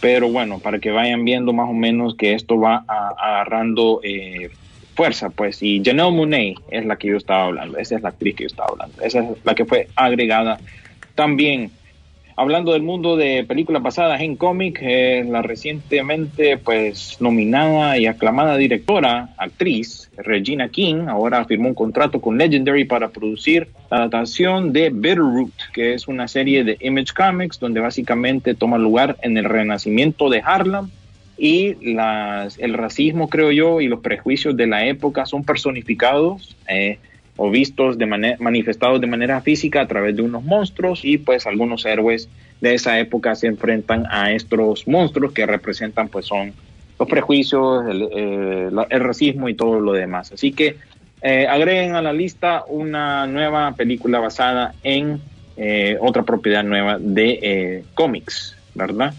pero 0.00 0.30
bueno, 0.30 0.58
para 0.58 0.78
que 0.78 0.90
vayan 0.90 1.24
viendo 1.24 1.52
más 1.52 1.68
o 1.68 1.74
menos 1.74 2.14
que 2.14 2.34
esto 2.34 2.58
va 2.58 2.84
agarrando 2.86 4.00
eh, 4.02 4.50
fuerza, 4.94 5.30
pues, 5.30 5.62
y 5.62 5.82
Janelle 5.84 6.10
Monet 6.10 6.56
es 6.70 6.84
la 6.86 6.96
que 6.96 7.08
yo 7.08 7.16
estaba 7.16 7.44
hablando, 7.44 7.78
esa 7.78 7.96
es 7.96 8.02
la 8.02 8.08
actriz 8.08 8.34
que 8.34 8.44
yo 8.44 8.48
estaba 8.48 8.70
hablando, 8.70 9.02
esa 9.02 9.20
es 9.20 9.44
la 9.44 9.54
que 9.54 9.64
fue 9.64 9.88
agregada 9.96 10.58
también. 11.14 11.70
Hablando 12.40 12.72
del 12.72 12.82
mundo 12.82 13.18
de 13.18 13.44
películas 13.44 13.82
basadas 13.82 14.22
en 14.22 14.34
cómic, 14.34 14.78
eh, 14.80 15.26
la 15.28 15.42
recientemente 15.42 16.56
pues 16.56 17.18
nominada 17.20 17.98
y 17.98 18.06
aclamada 18.06 18.56
directora, 18.56 19.34
actriz 19.36 20.10
Regina 20.16 20.70
King, 20.70 21.08
ahora 21.08 21.44
firmó 21.44 21.68
un 21.68 21.74
contrato 21.74 22.18
con 22.18 22.38
Legendary 22.38 22.86
para 22.86 23.10
producir 23.10 23.68
la 23.90 23.98
adaptación 23.98 24.72
de 24.72 24.88
Bitterroot, 24.88 25.52
que 25.74 25.92
es 25.92 26.08
una 26.08 26.28
serie 26.28 26.64
de 26.64 26.78
Image 26.80 27.12
Comics 27.14 27.60
donde 27.60 27.80
básicamente 27.80 28.54
toma 28.54 28.78
lugar 28.78 29.18
en 29.20 29.36
el 29.36 29.44
renacimiento 29.44 30.30
de 30.30 30.40
Harlem 30.42 30.88
y 31.36 31.74
las, 31.92 32.58
el 32.58 32.72
racismo, 32.72 33.28
creo 33.28 33.50
yo, 33.50 33.82
y 33.82 33.88
los 33.88 34.00
prejuicios 34.00 34.56
de 34.56 34.66
la 34.66 34.86
época 34.86 35.26
son 35.26 35.44
personificados. 35.44 36.56
Eh, 36.68 36.98
o 37.42 37.50
vistos 37.50 37.96
de 37.96 38.04
manera, 38.04 38.36
manifestados 38.38 39.00
de 39.00 39.06
manera 39.06 39.40
física 39.40 39.80
a 39.80 39.86
través 39.86 40.14
de 40.14 40.20
unos 40.20 40.44
monstruos 40.44 41.06
y 41.06 41.16
pues 41.16 41.46
algunos 41.46 41.86
héroes 41.86 42.28
de 42.60 42.74
esa 42.74 43.00
época 43.00 43.34
se 43.34 43.46
enfrentan 43.46 44.04
a 44.10 44.30
estos 44.32 44.86
monstruos 44.86 45.32
que 45.32 45.46
representan 45.46 46.08
pues 46.08 46.26
son 46.26 46.52
los 46.98 47.08
prejuicios, 47.08 47.86
el, 47.88 48.08
eh, 48.14 48.98
racismo 48.98 49.48
y 49.48 49.54
todo 49.54 49.80
lo 49.80 49.94
demás. 49.94 50.32
Así 50.32 50.52
que 50.52 50.76
eh, 51.22 51.46
agreguen 51.46 51.94
a 51.94 52.02
la 52.02 52.12
lista 52.12 52.64
una 52.68 53.26
nueva 53.26 53.72
película 53.72 54.18
basada 54.18 54.74
en 54.82 55.18
eh, 55.56 55.96
otra 55.98 56.24
propiedad 56.24 56.62
nueva 56.62 56.98
de 57.00 57.84
cómics, 57.94 58.54
¿verdad? 58.74 59.14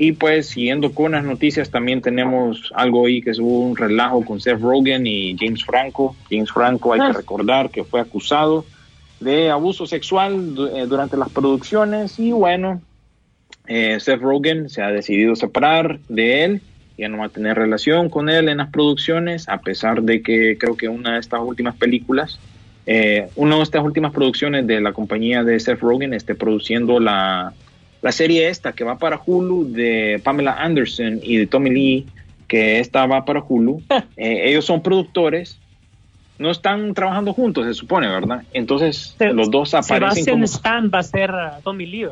Y 0.00 0.12
pues 0.12 0.50
siguiendo 0.50 0.92
con 0.94 1.10
las 1.10 1.24
noticias, 1.24 1.70
también 1.70 2.00
tenemos 2.00 2.72
algo 2.76 3.06
ahí 3.06 3.20
que 3.20 3.30
es 3.30 3.40
un 3.40 3.76
relajo 3.76 4.24
con 4.24 4.40
Seth 4.40 4.60
Rogen 4.60 5.08
y 5.08 5.36
James 5.36 5.64
Franco. 5.64 6.14
James 6.30 6.52
Franco 6.52 6.92
hay 6.92 7.00
que 7.00 7.06
ah. 7.06 7.12
recordar 7.12 7.68
que 7.70 7.82
fue 7.82 8.00
acusado 8.00 8.64
de 9.18 9.50
abuso 9.50 9.86
sexual 9.86 10.54
eh, 10.72 10.86
durante 10.88 11.16
las 11.16 11.30
producciones 11.30 12.16
y 12.20 12.30
bueno, 12.30 12.80
eh, 13.66 13.98
Seth 13.98 14.20
Rogen 14.20 14.68
se 14.68 14.82
ha 14.82 14.92
decidido 14.92 15.34
separar 15.34 15.98
de 16.08 16.44
él, 16.44 16.62
ya 16.96 17.08
no 17.08 17.18
va 17.18 17.24
a 17.24 17.30
tener 17.30 17.56
relación 17.56 18.08
con 18.08 18.28
él 18.28 18.48
en 18.48 18.58
las 18.58 18.70
producciones, 18.70 19.48
a 19.48 19.58
pesar 19.58 20.02
de 20.02 20.22
que 20.22 20.56
creo 20.58 20.76
que 20.76 20.88
una 20.88 21.14
de 21.14 21.18
estas 21.18 21.40
últimas 21.40 21.74
películas, 21.74 22.38
eh, 22.86 23.30
una 23.34 23.56
de 23.56 23.62
estas 23.64 23.82
últimas 23.82 24.12
producciones 24.12 24.64
de 24.68 24.80
la 24.80 24.92
compañía 24.92 25.42
de 25.42 25.58
Seth 25.58 25.80
Rogen 25.80 26.14
esté 26.14 26.36
produciendo 26.36 27.00
la 27.00 27.52
la 28.02 28.12
serie 28.12 28.48
esta 28.48 28.72
que 28.72 28.84
va 28.84 28.98
para 28.98 29.20
Hulu 29.24 29.72
de 29.72 30.20
Pamela 30.22 30.52
Anderson 30.52 31.20
y 31.22 31.36
de 31.36 31.46
Tommy 31.46 31.70
Lee, 31.70 32.06
que 32.46 32.80
esta 32.80 33.06
va 33.06 33.24
para 33.24 33.42
Hulu, 33.46 33.82
eh, 34.16 34.42
ellos 34.48 34.64
son 34.64 34.82
productores, 34.82 35.58
no 36.38 36.50
están 36.50 36.94
trabajando 36.94 37.32
juntos, 37.32 37.66
se 37.66 37.74
supone, 37.74 38.08
¿verdad? 38.08 38.42
Entonces 38.52 39.16
los 39.18 39.50
dos 39.50 39.74
aparecen 39.74 40.24
Sebastian 40.24 40.44
Stan 40.44 40.90
va 40.94 41.00
a 41.00 41.02
ser 41.02 41.30
uh, 41.30 41.62
Tommy 41.62 41.86
Lee. 41.86 42.08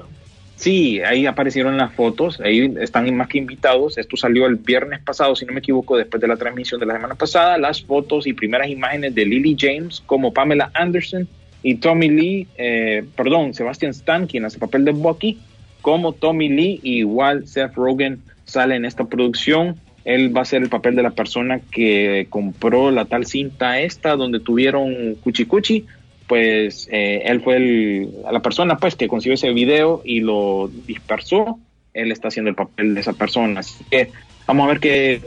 Sí, 0.57 1.01
ahí 1.01 1.27
aparecieron 1.27 1.77
las 1.77 1.93
fotos, 1.93 2.41
ahí 2.41 2.75
están 2.81 3.15
más 3.15 3.29
que 3.29 3.37
invitados. 3.39 3.99
Esto 3.99 4.17
salió 4.17 4.47
el 4.47 4.57
viernes 4.57 5.01
pasado, 5.03 5.37
si 5.37 5.45
no 5.45 5.53
me 5.53 5.59
equivoco, 5.59 5.99
después 5.99 6.21
de 6.21 6.27
la 6.27 6.37
transmisión 6.37 6.81
de 6.81 6.87
la 6.87 6.95
semana 6.95 7.15
pasada. 7.15 7.59
Las 7.59 7.83
fotos 7.83 8.27
y 8.27 8.33
primeras 8.33 8.71
imágenes 8.71 9.15
de 9.15 9.27
Lily 9.27 9.55
James 9.59 10.03
como 10.07 10.33
Pamela 10.33 10.71
Anderson 10.73 11.29
y 11.63 11.75
Tommy 11.75 12.09
Lee, 12.09 12.49
eh, 12.57 13.05
perdón, 13.17 13.53
Sebastian 13.53 13.91
Stan, 13.91 14.27
quien 14.27 14.47
hace 14.47 14.57
el 14.57 14.61
papel 14.61 14.87
de 14.87 14.93
Bucky, 14.93 15.39
como 15.87 16.15
Tommy 16.15 16.49
Lee, 16.49 16.81
igual 16.83 17.47
Seth 17.47 17.77
Rogen 17.77 18.21
sale 18.45 18.75
en 18.75 18.85
esta 18.85 19.05
producción. 19.05 19.77
Él 20.05 20.37
va 20.37 20.41
a 20.41 20.45
ser 20.45 20.65
el 20.65 20.69
papel 20.69 20.97
de 20.97 21.05
la 21.05 21.13
persona 21.13 21.61
que 21.61 22.27
compró 22.29 22.91
la 22.91 23.05
tal 23.05 23.25
cinta 23.25 23.79
esta 23.79 24.17
donde 24.17 24.41
tuvieron 24.41 25.15
cuchi 25.23 25.47
cuchi. 25.47 25.87
Pues 26.27 26.89
eh, 26.91 27.23
él 27.27 27.41
fue 27.41 28.09
la 28.33 28.43
persona 28.43 28.79
pues 28.79 28.97
que 28.97 29.07
consiguió 29.07 29.35
ese 29.35 29.53
video 29.53 30.03
y 30.05 30.23
lo 30.23 30.69
dispersó. 30.89 31.61
Él 31.95 32.11
está 32.11 32.29
haciendo 32.29 32.51
el 32.51 32.57
papel 32.57 32.93
de 32.93 33.03
esa 33.03 33.13
persona. 33.13 33.61
Así 33.61 33.85
que 33.89 34.11
vamos 34.45 34.65
a 34.65 34.71
ver 34.71 34.81
qué, 34.81 35.21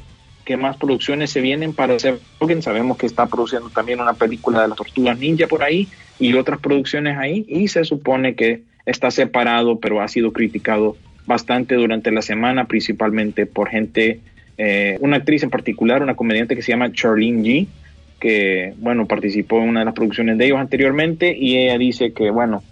qué 0.44 0.58
más 0.58 0.76
producciones 0.76 1.30
se 1.30 1.40
vienen 1.40 1.72
para 1.72 1.98
Seth 2.00 2.20
Rogen. 2.38 2.62
Sabemos 2.62 2.98
que 2.98 3.06
está 3.06 3.28
produciendo 3.28 3.70
también 3.70 4.02
una 4.02 4.12
película 4.12 4.64
de 4.64 4.68
las 4.68 4.78
tortugas 4.78 5.18
ninja 5.18 5.48
por 5.48 5.64
ahí 5.64 5.88
y 6.20 6.34
otras 6.34 6.60
producciones 6.60 7.18
ahí. 7.18 7.46
Y 7.48 7.70
se 7.70 7.86
supone 7.86 8.36
que 8.36 8.68
está 8.86 9.12
separado, 9.12 9.80
pero 9.80 10.02
ha 10.02 10.08
sido 10.08 10.34
criticado 10.34 10.98
bastante 11.26 11.76
durante 11.76 12.12
la 12.12 12.22
semana, 12.22 12.66
principalmente 12.66 13.46
por 13.46 13.70
gente, 13.70 14.20
eh, 14.58 14.98
una 15.00 15.18
actriz 15.18 15.44
en 15.44 15.50
particular, 15.50 16.02
una 16.02 16.16
comediante 16.16 16.56
que 16.56 16.62
se 16.62 16.72
llama 16.72 16.92
Charlene 16.92 17.44
G, 17.44 17.68
que, 18.20 18.74
bueno, 18.78 19.06
participó 19.06 19.62
en 19.62 19.70
una 19.70 19.80
de 19.82 19.86
las 19.86 19.94
producciones 19.94 20.38
de 20.38 20.46
ellos 20.46 20.60
anteriormente 20.60 21.36
y 21.38 21.58
ella 21.58 21.78
dice 21.78 22.14
que, 22.14 22.32
bueno, 22.32 22.64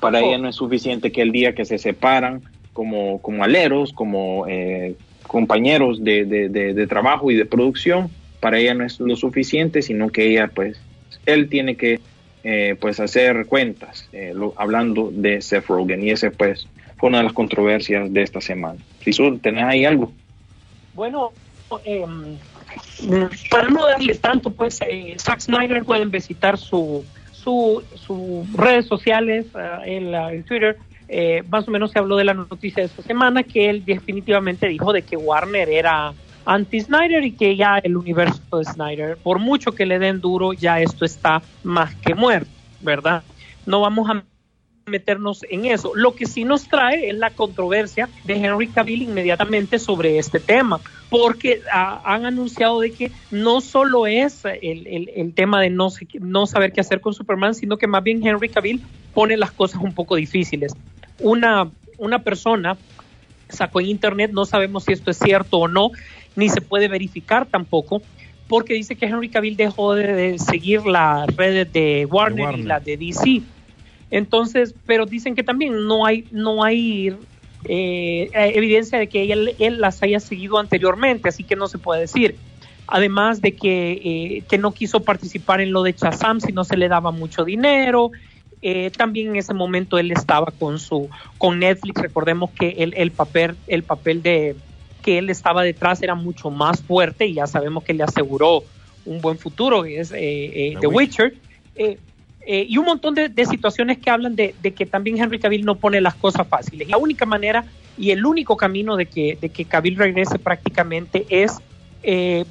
para 0.00 0.20
ella 0.20 0.38
no 0.38 0.48
es 0.48 0.56
suficiente 0.56 1.10
que 1.10 1.22
el 1.22 1.32
día 1.32 1.54
que 1.54 1.64
se 1.64 1.78
separan 1.78 2.42
como, 2.72 3.20
como 3.20 3.44
aleros, 3.44 3.92
como 3.92 4.46
eh, 4.48 4.94
compañeros 5.26 6.04
de, 6.04 6.24
de, 6.24 6.86
trabajo 6.86 7.30
y 7.30 7.34
de 7.34 7.44
producción, 7.44 8.08
para 8.40 8.58
ella 8.58 8.74
no 8.74 8.84
es 8.84 9.00
lo 9.00 9.16
suficiente, 9.16 9.82
sino 9.82 10.10
que 10.10 10.30
ella, 10.30 10.48
pues, 10.54 10.80
él 11.26 11.48
tiene 11.48 11.76
que 11.76 12.00
eh, 12.46 12.76
pues 12.78 13.00
hacer 13.00 13.46
cuentas, 13.46 14.06
eh, 14.12 14.34
hablando 14.56 15.10
de 15.10 15.40
Seth 15.40 15.66
Rogen. 15.66 16.04
Y 16.04 16.10
ese 16.10 16.30
pues 16.30 16.68
fue 16.98 17.08
una 17.08 17.18
de 17.18 17.24
las 17.24 17.32
controversias 17.32 18.12
de 18.12 18.22
esta 18.22 18.42
semana. 18.42 18.78
Jesús, 19.00 19.40
¿tenés 19.40 19.64
ahí 19.64 19.86
algo? 19.86 20.12
Bueno, 20.92 21.32
em, 21.86 22.36
para 23.50 23.70
no 23.70 23.86
darle 23.86 24.14
tanto, 24.16 24.50
pues 24.50 24.78
eh, 24.82 25.16
Zack 25.18 25.40
Snyder 25.40 25.84
pueden 25.84 26.10
visitar 26.10 26.58
su, 26.58 27.02
su, 27.32 27.82
sus 27.94 28.52
redes 28.52 28.84
sociales 28.84 29.46
en, 29.86 30.14
en, 30.14 30.42
Twitter. 30.44 30.76
más 31.48 31.66
o 31.66 31.70
menos 31.70 31.92
se 31.92 31.98
habló 31.98 32.18
de 32.18 32.24
la 32.24 32.34
noticia 32.34 32.82
de 32.82 32.88
esta 32.88 33.02
semana 33.02 33.42
que 33.42 33.70
él 33.70 33.86
definitivamente 33.86 34.68
dijo 34.68 34.92
de 34.92 35.00
que 35.00 35.16
Warner 35.16 35.70
era 35.70 36.12
anti-Snyder 36.44 37.24
y 37.24 37.32
que 37.32 37.56
ya 37.56 37.78
el 37.78 37.96
universo 37.96 38.40
de 38.58 38.64
Snyder, 38.64 39.16
por 39.16 39.38
mucho 39.38 39.72
que 39.72 39.86
le 39.86 39.98
den 39.98 40.20
duro, 40.20 40.52
ya 40.52 40.80
esto 40.80 41.04
está 41.04 41.42
más 41.62 41.94
que 41.96 42.14
muerto, 42.14 42.50
¿verdad? 42.80 43.22
No 43.66 43.80
vamos 43.80 44.10
a 44.10 44.24
meternos 44.86 45.44
en 45.48 45.64
eso. 45.64 45.92
Lo 45.94 46.14
que 46.14 46.26
sí 46.26 46.44
nos 46.44 46.68
trae 46.68 47.08
es 47.08 47.16
la 47.16 47.30
controversia 47.30 48.08
de 48.24 48.34
Henry 48.34 48.68
Cavill 48.68 49.02
inmediatamente 49.02 49.78
sobre 49.78 50.18
este 50.18 50.40
tema, 50.40 50.80
porque 51.08 51.62
han 51.70 52.26
anunciado 52.26 52.80
de 52.80 52.92
que 52.92 53.10
no 53.30 53.60
solo 53.60 54.06
es 54.06 54.42
el, 54.44 55.32
tema 55.34 55.60
de 55.60 55.70
no, 55.70 55.88
no 56.20 56.46
saber 56.46 56.72
qué 56.72 56.80
hacer 56.80 57.00
con 57.00 57.14
Superman, 57.14 57.54
sino 57.54 57.78
que 57.78 57.86
más 57.86 58.02
bien 58.02 58.26
Henry 58.26 58.48
Cavill 58.48 58.82
pone 59.14 59.36
las 59.36 59.52
cosas 59.52 59.80
un 59.82 59.94
poco 59.94 60.16
difíciles. 60.16 60.74
Una, 61.20 61.70
una 61.98 62.18
persona 62.20 62.76
sacó 63.48 63.80
en 63.80 63.86
internet, 63.86 64.32
no 64.32 64.44
sabemos 64.44 64.84
si 64.84 64.92
esto 64.92 65.10
es 65.10 65.18
cierto 65.18 65.58
o 65.58 65.68
no, 65.68 65.90
ni 66.36 66.48
se 66.48 66.60
puede 66.60 66.88
verificar 66.88 67.46
tampoco, 67.46 68.02
porque 68.48 68.74
dice 68.74 68.96
que 68.96 69.06
Henry 69.06 69.28
Cavill 69.28 69.56
dejó 69.56 69.94
de, 69.94 70.38
seguir 70.38 70.84
las 70.86 71.26
redes 71.36 71.72
de 71.72 72.06
Warner, 72.06 72.58
y 72.58 72.62
las 72.62 72.84
de 72.84 72.96
DC. 72.96 73.42
Entonces, 74.10 74.74
pero 74.86 75.06
dicen 75.06 75.34
que 75.34 75.42
también 75.42 75.86
no 75.86 76.06
hay, 76.06 76.26
no 76.30 76.62
hay 76.62 77.16
eh, 77.64 78.30
evidencia 78.32 78.98
de 78.98 79.08
que 79.08 79.32
él, 79.32 79.80
las 79.80 80.02
haya 80.02 80.20
seguido 80.20 80.58
anteriormente, 80.58 81.28
así 81.28 81.42
que 81.44 81.56
no 81.56 81.68
se 81.68 81.78
puede 81.78 82.02
decir. 82.02 82.36
Además 82.86 83.40
de 83.40 83.52
que, 83.52 83.92
eh, 83.92 84.42
que 84.48 84.58
no 84.58 84.72
quiso 84.72 85.00
participar 85.00 85.60
en 85.62 85.72
lo 85.72 85.82
de 85.82 85.94
Chazam 85.94 86.40
si 86.40 86.52
no 86.52 86.64
se 86.64 86.76
le 86.76 86.88
daba 86.88 87.12
mucho 87.12 87.44
dinero. 87.44 88.10
Eh, 88.60 88.90
también 88.96 89.28
en 89.28 89.36
ese 89.36 89.54
momento 89.54 89.98
él 89.98 90.10
estaba 90.10 90.52
con 90.58 90.78
su 90.78 91.08
con 91.38 91.58
Netflix. 91.58 92.00
Recordemos 92.00 92.50
que 92.50 92.76
el, 92.78 92.94
el 92.96 93.10
papel 93.10 93.56
el 93.68 93.82
papel 93.84 94.22
de, 94.22 94.54
que 95.04 95.18
él 95.18 95.28
estaba 95.28 95.62
detrás 95.62 96.02
era 96.02 96.14
mucho 96.14 96.50
más 96.50 96.82
fuerte 96.82 97.26
y 97.26 97.34
ya 97.34 97.46
sabemos 97.46 97.84
que 97.84 97.92
le 97.92 98.02
aseguró 98.02 98.64
un 99.04 99.20
buen 99.20 99.36
futuro, 99.36 99.84
es 99.84 100.12
eh, 100.12 100.18
eh, 100.18 100.76
The 100.80 100.86
Witcher. 100.86 101.34
Eh, 101.76 101.98
y 102.46 102.78
un 102.78 102.86
montón 102.86 103.14
de, 103.14 103.46
situaciones 103.46 103.98
que 103.98 104.08
hablan 104.08 104.34
de, 104.34 104.54
que 104.54 104.86
también 104.86 105.18
Henry 105.18 105.38
Cavill 105.38 105.64
no 105.64 105.74
pone 105.74 106.00
las 106.00 106.14
cosas 106.14 106.48
fáciles. 106.48 106.88
La 106.88 106.96
única 106.96 107.26
manera 107.26 107.66
y 107.98 108.12
el 108.12 108.24
único 108.24 108.56
camino 108.56 108.96
de 108.96 109.06
que, 109.06 109.36
de 109.38 109.50
que 109.50 109.66
Cavill 109.66 109.96
regrese 109.96 110.38
prácticamente 110.38 111.26
es 111.28 111.58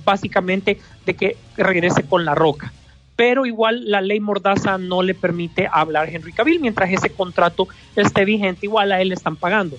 básicamente 0.03 0.79
de 1.05 1.13
que 1.13 1.37
regrese 1.57 2.03
con 2.03 2.25
la 2.25 2.33
roca. 2.33 2.71
Pero 3.15 3.45
igual 3.45 3.89
la 3.89 4.01
ley 4.01 4.19
Mordaza 4.19 4.79
no 4.79 5.03
le 5.03 5.13
permite 5.13 5.69
hablar 5.71 6.07
a 6.07 6.11
Henry 6.11 6.33
Cavill 6.33 6.59
mientras 6.59 6.91
ese 6.91 7.11
contrato 7.11 7.67
esté 7.95 8.25
vigente, 8.25 8.65
igual 8.65 8.91
a 8.91 9.01
él 9.01 9.09
le 9.09 9.15
están 9.15 9.35
pagando. 9.35 9.77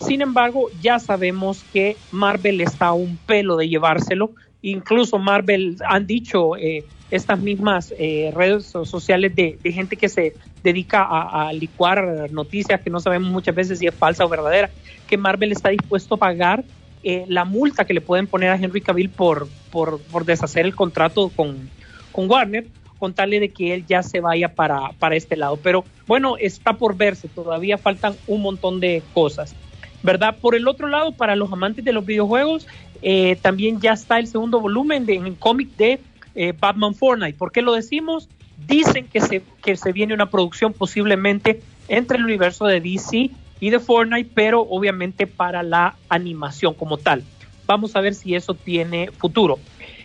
Sin 0.00 0.22
embargo, 0.22 0.68
ya 0.80 0.98
sabemos 0.98 1.64
que 1.72 1.96
Marvel 2.12 2.60
está 2.60 2.86
a 2.86 2.92
un 2.92 3.16
pelo 3.16 3.56
de 3.56 3.68
llevárselo. 3.68 4.30
Incluso 4.62 5.18
Marvel 5.18 5.76
han 5.86 6.06
dicho 6.06 6.56
eh, 6.56 6.84
estas 7.10 7.40
mismas 7.40 7.94
eh, 7.98 8.30
redes 8.34 8.66
sociales 8.66 9.34
de, 9.34 9.58
gente 9.64 9.96
que 9.96 10.08
se 10.08 10.34
dedica 10.62 11.02
a, 11.04 11.52
licuar 11.52 12.30
noticias 12.30 12.80
que 12.80 12.90
no 12.90 13.00
sabemos 13.00 13.30
muchas 13.30 13.54
veces 13.54 13.78
si 13.78 13.86
es 13.86 13.94
falsa 13.94 14.24
o 14.24 14.28
verdadera, 14.28 14.70
que 15.06 15.16
Marvel 15.16 15.52
está 15.52 15.70
dispuesto 15.70 16.16
a 16.16 16.18
pagar 16.18 16.64
eh, 17.02 17.24
la 17.28 17.44
multa 17.44 17.84
que 17.84 17.94
le 17.94 18.00
pueden 18.00 18.26
poner 18.26 18.50
a 18.50 18.56
Henry 18.56 18.80
Cavill 18.80 19.08
por, 19.08 19.48
por, 19.70 20.24
deshacer 20.24 20.66
el 20.66 20.74
contrato 20.74 21.30
con, 21.34 21.70
con 22.12 22.28
Warner 22.28 22.66
contarle 22.98 23.38
de 23.38 23.50
que 23.50 23.74
él 23.74 23.86
ya 23.86 24.02
se 24.02 24.20
vaya 24.20 24.54
para, 24.54 24.90
para 24.98 25.14
este 25.14 25.36
lado. 25.36 25.56
Pero 25.62 25.84
bueno, 26.06 26.36
está 26.36 26.72
por 26.72 26.96
verse, 26.96 27.28
todavía 27.28 27.78
faltan 27.78 28.16
un 28.26 28.42
montón 28.42 28.80
de 28.80 29.02
cosas. 29.14 29.54
¿Verdad? 30.02 30.36
Por 30.40 30.54
el 30.54 30.68
otro 30.68 30.88
lado, 30.88 31.12
para 31.12 31.36
los 31.36 31.52
amantes 31.52 31.84
de 31.84 31.92
los 31.92 32.06
videojuegos, 32.06 32.66
eh, 33.02 33.36
también 33.42 33.80
ya 33.80 33.92
está 33.92 34.18
el 34.18 34.26
segundo 34.26 34.60
volumen 34.60 35.06
de, 35.06 35.14
en 35.14 35.34
cómic 35.34 35.76
de 35.76 36.00
eh, 36.34 36.52
Batman 36.58 36.94
Fortnite. 36.94 37.36
¿Por 37.36 37.52
qué 37.52 37.62
lo 37.62 37.72
decimos? 37.72 38.28
Dicen 38.66 39.08
que 39.08 39.20
se, 39.20 39.42
que 39.62 39.76
se 39.76 39.92
viene 39.92 40.14
una 40.14 40.30
producción 40.30 40.72
posiblemente 40.72 41.60
entre 41.88 42.18
el 42.18 42.24
universo 42.24 42.66
de 42.66 42.80
DC 42.80 43.30
y 43.60 43.70
de 43.70 43.78
Fortnite, 43.80 44.30
pero 44.34 44.60
obviamente 44.62 45.26
para 45.26 45.62
la 45.62 45.96
animación 46.08 46.74
como 46.74 46.98
tal. 46.98 47.24
Vamos 47.66 47.96
a 47.96 48.00
ver 48.00 48.14
si 48.14 48.34
eso 48.34 48.54
tiene 48.54 49.10
futuro. 49.10 49.58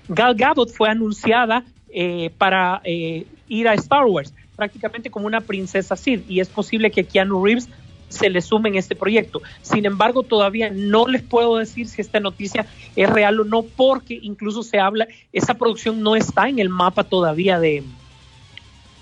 Gal 0.07 0.35
Gadot 0.35 0.71
fue 0.71 0.89
anunciada 0.89 1.63
eh, 1.89 2.31
para 2.37 2.81
eh, 2.83 3.25
ir 3.47 3.67
a 3.67 3.73
Star 3.75 4.05
Wars, 4.05 4.33
prácticamente 4.55 5.09
como 5.09 5.27
una 5.27 5.41
princesa 5.41 5.95
Sith, 5.95 6.29
y 6.29 6.39
es 6.39 6.49
posible 6.49 6.91
que 6.91 7.05
Keanu 7.05 7.43
Reeves 7.43 7.69
se 8.14 8.30
le 8.30 8.41
sume 8.41 8.70
en 8.70 8.76
este 8.76 8.95
proyecto. 8.95 9.41
Sin 9.61 9.86
embargo, 9.86 10.24
todavía 10.24 10.70
no 10.72 11.07
les 11.07 11.22
puedo 11.22 11.57
decir 11.57 11.88
si 11.88 12.01
esta 12.01 12.20
noticia 12.20 12.66
es 12.95 13.09
real 13.09 13.39
o 13.39 13.43
no, 13.43 13.64
porque 13.64 14.20
incluso 14.22 14.64
se 14.64 14.80
habla, 14.80 15.07
esa 15.32 15.55
producción 15.55 16.01
no 16.01 16.16
está 16.16 16.47
en 16.47 16.59
el 16.59 16.70
mapa 16.70 17.03
todavía 17.03 17.59
de, 17.59 17.84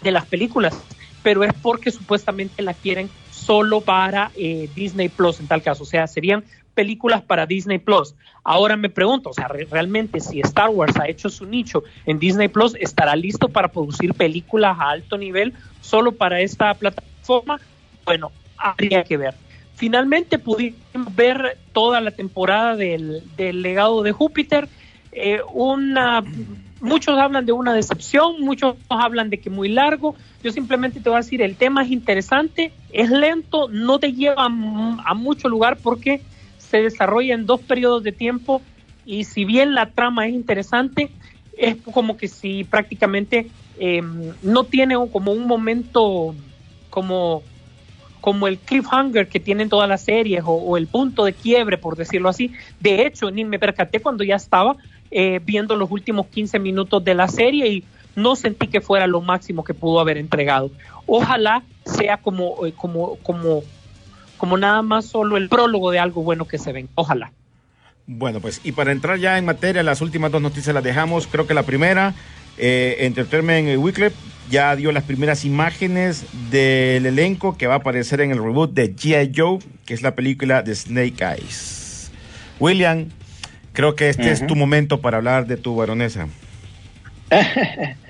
de 0.02 0.12
las 0.12 0.26
películas, 0.26 0.76
pero 1.24 1.44
es 1.44 1.54
porque 1.62 1.92
supuestamente 1.92 2.62
la 2.62 2.74
quieren 2.74 3.10
solo 3.32 3.82
para 3.82 4.32
eh, 4.36 4.70
Disney 4.76 5.10
Plus 5.10 5.40
en 5.40 5.48
tal 5.48 5.62
caso, 5.62 5.84
o 5.84 5.86
sea, 5.86 6.08
serían 6.08 6.44
películas 6.74 7.22
para 7.22 7.46
Disney 7.46 7.80
Plus. 7.80 8.16
Ahora 8.44 8.78
me 8.78 8.90
pregunto, 8.90 9.30
o 9.30 9.34
sea, 9.34 9.48
realmente 9.48 10.20
si 10.20 10.40
Star 10.42 10.70
Wars 10.70 10.96
ha 10.98 11.08
hecho 11.08 11.30
su 11.30 11.46
nicho 11.46 11.84
en 12.06 12.18
Disney 12.18 12.48
Plus, 12.48 12.76
¿estará 12.80 13.16
listo 13.16 13.50
para 13.50 13.68
producir 13.68 14.14
películas 14.14 14.78
a 14.80 14.90
alto 14.90 15.18
nivel 15.18 15.54
solo 15.82 16.14
para 16.14 16.40
esta 16.42 16.74
plataforma? 16.74 17.60
Bueno, 18.06 18.32
habría 18.62 19.04
que 19.04 19.18
ver. 19.18 19.34
Finalmente 19.76 20.38
pudimos 20.38 20.78
ver 21.16 21.58
toda 21.74 22.02
la 22.02 22.12
temporada 22.12 22.76
del, 22.76 23.24
legado 23.38 24.04
de 24.04 24.12
Júpiter. 24.12 24.70
Eh, 25.12 25.42
una, 25.54 26.24
muchos 26.80 27.18
hablan 27.18 27.46
de 27.46 27.52
una 27.52 27.74
decepción, 27.74 28.42
muchos 28.42 28.76
hablan 28.90 29.30
de 29.30 29.40
que 29.40 29.50
muy 29.50 29.70
largo. 29.70 30.16
Yo 30.44 30.52
simplemente 30.52 31.00
te 31.00 31.10
voy 31.10 31.18
a 31.18 31.22
decir, 31.22 31.42
el 31.42 31.56
tema 31.56 31.84
es 31.84 31.92
interesante, 31.92 32.72
es 32.92 33.10
lento, 33.10 33.68
no 33.70 34.00
te 34.00 34.14
lleva 34.14 34.46
a 34.46 35.14
mucho 35.14 35.50
lugar 35.50 35.78
porque 35.78 36.22
se 36.58 36.84
desarrolla 36.84 37.34
en 37.34 37.46
dos 37.46 37.62
periodos 37.62 38.04
de 38.04 38.12
tiempo 38.12 38.62
y 39.06 39.24
si 39.24 39.46
bien 39.46 39.74
la 39.74 39.88
trama 39.88 40.28
es 40.28 40.34
interesante, 40.34 41.12
es 41.58 41.76
como 41.78 42.18
que 42.18 42.28
si 42.28 42.64
prácticamente 42.64 43.50
em, 43.78 44.32
no 44.42 44.64
tiene 44.64 44.96
como 45.12 45.32
un 45.32 45.48
momento 45.48 46.36
como, 46.90 47.44
como 48.22 48.48
el 48.48 48.58
cliffhanger 48.58 49.28
que 49.28 49.40
tienen 49.40 49.68
todas 49.68 49.90
las 49.90 50.04
series 50.04 50.44
o, 50.46 50.78
el 50.78 50.88
punto 50.88 51.26
de 51.26 51.34
quiebre, 51.34 51.78
por 51.78 51.98
decirlo 51.98 52.30
así. 52.30 52.54
De 52.80 53.06
hecho, 53.06 53.32
ni 53.32 53.44
me 53.44 53.60
percaté 53.60 54.00
cuando 54.00 54.24
ya 54.24 54.36
estaba 54.36 54.78
eh, 55.10 55.42
viendo 55.44 55.76
los 55.76 55.92
últimos 55.92 56.28
15 56.28 56.60
minutos 56.60 57.04
de 57.04 57.16
la 57.16 57.28
serie 57.28 57.68
y 57.68 57.84
no 58.16 58.36
sentí 58.36 58.68
que 58.68 58.80
fuera 58.80 59.08
lo 59.08 59.22
máximo 59.22 59.64
que 59.64 59.74
pudo 59.74 60.00
haber 60.00 60.18
entregado. 60.18 60.72
Ojalá 61.06 61.64
sea 61.84 62.18
como, 62.18 62.66
eh, 62.66 62.74
como, 62.78 63.18
como 63.18 63.64
como 64.42 64.58
nada 64.58 64.82
más 64.82 65.06
solo 65.06 65.38
el 65.38 65.50
prólogo 65.50 65.92
de 65.92 66.00
algo 66.00 66.24
bueno 66.24 66.48
que 66.48 66.58
se 66.58 66.72
ven. 66.72 66.90
Ojalá. 66.96 67.32
Bueno, 68.08 68.40
pues 68.40 68.60
y 68.64 68.72
para 68.72 68.92
entrar 68.92 69.20
ya 69.20 69.38
en 69.38 69.46
materia, 69.46 69.84
las 69.84 70.02
últimas 70.02 70.32
dos 70.32 70.42
noticias 70.42 70.74
las 70.74 70.84
dejamos. 70.84 71.28
Creo 71.28 71.46
que 71.46 71.54
la 71.54 71.62
primera, 71.62 72.16
eh, 72.58 72.96
Entertainment 73.02 73.78
Weekly 73.78 74.08
ya 74.50 74.76
dio 74.76 74.92
las 74.92 75.04
primeras 75.04 75.46
imágenes 75.46 76.26
del 76.50 77.06
elenco 77.06 77.58
que 77.58 77.68
va 77.68 77.76
a 77.76 77.78
aparecer 77.78 78.22
en 78.22 78.32
el 78.32 78.38
reboot 78.38 78.74
de 78.74 78.96
G.I. 78.96 79.32
Joe, 79.36 79.60
que 79.86 79.94
es 79.94 80.02
la 80.02 80.16
película 80.16 80.62
de 80.62 80.76
Snake 80.76 81.24
Eyes. 81.24 82.12
William, 82.60 83.08
creo 83.74 83.96
que 83.96 84.10
este 84.10 84.32
es 84.32 84.46
tu 84.46 84.56
momento 84.56 85.02
para 85.02 85.18
hablar 85.18 85.48
de 85.48 85.58
tu 85.58 85.76
baronesa. 85.76 86.28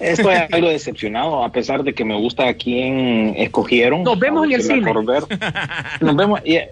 Estoy 0.00 0.34
algo 0.50 0.68
decepcionado, 0.70 1.44
a 1.44 1.52
pesar 1.52 1.82
de 1.84 1.92
que 1.92 2.04
me 2.04 2.16
gusta 2.16 2.48
a 2.48 2.54
quién 2.54 3.34
escogieron. 3.36 4.02
Nos 4.02 4.18
vemos 4.18 4.46
en 4.46 4.52
el 4.52 4.62
cine. 4.62 4.92
Nos 6.00 6.16
vemos. 6.16 6.40
Eh, 6.44 6.70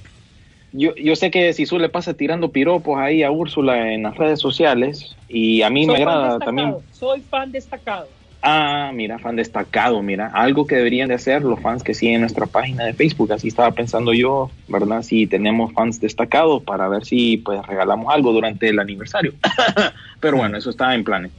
yo, 0.72 0.94
yo 0.96 1.14
sé 1.14 1.30
que 1.30 1.52
Sisu 1.52 1.78
le 1.78 1.90
pasa 1.90 2.14
tirando 2.14 2.50
piropos 2.50 2.98
ahí 2.98 3.22
a 3.22 3.30
Úrsula 3.30 3.92
en 3.92 4.02
las 4.02 4.16
redes 4.16 4.40
sociales 4.40 5.14
y 5.28 5.62
a 5.62 5.70
mí 5.70 5.86
me 5.86 5.96
agrada 5.96 6.38
también. 6.38 6.76
Soy 6.92 7.20
fan 7.20 7.52
destacado. 7.52 8.08
Ah, 8.41 8.93
mira, 8.95 9.18
fan 9.18 9.34
destacado, 9.34 10.01
mira, 10.01 10.30
algo 10.32 10.66
que 10.66 10.76
deberían 10.76 11.09
de 11.09 11.14
hacer 11.14 11.43
los 11.43 11.61
fans 11.61 11.82
que 11.82 11.93
siguen 11.93 12.20
nuestra 12.20 12.47
página 12.47 12.84
de 12.84 12.95
Facebook, 12.95 13.32
así 13.32 13.49
estaba 13.49 13.72
pensando 13.72 14.12
yo, 14.12 14.51
¿verdad? 14.68 15.03
Si 15.03 15.26
tenemos 15.26 15.72
fans 15.72 16.01
destacados 16.01 16.62
para 16.62 16.89
ver 16.89 17.05
si 17.05 17.39
pues 17.39 17.66
regalamos 17.66 18.14
algo 18.14 18.32
durante 18.32 18.68
el 18.68 18.78
aniversario. 18.78 19.34
Pero 20.20 20.36
bueno, 20.36 20.57
eso 20.57 20.70
está 20.70 20.95
en 20.95 21.03
planes. 21.03 21.32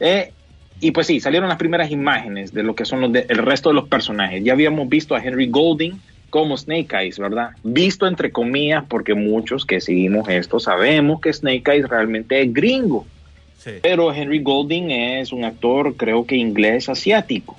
Eh, 0.00 0.32
y 0.80 0.92
pues 0.92 1.06
sí, 1.06 1.20
salieron 1.20 1.48
las 1.48 1.58
primeras 1.58 1.90
imágenes 1.90 2.52
de 2.52 2.62
lo 2.62 2.74
que 2.74 2.84
son 2.86 3.00
los 3.00 3.10
el 3.14 3.38
resto 3.38 3.68
de 3.68 3.74
los 3.74 3.88
personajes. 3.88 4.42
Ya 4.42 4.52
habíamos 4.52 4.88
visto 4.88 5.14
a 5.14 5.22
Henry 5.22 5.48
Golding 5.48 6.00
como 6.30 6.56
Snake 6.56 6.94
Eyes, 6.94 7.18
¿verdad? 7.18 7.50
Visto 7.62 8.06
entre 8.06 8.32
comillas, 8.32 8.84
porque 8.88 9.14
muchos 9.14 9.64
que 9.64 9.80
seguimos 9.80 10.28
esto 10.28 10.58
sabemos 10.58 11.20
que 11.20 11.32
Snake 11.32 11.70
Eyes 11.70 11.88
realmente 11.88 12.40
es 12.40 12.52
gringo. 12.52 13.06
Pero 13.82 14.12
Henry 14.12 14.42
Golding 14.42 14.90
es 14.90 15.32
un 15.32 15.44
actor, 15.44 15.96
creo 15.96 16.24
que 16.26 16.36
inglés 16.36 16.88
asiático. 16.88 17.56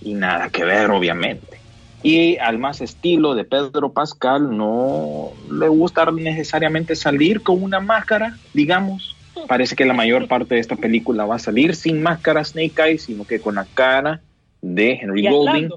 Y 0.00 0.14
nada 0.14 0.48
que 0.48 0.64
ver, 0.64 0.90
obviamente. 0.90 1.58
Y 2.02 2.38
al 2.38 2.58
más 2.58 2.80
estilo 2.80 3.34
de 3.34 3.44
Pedro 3.44 3.92
Pascal, 3.92 4.56
no 4.56 5.32
le 5.50 5.68
gusta 5.68 6.10
necesariamente 6.10 6.96
salir 6.96 7.42
con 7.42 7.62
una 7.62 7.80
máscara, 7.80 8.38
digamos 8.54 9.16
Parece 9.46 9.76
que 9.76 9.84
la 9.84 9.94
mayor 9.94 10.28
parte 10.28 10.54
de 10.54 10.60
esta 10.60 10.76
película 10.76 11.24
va 11.24 11.36
a 11.36 11.38
salir 11.38 11.74
sin 11.74 12.02
máscara 12.02 12.44
Snake 12.44 12.82
Eyes, 12.82 13.02
sino 13.02 13.24
que 13.24 13.40
con 13.40 13.54
la 13.54 13.64
cara 13.64 14.20
de 14.60 14.92
Henry 14.92 15.28
Golding. 15.28 15.70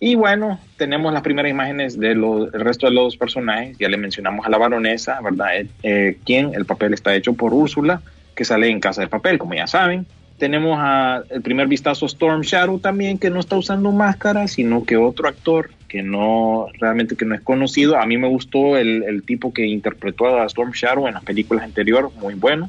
Y 0.00 0.14
bueno, 0.14 0.58
tenemos 0.76 1.12
las 1.12 1.22
primeras 1.22 1.50
imágenes 1.50 1.98
del 1.98 2.50
resto 2.52 2.86
de 2.86 2.92
los 2.92 3.16
personajes. 3.16 3.76
Ya 3.78 3.88
le 3.88 3.96
mencionamos 3.96 4.46
a 4.46 4.50
la 4.50 4.58
baronesa, 4.58 5.20
¿verdad? 5.20 5.56
Eh, 5.56 5.68
eh, 5.82 6.50
el 6.52 6.64
papel 6.64 6.94
está 6.94 7.14
hecho 7.14 7.34
por 7.34 7.54
Úrsula, 7.54 8.02
que 8.34 8.44
sale 8.44 8.68
en 8.68 8.80
Casa 8.80 9.02
de 9.02 9.08
Papel, 9.08 9.38
como 9.38 9.54
ya 9.54 9.66
saben. 9.66 10.06
Tenemos 10.38 10.76
a 10.80 11.22
el 11.30 11.42
primer 11.42 11.68
vistazo 11.68 12.06
Storm 12.06 12.42
Shadow 12.42 12.80
también, 12.80 13.18
que 13.18 13.30
no 13.30 13.38
está 13.38 13.56
usando 13.56 13.92
máscara, 13.92 14.48
sino 14.48 14.84
que 14.84 14.96
otro 14.96 15.28
actor 15.28 15.70
que 15.88 16.02
no, 16.02 16.66
realmente 16.80 17.14
que 17.14 17.24
no 17.24 17.36
es 17.36 17.40
conocido. 17.40 17.96
A 17.96 18.04
mí 18.04 18.18
me 18.18 18.26
gustó 18.26 18.76
el, 18.76 19.22
tipo 19.24 19.52
que 19.52 19.64
interpretó 19.64 20.26
a 20.26 20.46
Storm 20.46 20.72
Shadow 20.72 21.06
en 21.06 21.14
las 21.14 21.22
películas 21.22 21.62
anteriores, 21.62 22.12
muy 22.16 22.34
bueno. 22.34 22.68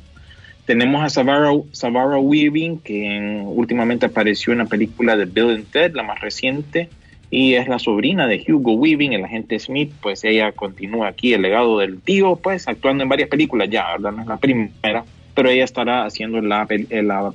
Tenemos 0.68 1.04
a 1.04 1.10
Savara, 1.10 2.18
Weaving, 2.20 2.80
que 2.80 3.42
últimamente 3.46 4.06
apareció 4.06 4.54
en 4.54 4.60
la 4.60 4.66
película 4.66 5.16
de 5.16 5.26
Bill 5.26 5.56
and 5.56 5.72
Ted, 5.72 5.96
la 5.96 6.04
más 6.04 6.22
reciente, 6.22 6.90
y 7.30 7.56
es 7.56 7.68
la 7.68 7.80
sobrina 7.80 8.28
de 8.28 8.44
Hugo 8.48 8.74
Weaving, 8.74 9.14
el 9.14 9.26
agente 9.26 9.60
Smith, 9.60 9.92
pues 10.02 10.24
ella 10.24 10.52
continúa 10.52 11.10
aquí 11.10 11.34
el 11.34 11.42
legado 11.42 11.80
del 11.80 12.00
tío, 12.02 12.36
pues 12.36 12.68
actuando 12.68 13.04
en 13.04 13.10
varias 13.10 13.30
películas 13.30 13.70
ya, 13.70 13.92
¿verdad? 13.94 14.12
No 14.12 14.22
es 14.22 14.28
la 14.28 14.38
primera, 14.38 15.04
pero 15.34 15.50
ella 15.50 15.64
estará 15.64 16.06
haciendo 16.06 16.42
la, 16.42 16.68
la 16.90 17.34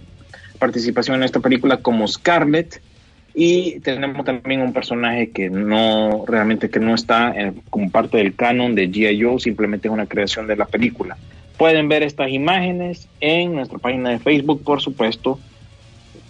participación 0.58 1.16
en 1.16 1.24
esta 1.24 1.40
película 1.40 1.78
como 1.78 2.06
Scarlett, 2.06 2.80
y 3.34 3.78
tenemos 3.80 4.24
también 4.24 4.60
un 4.60 4.72
personaje 4.72 5.30
que 5.30 5.50
no, 5.50 6.24
realmente 6.26 6.68
que 6.68 6.80
no 6.80 6.94
está 6.94 7.34
como 7.70 7.90
parte 7.90 8.18
del 8.18 8.34
canon 8.34 8.74
de 8.74 8.90
G.I. 8.90 9.22
Joe, 9.22 9.38
simplemente 9.38 9.88
es 9.88 9.94
una 9.94 10.06
creación 10.06 10.46
de 10.46 10.56
la 10.56 10.66
película. 10.66 11.16
Pueden 11.56 11.88
ver 11.88 12.02
estas 12.02 12.30
imágenes 12.30 13.08
en 13.20 13.54
nuestra 13.54 13.78
página 13.78 14.10
de 14.10 14.18
Facebook, 14.18 14.64
por 14.64 14.80
supuesto. 14.80 15.38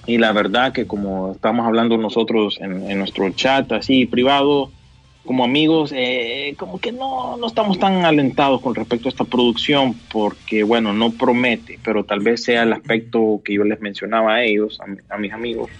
Y 0.07 0.19
la 0.19 0.33
verdad 0.33 0.73
que 0.73 0.87
como 0.87 1.33
estamos 1.33 1.67
hablando 1.67 1.97
nosotros 1.97 2.59
en, 2.61 2.99
nuestro 2.99 3.31
chat 3.31 3.71
así 3.73 4.07
privado, 4.07 4.71
como 5.25 5.45
amigos, 5.45 5.93
eh, 5.95 6.55
como 6.59 6.81
que 6.81 6.93
no, 6.93 7.37
no 7.37 7.47
estamos 7.47 7.79
tan 7.79 8.05
alentados 8.05 8.61
con 8.63 8.75
respecto 8.75 9.09
a 9.09 9.11
esta 9.11 9.25
producción 9.25 9.95
porque, 10.11 10.63
bueno, 10.63 10.93
no 10.93 11.13
promete, 11.13 11.79
pero 11.85 12.05
tal 12.05 12.21
vez 12.21 12.43
sea 12.43 12.63
el 12.63 12.73
aspecto 12.73 13.41
que 13.45 13.55
yo 13.55 13.65
les 13.65 13.81
mencionaba 13.81 14.35
a 14.35 14.43
ellos, 14.43 14.81
a 15.09 15.19
mis 15.19 15.33
amigos, 15.33 15.71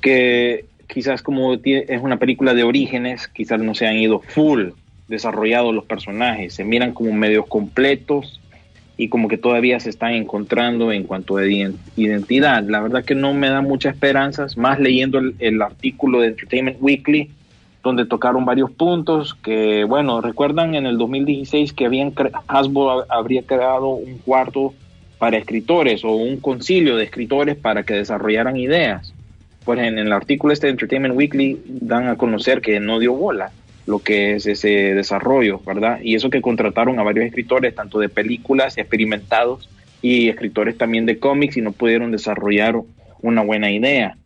que 0.00 0.64
quizás 0.86 1.22
como 1.22 1.54
es 1.54 2.00
una 2.00 2.18
película 2.18 2.54
de 2.54 2.64
orígenes, 2.64 3.28
quizás 3.28 3.60
no 3.60 3.74
se 3.74 3.86
han 3.86 3.96
ido 3.96 4.20
full 4.20 4.70
desarrollados 5.08 5.74
los 5.74 5.84
personajes, 5.84 6.54
se 6.54 6.64
miran 6.64 6.92
como 6.92 7.12
medios 7.12 7.46
completos 7.46 8.40
y 8.96 9.08
como 9.08 9.28
que 9.28 9.38
todavía 9.38 9.80
se 9.80 9.90
están 9.90 10.12
encontrando 10.12 10.92
en 10.92 11.04
cuanto 11.04 11.36
a 11.36 11.46
identidad. 11.46 12.62
La 12.64 12.80
verdad 12.80 13.04
que 13.04 13.14
no 13.14 13.34
me 13.34 13.48
da 13.48 13.60
muchas 13.60 13.94
esperanzas, 13.94 14.56
más 14.56 14.78
leyendo 14.78 15.18
el, 15.18 15.62
artículo 15.62 16.20
de 16.20 16.28
Entertainment 16.28 16.78
Weekly, 16.80 17.30
donde 17.82 18.06
tocaron 18.06 18.44
varios 18.44 18.70
puntos 18.70 19.34
que, 19.34 19.84
bueno, 19.84 20.20
recuerdan 20.20 20.74
en 20.74 20.86
el 20.86 20.96
2016 20.96 21.72
que 21.72 21.86
habían 21.86 22.12
Hasbro 22.46 23.04
habría 23.12 23.42
creado 23.42 23.88
un 23.88 24.18
cuarto 24.18 24.72
para 25.18 25.38
escritores 25.38 26.04
o 26.04 26.12
un 26.12 26.38
concilio 26.38 26.96
de 26.96 27.04
escritores 27.04 27.56
para 27.56 27.82
que 27.82 27.94
desarrollaran 27.94 28.56
ideas. 28.56 29.12
Pues 29.64 29.80
en 29.80 29.98
el 29.98 30.12
artículo 30.12 30.52
este 30.52 30.66
de 30.66 30.72
Entertainment 30.72 31.16
Weekly 31.16 31.60
dan 31.66 32.08
a 32.08 32.16
conocer 32.16 32.60
que 32.60 32.78
no 32.80 32.98
dio 32.98 33.14
bola 33.14 33.50
lo 33.86 33.98
que 33.98 34.34
es 34.34 34.46
ese 34.46 34.94
desarrollo, 34.94 35.60
¿verdad? 35.66 36.00
Y 36.02 36.14
eso 36.14 36.30
que 36.30 36.40
contrataron 36.40 36.98
a 36.98 37.02
varios 37.02 37.26
escritores, 37.26 37.74
tanto 37.74 37.98
de 37.98 38.08
películas, 38.08 38.78
experimentados, 38.78 39.68
y 40.00 40.28
escritores 40.28 40.76
también 40.76 41.06
de 41.06 41.18
cómics, 41.18 41.56
y 41.56 41.62
no 41.62 41.72
pudieron 41.72 42.10
desarrollar 42.10 42.76
una 43.22 43.42
buena 43.42 43.70
idea, 43.70 44.16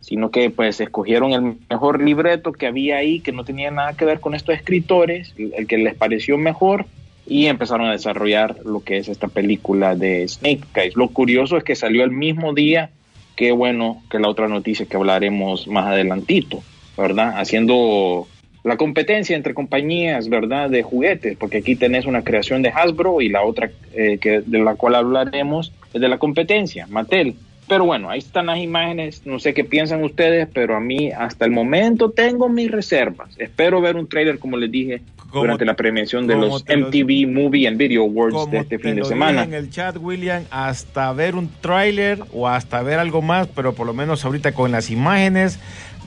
sino 0.00 0.30
que 0.30 0.50
pues 0.50 0.80
escogieron 0.80 1.32
el 1.32 1.56
mejor 1.68 2.02
libreto 2.02 2.52
que 2.52 2.66
había 2.66 2.96
ahí, 2.96 3.20
que 3.20 3.32
no 3.32 3.44
tenía 3.44 3.70
nada 3.70 3.94
que 3.94 4.04
ver 4.04 4.20
con 4.20 4.34
estos 4.34 4.54
escritores, 4.54 5.34
el 5.36 5.66
que 5.66 5.78
les 5.78 5.94
pareció 5.94 6.38
mejor, 6.38 6.86
y 7.26 7.46
empezaron 7.46 7.88
a 7.88 7.92
desarrollar 7.92 8.56
lo 8.64 8.80
que 8.80 8.98
es 8.98 9.08
esta 9.08 9.28
película 9.28 9.96
de 9.96 10.26
Snake 10.28 10.62
Eyes. 10.74 10.96
Lo 10.96 11.08
curioso 11.08 11.56
es 11.56 11.64
que 11.64 11.74
salió 11.74 12.04
el 12.04 12.12
mismo 12.12 12.54
día 12.54 12.90
que, 13.34 13.52
bueno, 13.52 14.02
que 14.10 14.18
la 14.18 14.28
otra 14.28 14.48
noticia 14.48 14.86
que 14.86 14.96
hablaremos 14.96 15.66
más 15.66 15.86
adelantito, 15.86 16.62
¿verdad? 16.96 17.34
Haciendo 17.38 18.26
la 18.66 18.76
competencia 18.76 19.36
entre 19.36 19.54
compañías, 19.54 20.28
¿verdad? 20.28 20.68
De 20.68 20.82
juguetes, 20.82 21.36
porque 21.36 21.58
aquí 21.58 21.76
tenés 21.76 22.04
una 22.04 22.24
creación 22.24 22.62
de 22.62 22.70
Hasbro 22.70 23.20
y 23.20 23.28
la 23.28 23.42
otra 23.42 23.70
eh, 23.94 24.18
que, 24.20 24.42
de 24.44 24.58
la 24.58 24.74
cual 24.74 24.96
hablaremos 24.96 25.72
es 25.94 26.00
de 26.00 26.08
la 26.08 26.18
competencia, 26.18 26.88
Mattel. 26.88 27.36
Pero 27.68 27.84
bueno, 27.84 28.10
ahí 28.10 28.18
están 28.18 28.46
las 28.46 28.58
imágenes, 28.58 29.22
no 29.24 29.38
sé 29.38 29.54
qué 29.54 29.62
piensan 29.62 30.02
ustedes, 30.02 30.48
pero 30.52 30.76
a 30.76 30.80
mí 30.80 31.12
hasta 31.12 31.44
el 31.44 31.52
momento 31.52 32.10
tengo 32.10 32.48
mis 32.48 32.68
reservas. 32.68 33.30
Espero 33.38 33.80
ver 33.80 33.94
un 33.94 34.08
trailer, 34.08 34.40
como 34.40 34.56
les 34.56 34.70
dije, 34.70 35.00
durante 35.32 35.64
la 35.64 35.74
premiación 35.74 36.26
de 36.26 36.34
los 36.36 36.64
MTV 36.64 37.28
Movie 37.28 37.68
and 37.68 37.76
Video 37.76 38.02
Awards 38.02 38.50
de 38.50 38.58
este 38.58 38.78
fin 38.78 38.96
de 38.96 39.04
semana. 39.04 39.44
En 39.44 39.54
el 39.54 39.70
chat, 39.70 39.96
William, 39.96 40.44
hasta 40.50 41.12
ver 41.12 41.36
un 41.36 41.48
trailer 41.60 42.20
o 42.32 42.48
hasta 42.48 42.82
ver 42.82 42.98
algo 42.98 43.22
más, 43.22 43.46
pero 43.48 43.74
por 43.74 43.86
lo 43.86 43.94
menos 43.94 44.24
ahorita 44.24 44.52
con 44.52 44.72
las 44.72 44.90
imágenes 44.90 45.58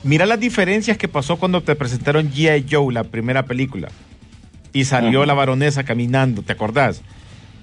Mira 0.02 0.24
las 0.26 0.40
diferencias 0.40 0.96
que 0.96 1.08
pasó 1.08 1.36
cuando 1.36 1.62
te 1.62 1.74
presentaron 1.74 2.30
G.I. 2.30 2.66
Joe, 2.70 2.92
la 2.92 3.04
primera 3.04 3.44
película. 3.44 3.88
Y 4.72 4.84
salió 4.84 5.26
la 5.26 5.34
baronesa 5.34 5.84
caminando, 5.84 6.42
¿te 6.42 6.52
acordás? 6.52 7.02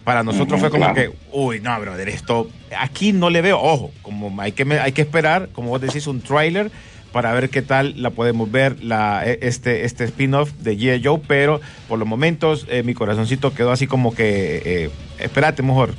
Para 0.04 0.24
nosotros 0.24 0.60
fue 0.60 0.70
como 0.70 0.94
que, 0.94 1.12
uy, 1.32 1.60
no, 1.62 1.80
brother, 1.80 2.10
esto 2.10 2.50
aquí 2.78 3.12
no 3.14 3.30
le 3.30 3.42
veo, 3.42 3.60
ojo, 3.60 3.92
como 4.02 4.42
hay 4.42 4.52
que, 4.52 4.64
hay 4.80 4.92
que 4.92 5.02
esperar, 5.02 5.50
como 5.52 5.70
vos 5.70 5.82
decís, 5.82 6.06
un 6.08 6.22
tráiler 6.22 6.70
para 7.12 7.34
ver 7.34 7.50
qué 7.50 7.62
tal 7.62 8.02
la 8.02 8.12
podemos 8.12 8.52
ver 8.52 8.84
la, 8.84 9.24
e, 9.26 9.40
este, 9.42 9.86
este 9.86 10.04
spin-off 10.04 10.52
de 10.60 10.78
G.I. 10.78 11.02
Joe, 11.04 11.22
pero 11.28 11.62
por 11.88 11.98
los 11.98 12.08
momentos 12.08 12.68
eh, 12.70 12.84
mi 12.84 12.94
corazoncito 12.94 13.54
quedó 13.54 13.72
así 13.72 13.88
como 13.88 14.14
que, 14.14 14.62
eh, 14.66 14.90
espérate 15.20 15.64
mejor. 15.64 15.94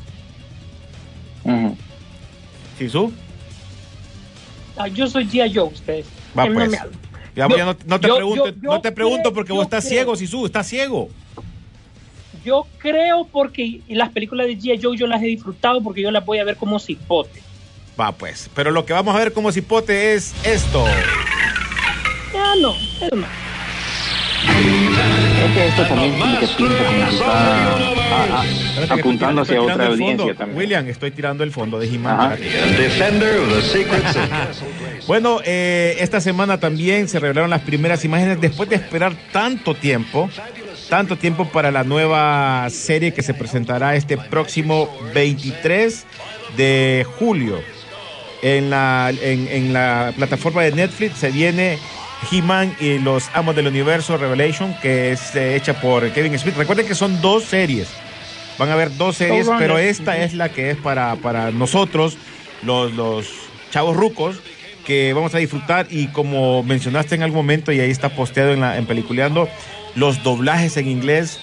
Uh 1.45 1.75
yo 4.95 5.09
soy 5.09 5.27
G.I. 5.27 5.53
Joe, 5.55 5.65
ustedes. 5.65 6.07
Va, 6.37 6.47
pues. 6.47 6.73
Ya, 7.35 7.47
no, 7.47 7.77
no, 7.87 8.01
te 8.01 8.09
pregunto, 8.09 8.53
no 8.61 8.81
te 8.81 8.91
pregunto 8.91 9.33
porque 9.33 9.53
vos 9.53 9.63
estás 9.63 9.85
ciego, 9.85 10.17
Sisu, 10.17 10.47
estás 10.47 10.67
ciego. 10.67 11.09
Yo 12.45 12.67
creo 12.79 13.29
porque 13.31 13.81
las 13.89 14.11
películas 14.11 14.49
de 14.49 14.59
G.I. 14.59 14.81
Joe 14.83 14.97
yo 14.97 15.07
las 15.07 15.23
he 15.23 15.27
disfrutado 15.27 15.81
porque 15.83 16.03
yo 16.03 16.11
las 16.11 16.25
voy 16.25 16.39
a 16.39 16.45
ver 16.45 16.57
como 16.57 16.79
cipote. 16.79 17.43
Va, 18.01 18.13
pues. 18.13 18.51
Pero 18.55 18.71
lo 18.71 18.85
que 18.85 18.93
vamos 18.93 19.15
a 19.15 19.19
ver 19.19 19.33
como 19.33 19.53
cipote 19.53 20.15
es 20.15 20.35
esto. 20.45 20.85
Ya 22.33 22.55
no, 22.61 22.75
eso 23.01 23.17
no 23.17 23.48
esto 25.69 25.83
también 25.87 26.15
tiene 26.15 26.39
que 26.39 26.45
está 28.83 28.95
apuntando 28.95 29.43
hacia 29.43 29.61
otra 29.63 29.87
audiencia 29.87 30.35
también. 30.35 30.59
William, 30.59 30.89
estoy 30.89 31.11
tirando 31.11 31.45
el 31.45 31.53
fondo 31.53 31.79
de 31.79 31.89
bueno, 35.07 35.41
eh, 35.45 35.97
esta 36.01 36.21
semana 36.21 36.59
también 36.61 37.09
se 37.09 37.19
revelaron 37.19 37.51
las 37.51 37.63
primeras 37.63 38.05
imágenes 38.05 38.41
después 38.41 38.69
de 38.69 38.77
esperar 38.77 39.15
tanto 39.33 39.75
tiempo, 39.75 40.29
tanto 40.89 41.17
tiempo 41.17 41.47
para 41.47 41.71
la 41.71 41.85
nueva 41.85 42.69
serie 42.71 43.13
que 43.13 43.23
se 43.23 43.35
presentará 43.35 43.97
este 43.97 44.17
próximo 44.17 44.89
23 45.15 46.07
de 46.57 47.07
julio. 47.19 47.61
En 48.41 48.71
la, 48.71 49.13
en, 49.21 49.49
en 49.49 49.73
la 49.73 50.13
plataforma 50.15 50.63
de 50.63 50.71
Netflix 50.71 51.19
se 51.19 51.31
viene 51.33 51.77
He-Man 52.31 52.77
y 52.81 52.99
los 52.99 53.31
Amos 53.35 53.57
del 53.57 53.67
Universo 53.67 54.17
Revelation, 54.17 54.75
que 54.83 55.13
es 55.13 55.35
eh, 55.35 55.57
hecha 55.57 55.81
por 55.81 56.11
Kevin 56.13 56.39
Smith. 56.39 56.57
Recuerden 56.57 56.87
que 56.87 56.95
son 56.95 57.21
dos 57.21 57.45
series. 57.45 57.89
Van 58.59 58.69
a 58.71 58.73
haber 58.73 58.97
dos 58.97 59.17
series, 59.17 59.49
pero 59.59 59.79
esta 59.79 60.17
es 60.19 60.35
la 60.35 60.49
que 60.49 60.71
es 60.71 60.77
para, 60.77 61.15
para 61.17 61.53
nosotros, 61.53 62.17
los, 62.63 62.93
los 62.95 63.29
chavos 63.71 63.97
rucos, 63.97 64.41
que 64.85 65.13
vamos 65.13 65.35
a 65.35 65.39
disfrutar. 65.39 65.87
Y 65.91 66.09
como 66.09 66.65
mencionaste 66.65 67.15
en 67.15 67.23
algún 67.23 67.39
momento, 67.39 67.71
y 67.71 67.79
ahí 67.79 67.91
está 67.91 68.09
posteado 68.09 68.53
en, 68.53 68.61
la, 68.61 68.77
en 68.77 68.87
Peliculeando, 68.87 69.49
los 69.95 70.25
doblajes 70.25 70.77
en 70.77 70.89
inglés, 70.89 71.39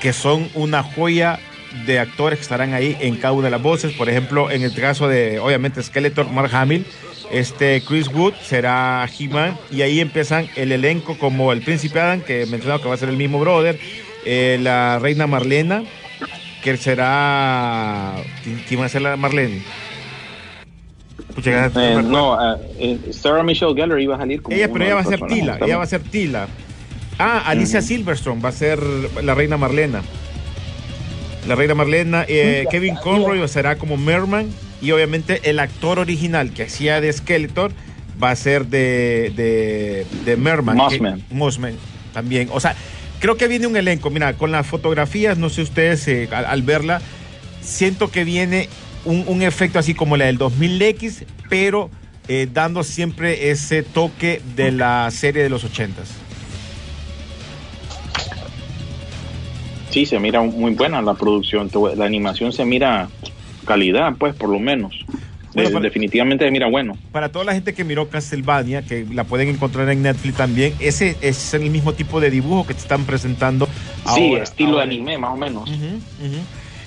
que 0.00 0.12
son 0.12 0.50
una 0.54 0.82
joya 0.82 1.38
de 1.86 1.98
actores 1.98 2.38
que 2.38 2.42
estarán 2.42 2.74
ahí 2.74 2.96
en 3.00 3.16
cada 3.16 3.32
una 3.32 3.44
de 3.44 3.52
las 3.52 3.62
voces. 3.62 3.94
Por 3.94 4.10
ejemplo, 4.10 4.50
en 4.50 4.62
el 4.62 4.74
caso 4.74 5.08
de, 5.08 5.38
obviamente, 5.38 5.82
Skeletor, 5.82 6.28
Mark 6.28 6.50
Hamill 6.54 6.84
este 7.30 7.82
Chris 7.82 8.08
Wood 8.08 8.34
será 8.42 9.08
He-Man 9.18 9.56
y 9.70 9.82
ahí 9.82 10.00
empiezan 10.00 10.48
el 10.56 10.72
elenco 10.72 11.16
como 11.16 11.52
el 11.52 11.62
Príncipe 11.62 12.00
Adam, 12.00 12.20
que 12.20 12.42
he 12.42 12.46
mencionado 12.46 12.82
que 12.82 12.88
va 12.88 12.94
a 12.94 12.98
ser 12.98 13.08
el 13.08 13.16
mismo 13.16 13.38
brother, 13.38 13.78
eh, 14.24 14.58
la 14.60 14.98
Reina 14.98 15.26
Marlena, 15.26 15.84
que 16.62 16.76
será... 16.76 18.14
¿Quién 18.68 18.80
va 18.80 18.86
a 18.86 18.88
ser 18.88 19.02
la 19.02 19.16
Marlene? 19.16 19.62
Eh, 21.44 22.02
no, 22.04 22.36
eh, 22.78 22.98
Sarah 23.12 23.42
Michelle 23.42 23.74
Gellar 23.74 24.00
iba 24.00 24.16
a 24.16 24.18
salir 24.18 24.42
como 24.42 24.54
Ella, 24.54 24.68
pero 24.72 24.84
ella 24.84 24.94
va 24.96 25.00
a 25.00 25.04
ser 25.04 25.20
Tila, 25.20 25.58
ella 25.62 25.76
va 25.76 25.84
a 25.84 25.86
ser 25.86 26.02
Tila. 26.02 26.48
Ah, 27.18 27.42
Alicia 27.46 27.80
Silverstone 27.80 28.42
va 28.42 28.48
a 28.48 28.52
ser 28.52 28.82
la 29.22 29.34
Reina 29.34 29.56
Marlena. 29.56 30.02
La 31.46 31.54
Reina 31.54 31.74
Marlena, 31.74 32.26
Kevin 32.26 32.96
Conroy 32.96 33.46
será 33.48 33.78
como 33.78 33.96
Merman 33.96 34.50
y 34.80 34.90
obviamente 34.92 35.50
el 35.50 35.58
actor 35.58 35.98
original 35.98 36.52
que 36.52 36.64
hacía 36.64 37.00
de 37.00 37.12
Skeletor 37.12 37.72
va 38.22 38.30
a 38.30 38.36
ser 38.36 38.66
de, 38.66 39.32
de, 39.34 40.06
de 40.24 40.36
Merman. 40.36 40.76
Mossman. 41.30 41.74
también. 42.12 42.48
O 42.52 42.60
sea, 42.60 42.74
creo 43.18 43.36
que 43.36 43.48
viene 43.48 43.66
un 43.66 43.76
elenco. 43.76 44.10
Mira, 44.10 44.34
con 44.34 44.50
las 44.50 44.66
fotografías, 44.66 45.38
no 45.38 45.48
sé 45.48 45.62
ustedes 45.62 46.06
eh, 46.08 46.28
al, 46.32 46.62
verla, 46.62 47.00
siento 47.60 48.10
que 48.10 48.24
viene 48.24 48.68
un, 49.04 49.42
efecto 49.42 49.78
así 49.78 49.94
como 49.94 50.16
la 50.16 50.26
del 50.26 50.38
2000X, 50.38 51.24
pero 51.48 51.90
eh, 52.28 52.48
dando 52.52 52.82
siempre 52.82 53.50
ese 53.50 53.82
toque 53.82 54.42
de 54.56 54.72
la 54.72 55.10
serie 55.10 55.42
de 55.42 55.50
los 55.50 55.64
80s. 55.64 55.88
Sí, 59.90 60.06
se 60.06 60.20
mira 60.20 60.40
muy 60.40 60.74
buena 60.74 61.02
la 61.02 61.14
producción. 61.14 61.68
La 61.96 62.04
animación 62.04 62.52
se 62.52 62.64
mira 62.64 63.08
calidad, 63.70 64.14
pues, 64.18 64.34
por 64.34 64.48
lo 64.48 64.58
menos. 64.58 65.06
definitivamente 65.54 66.50
mira 66.50 66.66
bueno. 66.66 66.96
Para 67.12 67.28
toda 67.30 67.44
la 67.44 67.54
gente 67.54 67.72
que 67.72 67.84
miró 67.84 68.08
Castlevania, 68.08 68.82
que 68.82 69.06
la 69.12 69.24
pueden 69.24 69.48
encontrar 69.48 69.88
en 69.90 70.02
Netflix 70.02 70.36
también, 70.36 70.74
ese 70.80 71.16
es 71.20 71.54
el 71.54 71.70
mismo 71.70 71.92
tipo 71.92 72.20
de 72.20 72.30
dibujo 72.30 72.66
que 72.66 72.74
te 72.74 72.80
están 72.80 73.04
presentando. 73.04 73.68
Sí, 74.14 74.34
estilo 74.34 74.78
de 74.78 74.82
anime, 74.82 75.18
más 75.18 75.34
o 75.34 75.36
menos. 75.36 75.70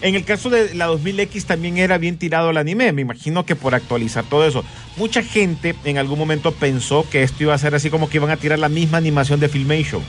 En 0.01 0.15
el 0.15 0.25
caso 0.25 0.49
de 0.49 0.75
la 0.75 0.89
2000X 0.89 1.45
también 1.45 1.77
era 1.77 1.97
bien 1.97 2.17
tirado 2.17 2.49
el 2.49 2.57
anime, 2.57 2.91
me 2.91 3.01
imagino 3.01 3.45
que 3.45 3.55
por 3.55 3.73
actualizar 3.73 4.25
todo 4.25 4.45
eso. 4.45 4.65
Mucha 4.97 5.23
gente 5.23 5.75
en 5.85 5.97
algún 5.97 6.19
momento 6.19 6.51
pensó 6.51 7.05
que 7.09 7.23
esto 7.23 7.43
iba 7.43 7.53
a 7.53 7.57
ser 7.57 7.73
así 7.75 7.89
como 7.89 8.09
que 8.09 8.17
iban 8.17 8.29
a 8.29 8.35
tirar 8.35 8.59
la 8.59 8.67
misma 8.67 8.97
animación 8.97 9.39
de 9.39 9.47
Filmation. 9.47 10.03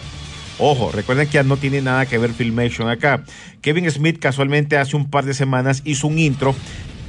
Ojo, 0.58 0.92
recuerden 0.92 1.26
que 1.26 1.34
ya 1.34 1.42
no 1.42 1.56
tiene 1.56 1.80
nada 1.80 2.06
que 2.06 2.18
ver 2.18 2.32
Filmation 2.32 2.88
acá. 2.88 3.24
Kevin 3.60 3.90
Smith 3.90 4.18
casualmente 4.20 4.76
hace 4.76 4.96
un 4.96 5.10
par 5.10 5.24
de 5.24 5.34
semanas 5.34 5.82
hizo 5.84 6.06
un 6.06 6.18
intro 6.18 6.54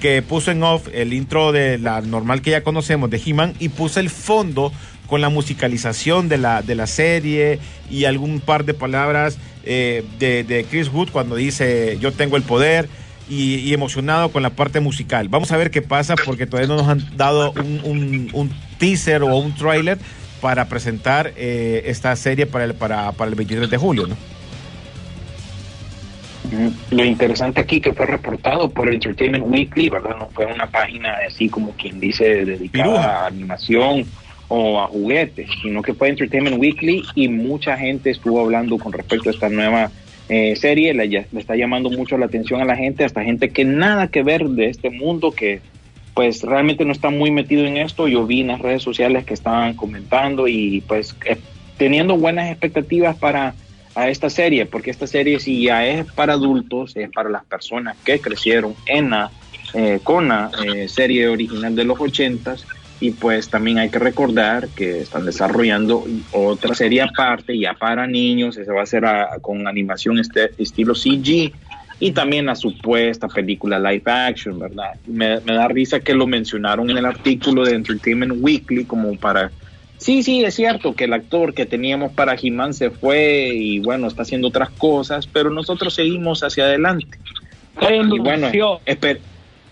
que 0.02 0.22
puso 0.22 0.52
en 0.52 0.64
off 0.64 0.88
el 0.94 1.14
intro 1.14 1.52
de 1.52 1.78
la 1.78 2.02
normal 2.02 2.42
que 2.42 2.52
ya 2.52 2.64
conocemos 2.64 3.10
de 3.10 3.22
He-Man 3.24 3.54
y 3.60 3.70
puso 3.70 4.00
el 4.00 4.10
fondo 4.10 4.72
con 5.08 5.22
la 5.22 5.30
musicalización 5.30 6.28
de 6.28 6.38
la, 6.38 6.62
de 6.64 6.76
la 6.76 6.88
serie 6.88 7.60
y 7.90 8.06
algún 8.06 8.40
par 8.40 8.66
de 8.66 8.74
palabras 8.74 9.38
eh, 9.64 10.04
de, 10.20 10.66
Chris 10.70 10.92
Wood 10.92 11.10
cuando 11.12 11.36
dice 11.36 11.98
yo 12.00 12.12
tengo 12.12 12.38
el 12.38 12.44
poder 12.44 12.90
y, 13.28 13.74
emocionado 13.74 14.30
con 14.30 14.44
la 14.44 14.52
parte 14.52 14.80
musical. 14.80 15.30
Vamos 15.30 15.52
a 15.52 15.58
ver 15.58 15.72
qué 15.72 15.82
pasa 15.82 16.16
porque 16.16 16.46
todavía 16.46 16.68
no 16.68 16.78
nos 16.78 16.88
han 16.88 17.18
dado 17.18 17.52
un, 17.54 18.30
un 18.34 18.52
teaser 18.78 19.24
o 19.24 19.36
un 19.38 19.56
trailer 19.56 19.98
para 20.42 20.66
presentar 20.68 21.34
eh, 21.36 21.84
esta 21.86 22.16
serie 22.16 22.46
para 22.46 22.66
el, 22.66 22.74
para, 22.74 23.12
para 23.14 23.30
el 23.30 23.36
23 23.36 23.70
de 23.70 23.78
julio, 23.78 24.08
¿no? 24.08 24.16
Lo 26.92 27.04
interesante 27.04 27.60
aquí 27.60 27.82
que 27.82 27.94
fue 27.94 28.06
reportado 28.06 28.70
por 28.70 28.92
Entertainment 28.92 29.46
Weekly, 29.48 29.90
¿verdad? 29.90 30.16
No 30.18 30.30
fue 30.30 30.46
una 30.46 30.68
página 30.68 31.16
así 31.28 31.50
como 31.50 31.72
quien 31.72 32.00
dice 32.00 32.46
dedicada 32.46 33.24
a 33.24 33.28
animación 33.28 34.06
o 34.48 34.80
a 34.80 34.88
juguetes, 34.88 35.50
sino 35.62 35.82
que 35.82 35.94
fue 35.94 36.10
Entertainment 36.10 36.60
Weekly 36.60 37.04
y 37.16 37.28
mucha 37.30 37.76
gente 37.78 38.12
estuvo 38.12 38.40
hablando 38.42 38.78
con 38.78 38.94
respecto 38.94 39.30
a 39.30 39.34
esta 39.34 39.50
nueva 39.50 39.90
eh, 40.28 40.56
serie 40.56 40.94
le, 40.94 41.08
le, 41.08 41.28
está 41.34 41.56
llamando 41.56 41.90
mucho 41.92 42.18
la 42.18 42.26
atención 42.26 42.62
a 42.62 42.66
la 42.66 42.76
gente, 42.76 43.06
hasta 43.06 43.24
gente 43.24 43.50
que 43.50 43.64
nada 43.64 44.08
que 44.08 44.24
ver 44.24 44.46
de 44.48 44.70
este 44.70 44.90
mundo, 44.90 45.32
que 45.32 45.62
pues 46.16 46.44
realmente 46.44 46.86
no 46.86 46.94
está 46.94 47.10
muy 47.10 47.30
metido 47.30 47.66
en 47.66 47.78
esto. 47.78 48.08
Yo 48.08 48.26
vi 48.26 48.42
en 48.42 48.48
las 48.48 48.62
redes 48.62 48.82
sociales 48.82 49.26
que 49.26 49.34
estaban 49.34 49.76
comentando 49.76 50.48
y 50.48 50.82
pues 50.88 51.14
eh, 51.26 51.38
teniendo 51.78 52.18
buenas 52.18 52.50
expectativas 52.50 53.18
para 53.18 53.54
esta 54.08 54.30
serie, 54.30 54.66
porque 54.66 54.92
esta 54.92 55.08
serie 55.08 55.40
si 55.40 55.64
ya 55.64 55.86
es 55.86 56.12
para 56.14 56.34
adultos, 56.34 56.96
es 56.96 57.10
para 57.12 57.30
las 57.30 57.46
personas 57.46 57.98
que 58.04 58.20
crecieron 58.20 58.76
en 58.86 59.10
la, 59.10 59.30
eh, 59.74 60.00
con 60.04 60.30
la 60.30 60.52
eh, 60.66 60.88
serie 60.88 61.28
original 61.28 61.76
de 61.76 61.84
los 61.84 62.00
ochentas. 62.00 62.66
Y 63.02 63.12
pues 63.12 63.50
también 63.50 63.78
hay 63.78 63.90
que 63.90 64.00
recordar 64.00 64.70
que 64.70 65.02
están 65.02 65.26
desarrollando 65.26 66.06
otra 66.32 66.74
serie 66.76 67.02
aparte 67.02 67.60
ya 67.60 67.74
para 67.74 68.08
niños, 68.08 68.56
esa 68.56 68.72
va 68.72 68.84
a 68.84 68.86
ser 68.86 69.04
con 69.42 69.68
animación 69.68 70.18
este, 70.18 70.52
estilo 70.58 70.96
CG 70.96 71.52
y 72.00 72.12
también 72.12 72.46
la 72.46 72.56
supuesta 72.56 73.28
película 73.28 73.80
live 73.80 74.04
action, 74.06 74.60
¿verdad? 74.60 74.96
Me, 75.08 75.40
me 75.42 75.54
da 75.54 75.68
risa 75.68 76.00
que 76.00 76.14
lo 76.14 76.28
mencionaron 76.28 76.90
en 76.90 76.98
el 76.98 77.06
artículo 77.06 77.64
de 77.64 77.76
Entertainment 77.76 78.34
Weekly 78.42 78.86
como 78.86 79.16
para 79.18 79.52
Sí, 79.98 80.24
sí, 80.24 80.44
es 80.44 80.56
cierto 80.56 80.94
que 80.94 81.06
el 81.06 81.14
actor 81.14 81.54
que 81.54 81.66
teníamos 81.66 82.12
para 82.12 82.36
He-Man 82.36 82.74
se 82.74 82.90
fue 82.92 83.50
y 83.54 83.80
bueno, 83.80 84.08
está 84.08 84.24
haciendo 84.24 84.50
otras 84.50 84.70
cosas, 84.72 85.26
pero 85.26 85.50
nosotros 85.50 85.94
seguimos 85.94 86.44
hacia 86.44 86.66
adelante. 86.66 87.18
Y 87.82 88.20
bueno, 88.20 88.50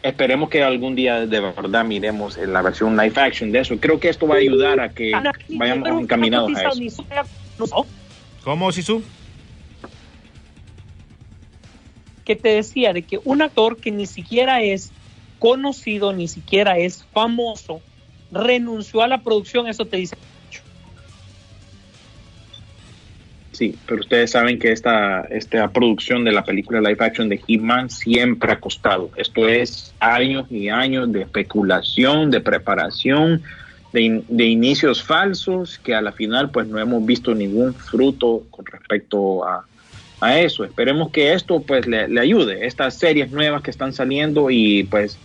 esperemos 0.02 0.50
que 0.50 0.64
algún 0.64 0.96
día 0.96 1.26
de 1.26 1.40
verdad 1.40 1.86
miremos 1.86 2.38
la 2.38 2.62
versión 2.62 2.96
live 2.96 3.14
action 3.16 3.52
de 3.52 3.60
eso. 3.60 3.78
Creo 3.80 4.00
que 4.00 4.10
esto 4.10 4.28
va 4.28 4.36
a 4.36 4.40
ayudar 4.40 4.80
a 4.80 4.90
que 4.90 5.12
vayamos 5.50 6.02
encaminados 6.02 6.52
a 6.56 6.70
eso. 6.70 7.86
¿Cómo, 8.44 8.72
Sisu? 8.72 9.04
Que 12.26 12.36
te 12.36 12.50
decía 12.50 12.94
de 12.94 13.04
que 13.04 13.20
un 13.24 13.42
actor 13.42 13.78
que 13.78 13.92
ni 13.92 14.06
siquiera 14.06 14.62
es 14.62 14.92
conocido, 15.40 16.14
ni 16.14 16.28
siquiera 16.28 16.78
es 16.78 17.04
famoso, 17.12 17.82
renunció 18.32 19.02
a 19.02 19.08
la 19.08 19.22
producción, 19.22 19.68
eso 19.68 19.86
te 19.86 19.98
dice 19.98 20.16
Sí, 23.54 23.78
pero 23.86 24.02
ustedes 24.02 24.32
saben 24.32 24.58
que 24.58 24.72
esta, 24.72 25.22
esta 25.30 25.72
producción 25.72 26.24
de 26.24 26.32
la 26.32 26.44
película 26.44 26.82
live 26.82 26.98
action 27.00 27.30
de 27.30 27.40
He-Man 27.48 27.92
siempre 27.92 28.52
ha 28.52 28.60
costado. 28.60 29.12
Esto 29.16 29.48
es 29.48 29.94
años 30.00 30.48
y 30.50 30.70
años 30.70 31.12
de 31.12 31.22
especulación, 31.22 32.32
de 32.32 32.42
preparación, 32.42 33.44
de, 33.92 34.24
de, 34.28 34.46
inicios 34.46 35.04
falsos, 35.04 35.78
que 35.78 35.94
a 35.94 36.02
la 36.02 36.12
final 36.12 36.50
pues 36.50 36.68
no 36.68 36.80
hemos 36.80 37.06
visto 37.06 37.36
ningún 37.36 37.76
fruto 37.76 38.44
con 38.50 38.66
respecto 38.66 39.46
a, 39.46 39.68
a 40.20 40.40
eso. 40.40 40.64
Esperemos 40.64 41.12
que 41.12 41.34
esto 41.34 41.62
pues 41.62 41.88
le, 41.88 42.08
le 42.08 42.22
ayude, 42.22 42.66
estas 42.66 42.98
series 42.98 43.32
nuevas 43.32 43.62
que 43.62 43.72
están 43.72 43.94
saliendo 43.94 44.50
y 44.50 44.84
pues 44.84 45.18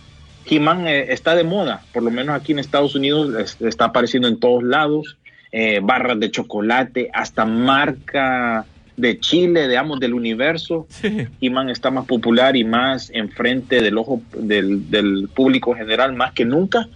He-Man 0.45 0.87
eh, 0.87 1.11
está 1.13 1.35
de 1.35 1.43
moda, 1.43 1.83
por 1.93 2.03
lo 2.03 2.11
menos 2.11 2.35
aquí 2.35 2.51
en 2.51 2.59
Estados 2.59 2.95
Unidos 2.95 3.57
está 3.59 3.85
apareciendo 3.85 4.27
en 4.27 4.39
todos 4.39 4.63
lados, 4.63 5.17
eh, 5.51 5.79
barras 5.81 6.19
de 6.19 6.31
chocolate, 6.31 7.09
hasta 7.13 7.45
marca 7.45 8.65
de 8.97 9.19
Chile, 9.19 9.67
digamos, 9.67 9.99
del 9.99 10.13
universo. 10.13 10.85
He-Man 11.39 11.69
está 11.69 11.89
más 11.89 12.05
popular 12.05 12.57
y 12.57 12.65
más 12.65 13.09
enfrente 13.13 13.81
del 13.81 13.97
ojo 13.97 14.21
del, 14.35 14.89
del 14.91 15.29
público 15.33 15.73
general, 15.73 16.13
más 16.13 16.33
que 16.33 16.45
nunca. 16.45 16.87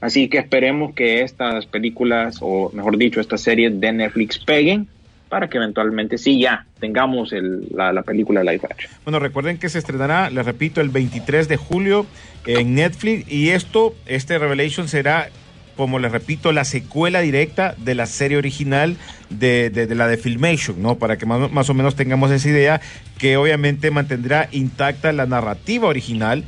Así 0.00 0.28
que 0.28 0.38
esperemos 0.38 0.94
que 0.94 1.22
estas 1.22 1.66
películas, 1.66 2.38
o 2.40 2.70
mejor 2.74 2.98
dicho, 2.98 3.20
estas 3.20 3.42
series 3.42 3.78
de 3.80 3.92
Netflix 3.92 4.38
peguen 4.38 4.88
para 5.32 5.48
que 5.48 5.56
eventualmente 5.56 6.18
sí 6.18 6.38
ya 6.38 6.66
tengamos 6.78 7.32
el, 7.32 7.66
la, 7.74 7.90
la, 7.90 8.02
película 8.02 8.44
live 8.44 8.60
action. 8.68 8.92
Bueno, 9.02 9.18
recuerden 9.18 9.56
que 9.56 9.70
se 9.70 9.78
estrenará, 9.78 10.28
les 10.28 10.44
repito, 10.44 10.82
el 10.82 10.90
23 10.90 11.48
de 11.48 11.56
julio 11.56 12.04
en 12.44 12.74
Netflix 12.74 13.32
y 13.32 13.48
esto, 13.48 13.94
este 14.04 14.38
Revelation 14.38 14.88
será 14.88 15.30
como 15.74 15.98
les 15.98 16.12
repito, 16.12 16.52
la 16.52 16.66
secuela 16.66 17.20
directa 17.22 17.74
de 17.78 17.94
la 17.94 18.04
serie 18.04 18.36
original 18.36 18.98
de, 19.30 19.88
la 19.96 20.06
de 20.06 20.18
Filmation, 20.18 20.82
¿no? 20.82 20.96
Para 20.96 21.16
que 21.16 21.24
más, 21.24 21.70
o 21.70 21.74
menos 21.74 21.96
tengamos 21.96 22.30
esa 22.30 22.50
idea, 22.50 22.82
que 23.16 23.38
obviamente 23.38 23.90
mantendrá 23.90 24.50
intacta 24.52 25.12
la 25.12 25.24
narrativa 25.24 25.88
original, 25.88 26.44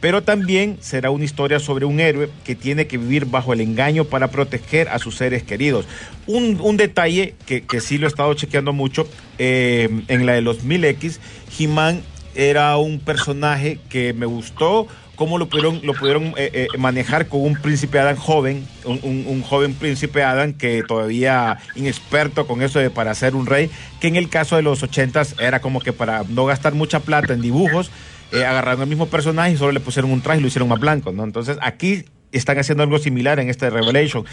pero 0.00 0.22
también 0.22 0.78
será 0.80 1.10
una 1.10 1.24
historia 1.24 1.60
sobre 1.60 1.84
un 1.84 2.00
héroe 2.00 2.28
que 2.44 2.54
tiene 2.54 2.86
que 2.86 2.98
vivir 2.98 3.26
bajo 3.26 3.52
el 3.52 3.60
engaño 3.60 4.04
para 4.04 4.28
proteger 4.30 4.88
a 4.88 4.98
sus 4.98 5.16
seres 5.16 5.42
queridos. 5.42 5.86
Un, 6.26 6.76
detalle 6.76 7.34
que, 7.46 7.80
sí 7.80 7.98
lo 7.98 8.06
he 8.06 8.08
estado 8.08 8.32
chequeando 8.34 8.72
mucho, 8.72 9.08
eh, 9.38 9.88
en 10.08 10.26
la 10.26 10.32
de 10.32 10.40
los 10.40 10.64
1000X, 10.64 11.18
He-Man 11.58 12.02
era 12.34 12.76
un 12.76 13.00
personaje 13.00 13.78
que 13.88 14.12
me 14.12 14.26
gustó 14.26 14.86
cómo 15.20 15.36
lo 15.36 15.50
pudieron, 15.50 15.80
lo 15.82 15.92
pudieron 15.92 16.28
eh, 16.38 16.50
eh, 16.54 16.68
manejar 16.78 17.28
con 17.28 17.42
un 17.42 17.54
príncipe 17.54 17.98
Adam 17.98 18.16
joven, 18.16 18.66
un, 18.86 19.00
un, 19.02 19.24
un, 19.26 19.42
joven 19.42 19.74
príncipe 19.74 20.22
Adam 20.22 20.54
que 20.54 20.82
todavía 20.82 21.58
inexperto 21.74 22.46
con 22.46 22.62
eso 22.62 22.78
de 22.78 22.88
para 22.88 23.14
ser 23.14 23.34
un 23.34 23.44
rey, 23.44 23.68
que 24.00 24.08
en 24.08 24.16
el 24.16 24.30
caso 24.30 24.56
de 24.56 24.62
los 24.62 24.82
ochentas 24.82 25.34
era 25.38 25.60
como 25.60 25.80
que 25.80 25.92
para 25.92 26.24
no 26.26 26.46
gastar 26.46 26.72
mucha 26.72 27.00
plata 27.00 27.34
en 27.34 27.42
dibujos, 27.42 27.90
eh, 28.32 28.44
agarraron 28.44 28.82
el 28.82 28.88
mismo 28.88 29.06
personaje 29.06 29.52
y 29.52 29.56
solo 29.56 29.72
le 29.72 29.80
pusieron 29.80 30.10
un 30.10 30.20
traje 30.20 30.38
y 30.38 30.42
lo 30.42 30.48
hicieron 30.48 30.68
más 30.68 30.80
blanco, 30.80 31.12
¿no? 31.12 31.24
Entonces 31.24 31.58
aquí 31.60 32.04
están 32.32 32.58
haciendo 32.58 32.82
algo 32.82 32.98
similar 32.98 33.40
en 33.40 33.48
este 33.48 33.70
Revelation. 33.70 34.24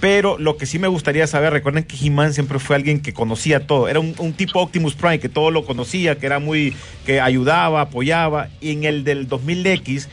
Pero 0.00 0.38
lo 0.38 0.56
que 0.56 0.64
sí 0.64 0.78
me 0.78 0.88
gustaría 0.88 1.26
saber, 1.26 1.52
recuerden 1.52 1.84
que 1.84 1.94
He-Man 1.94 2.32
siempre 2.32 2.58
fue 2.58 2.74
alguien 2.74 3.00
que 3.00 3.12
conocía 3.12 3.66
todo. 3.66 3.86
Era 3.86 4.00
un, 4.00 4.14
un, 4.18 4.32
tipo 4.32 4.60
Optimus 4.60 4.94
Prime 4.94 5.20
que 5.20 5.28
todo 5.28 5.50
lo 5.50 5.66
conocía, 5.66 6.18
que 6.18 6.24
era 6.24 6.38
muy, 6.38 6.74
que 7.04 7.20
ayudaba, 7.20 7.82
apoyaba. 7.82 8.48
Y 8.62 8.72
en 8.72 8.84
el 8.84 9.04
del 9.04 9.28
2000X, 9.28 10.08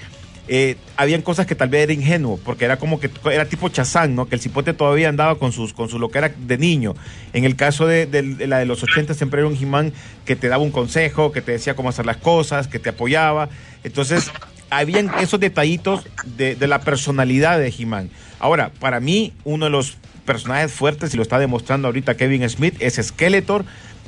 eh, 0.48 0.78
habían 0.96 1.22
cosas 1.22 1.46
que 1.46 1.56
tal 1.56 1.70
vez 1.70 1.84
era 1.84 1.94
ingenuo, 1.94 2.40
porque 2.44 2.66
era 2.66 2.78
como 2.78 3.00
que 3.00 3.10
era 3.32 3.46
tipo 3.46 3.70
chazán, 3.70 4.16
¿no? 4.16 4.28
Que 4.28 4.36
el 4.36 4.42
cipote 4.42 4.74
todavía 4.74 5.10
andaba 5.10 5.38
con 5.38 5.52
sus, 5.52 5.74
con 5.74 5.90
su 5.90 6.00
lo 6.00 6.10
que 6.10 6.20
era 6.20 6.30
de 6.30 6.58
niño. 6.58 6.96
En 7.34 7.44
el 7.44 7.56
caso 7.56 7.86
de, 7.86 8.08
la 8.48 8.60
de 8.60 8.66
los 8.66 8.84
80 8.84 9.14
siempre 9.14 9.42
era 9.42 9.48
un 9.48 9.56
He-Man 9.56 9.94
que 10.26 10.36
te 10.36 10.48
daba 10.48 10.64
un 10.64 10.72
consejo, 10.72 11.32
que 11.32 11.42
te 11.42 11.52
decía 11.52 11.76
cómo 11.76 11.90
hacer 11.90 12.06
las 12.06 12.18
cosas, 12.18 12.68
que 12.68 12.80
te 12.80 12.90
apoyaba. 12.90 13.50
Entonces, 13.84 14.32
habían 14.70 15.12
esos 15.20 15.40
detallitos 15.40 16.08
de, 16.38 16.56
de 16.56 16.68
la 16.68 16.80
personalidad 16.80 17.60
de 17.60 17.74
He-Man. 17.78 18.10
Ahora, 18.40 18.72
para 18.80 19.00
mí, 19.00 19.34
uno 19.44 19.66
de 19.66 19.72
los 19.72 19.98
personajes 20.26 20.72
fuertes, 20.72 21.14
y 21.14 21.18
lo 21.18 21.24
está 21.24 21.40
demostrando 21.40 21.88
ahorita 21.88 22.16
Kevin 22.16 22.48
Smith, 22.50 22.76
es 22.80 22.96
Skeletor, 22.96 23.66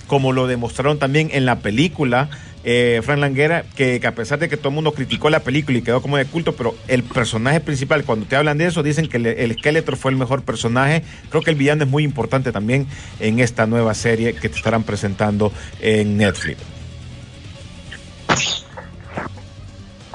como 0.08 0.34
lo 0.34 0.48
demostraron 0.48 1.00
también 1.00 1.30
en 1.32 1.46
la 1.46 1.60
película. 1.60 2.30
Eh, 2.64 3.02
Frank 3.04 3.20
Languera, 3.20 3.64
que, 3.76 4.02
a 4.06 4.14
pesar 4.14 4.38
de 4.40 4.50
que 4.50 4.58
todo 4.58 4.70
el 4.70 4.76
mundo 4.76 4.92
criticó 4.92 5.30
la 5.30 5.40
película 5.40 5.78
y 5.78 5.82
quedó 5.82 6.02
como 6.02 6.18
de 6.18 6.26
culto, 6.26 6.56
pero 6.56 6.76
el 6.88 7.04
personaje 7.04 7.62
principal, 7.62 8.04
cuando 8.04 8.26
te 8.26 8.36
hablan 8.36 8.58
de 8.58 8.68
eso, 8.68 8.84
dicen 8.84 9.08
que 9.08 9.18
el, 9.18 9.26
el 9.28 9.54
Skeletor 9.54 9.96
fue 9.96 10.12
el 10.12 10.18
mejor 10.18 10.44
personaje. 10.44 11.04
Creo 11.30 11.42
que 11.42 11.52
el 11.52 11.56
villano 11.56 11.84
es 11.84 11.90
muy 11.90 12.04
importante 12.04 12.52
también 12.52 12.88
en 13.20 13.40
esta 13.40 13.66
nueva 13.66 13.94
serie 13.94 14.34
que 14.34 14.50
te 14.50 14.58
estarán 14.58 14.84
presentando 14.84 15.54
en 15.80 16.18
Netflix. 16.18 16.58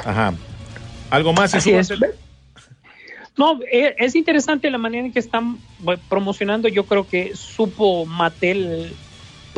Ajá. 0.04 0.34
¿Algo 1.10 1.32
más? 1.32 1.54
No, 3.36 3.58
e, 3.70 3.94
es 3.98 4.14
interesante 4.14 4.70
la 4.70 4.78
manera 4.78 5.06
en 5.06 5.12
que 5.12 5.18
están 5.18 5.58
promocionando. 6.08 6.68
Yo 6.68 6.84
creo 6.84 7.08
que 7.08 7.34
supo 7.34 8.06
Mattel 8.06 8.92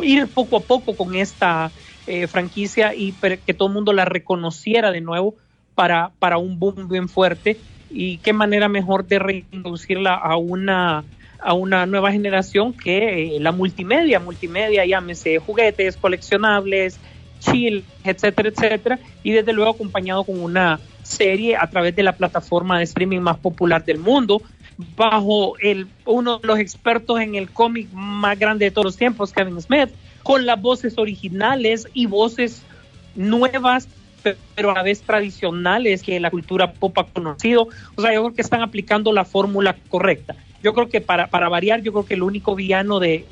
ir 0.01 0.27
poco 0.27 0.57
a 0.57 0.59
poco 0.61 0.95
con 0.95 1.15
esta 1.15 1.71
eh, 2.07 2.27
franquicia 2.27 2.95
y 2.95 3.11
que 3.45 3.53
todo 3.53 3.67
el 3.67 3.73
mundo 3.73 3.93
la 3.93 4.05
reconociera 4.05 4.91
de 4.91 5.01
nuevo 5.01 5.35
para, 5.75 6.11
para 6.19 6.37
un 6.37 6.57
boom 6.57 6.87
bien 6.87 7.09
fuerte. 7.09 7.57
Y 7.89 8.17
qué 8.17 8.33
manera 8.33 8.67
mejor 8.67 9.05
de 9.07 9.19
reintroducirla 9.19 10.13
a 10.15 10.35
una, 10.37 11.03
a 11.39 11.53
una 11.53 11.85
nueva 11.85 12.11
generación 12.11 12.73
que 12.73 13.35
eh, 13.35 13.39
la 13.39 13.51
multimedia. 13.51 14.19
Multimedia, 14.19 14.85
llámese 14.85 15.37
juguetes, 15.39 15.97
coleccionables, 15.97 16.99
chill, 17.39 17.83
etcétera, 18.03 18.49
etcétera. 18.49 18.99
Y 19.23 19.31
desde 19.31 19.53
luego 19.53 19.71
acompañado 19.71 20.23
con 20.23 20.41
una 20.41 20.79
serie 21.03 21.55
a 21.55 21.69
través 21.69 21.95
de 21.95 22.03
la 22.03 22.13
plataforma 22.13 22.77
de 22.77 22.83
streaming 22.83 23.19
más 23.19 23.37
popular 23.37 23.85
del 23.85 23.99
mundo, 23.99 24.41
bajo 24.95 25.57
el, 25.59 25.87
uno 26.05 26.39
de 26.39 26.47
los 26.47 26.59
expertos 26.59 27.19
en 27.19 27.35
el 27.35 27.49
cómic 27.49 27.89
más 27.93 28.37
grande 28.37 28.65
de 28.65 28.71
todos 28.71 28.85
los 28.85 28.97
tiempos, 28.97 29.31
Kevin 29.31 29.61
Smith, 29.61 29.89
con 30.27 30.45
las 30.45 30.61
voces 30.61 30.97
originales 30.97 31.87
y 31.93 32.05
voces 32.05 32.61
nuevas, 33.15 33.87
pero 34.55 34.71
a 34.71 34.73
la 34.73 34.83
vez 34.83 35.01
tradicionales 35.01 36.03
que 36.03 36.19
la 36.19 36.29
cultura 36.29 36.73
pop 36.73 36.97
ha 36.97 37.05
conocido. 37.05 37.69
O 37.95 38.01
sea, 38.01 38.13
yo 38.13 38.23
creo 38.23 38.35
que 38.35 38.41
están 38.41 38.61
aplicando 38.61 39.13
la 39.13 39.23
fórmula 39.23 39.77
correcta. 39.87 40.35
Yo 40.61 40.73
creo 40.73 40.89
que 40.89 40.99
para, 40.99 41.27
para 41.27 41.47
variar, 41.47 41.81
yo 41.81 41.93
creo 41.93 42.05
que 42.05 42.15
el 42.15 42.23
único 42.23 42.55
villano 42.55 42.99
de, 42.99 43.25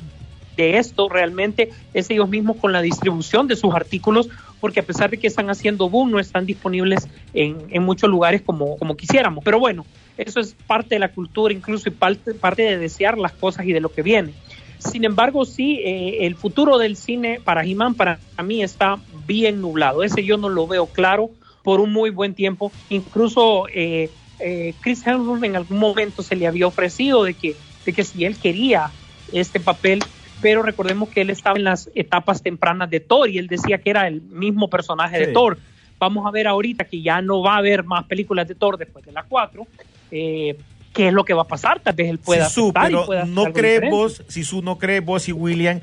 de 0.56 0.78
esto 0.78 1.10
realmente 1.10 1.68
es 1.92 2.08
ellos 2.08 2.30
mismos 2.30 2.56
con 2.56 2.72
la 2.72 2.80
distribución 2.80 3.46
de 3.46 3.56
sus 3.56 3.74
artículos, 3.74 4.30
porque 4.58 4.80
a 4.80 4.82
pesar 4.82 5.10
de 5.10 5.18
que 5.18 5.26
están 5.26 5.50
haciendo 5.50 5.90
boom, 5.90 6.12
no 6.12 6.18
están 6.18 6.46
disponibles 6.46 7.08
en, 7.34 7.58
en 7.68 7.82
muchos 7.82 8.08
lugares 8.08 8.40
como, 8.40 8.78
como 8.78 8.96
quisiéramos. 8.96 9.44
Pero 9.44 9.60
bueno, 9.60 9.84
eso 10.16 10.40
es 10.40 10.56
parte 10.66 10.94
de 10.94 11.00
la 11.00 11.12
cultura 11.12 11.52
incluso 11.52 11.90
y 11.90 11.92
parte, 11.92 12.32
parte 12.32 12.62
de 12.62 12.78
desear 12.78 13.18
las 13.18 13.32
cosas 13.32 13.66
y 13.66 13.74
de 13.74 13.80
lo 13.80 13.92
que 13.92 14.00
viene. 14.00 14.32
Sin 14.78 15.04
embargo, 15.04 15.44
sí, 15.44 15.80
eh, 15.84 16.26
el 16.26 16.34
futuro 16.34 16.78
del 16.78 16.96
cine 16.96 17.40
para 17.42 17.64
He-Man 17.64 17.94
para 17.94 18.18
mí 18.44 18.62
está 18.62 18.98
bien 19.26 19.60
nublado. 19.60 20.02
Ese 20.02 20.24
yo 20.24 20.36
no 20.36 20.48
lo 20.48 20.66
veo 20.66 20.86
claro 20.86 21.30
por 21.62 21.80
un 21.80 21.92
muy 21.92 22.10
buen 22.10 22.34
tiempo. 22.34 22.70
Incluso 22.90 23.66
eh, 23.72 24.10
eh, 24.38 24.74
Chris 24.80 25.06
Hemsworth 25.06 25.44
en 25.44 25.56
algún 25.56 25.78
momento 25.78 26.22
se 26.22 26.36
le 26.36 26.46
había 26.46 26.66
ofrecido 26.66 27.24
de 27.24 27.34
que, 27.34 27.56
de 27.84 27.92
que 27.92 28.04
si 28.04 28.24
él 28.24 28.36
quería 28.36 28.90
este 29.32 29.60
papel, 29.60 30.00
pero 30.40 30.62
recordemos 30.62 31.08
que 31.08 31.22
él 31.22 31.30
estaba 31.30 31.56
en 31.56 31.64
las 31.64 31.90
etapas 31.94 32.42
tempranas 32.42 32.90
de 32.90 33.00
Thor 33.00 33.28
y 33.28 33.38
él 33.38 33.48
decía 33.48 33.78
que 33.78 33.90
era 33.90 34.06
el 34.06 34.20
mismo 34.20 34.68
personaje 34.68 35.18
de 35.18 35.32
Thor. 35.32 35.58
Vamos 35.98 36.26
a 36.26 36.30
ver 36.30 36.46
ahorita 36.46 36.84
que 36.84 37.00
ya 37.00 37.22
no 37.22 37.40
va 37.42 37.54
a 37.54 37.58
haber 37.58 37.82
más 37.84 38.04
películas 38.04 38.46
de 38.46 38.54
Thor 38.54 38.76
después 38.76 39.04
de 39.04 39.12
las 39.12 39.24
4. 39.26 39.66
Eh, 40.10 40.56
¿Qué 40.96 41.08
es 41.08 41.12
lo 41.12 41.24
que 41.24 41.34
va 41.34 41.42
a 41.42 41.46
pasar? 41.46 41.80
Tal 41.80 41.94
vez 41.94 42.08
él 42.08 42.18
pueda 42.18 42.48
Sisu, 42.48 42.72
pero 42.72 43.26
no 43.26 43.52
crees 43.52 43.90
vos, 43.90 44.22
Sisu, 44.28 44.62
no 44.62 44.78
crees 44.78 45.04
vos 45.04 45.28
y 45.28 45.32
William 45.32 45.80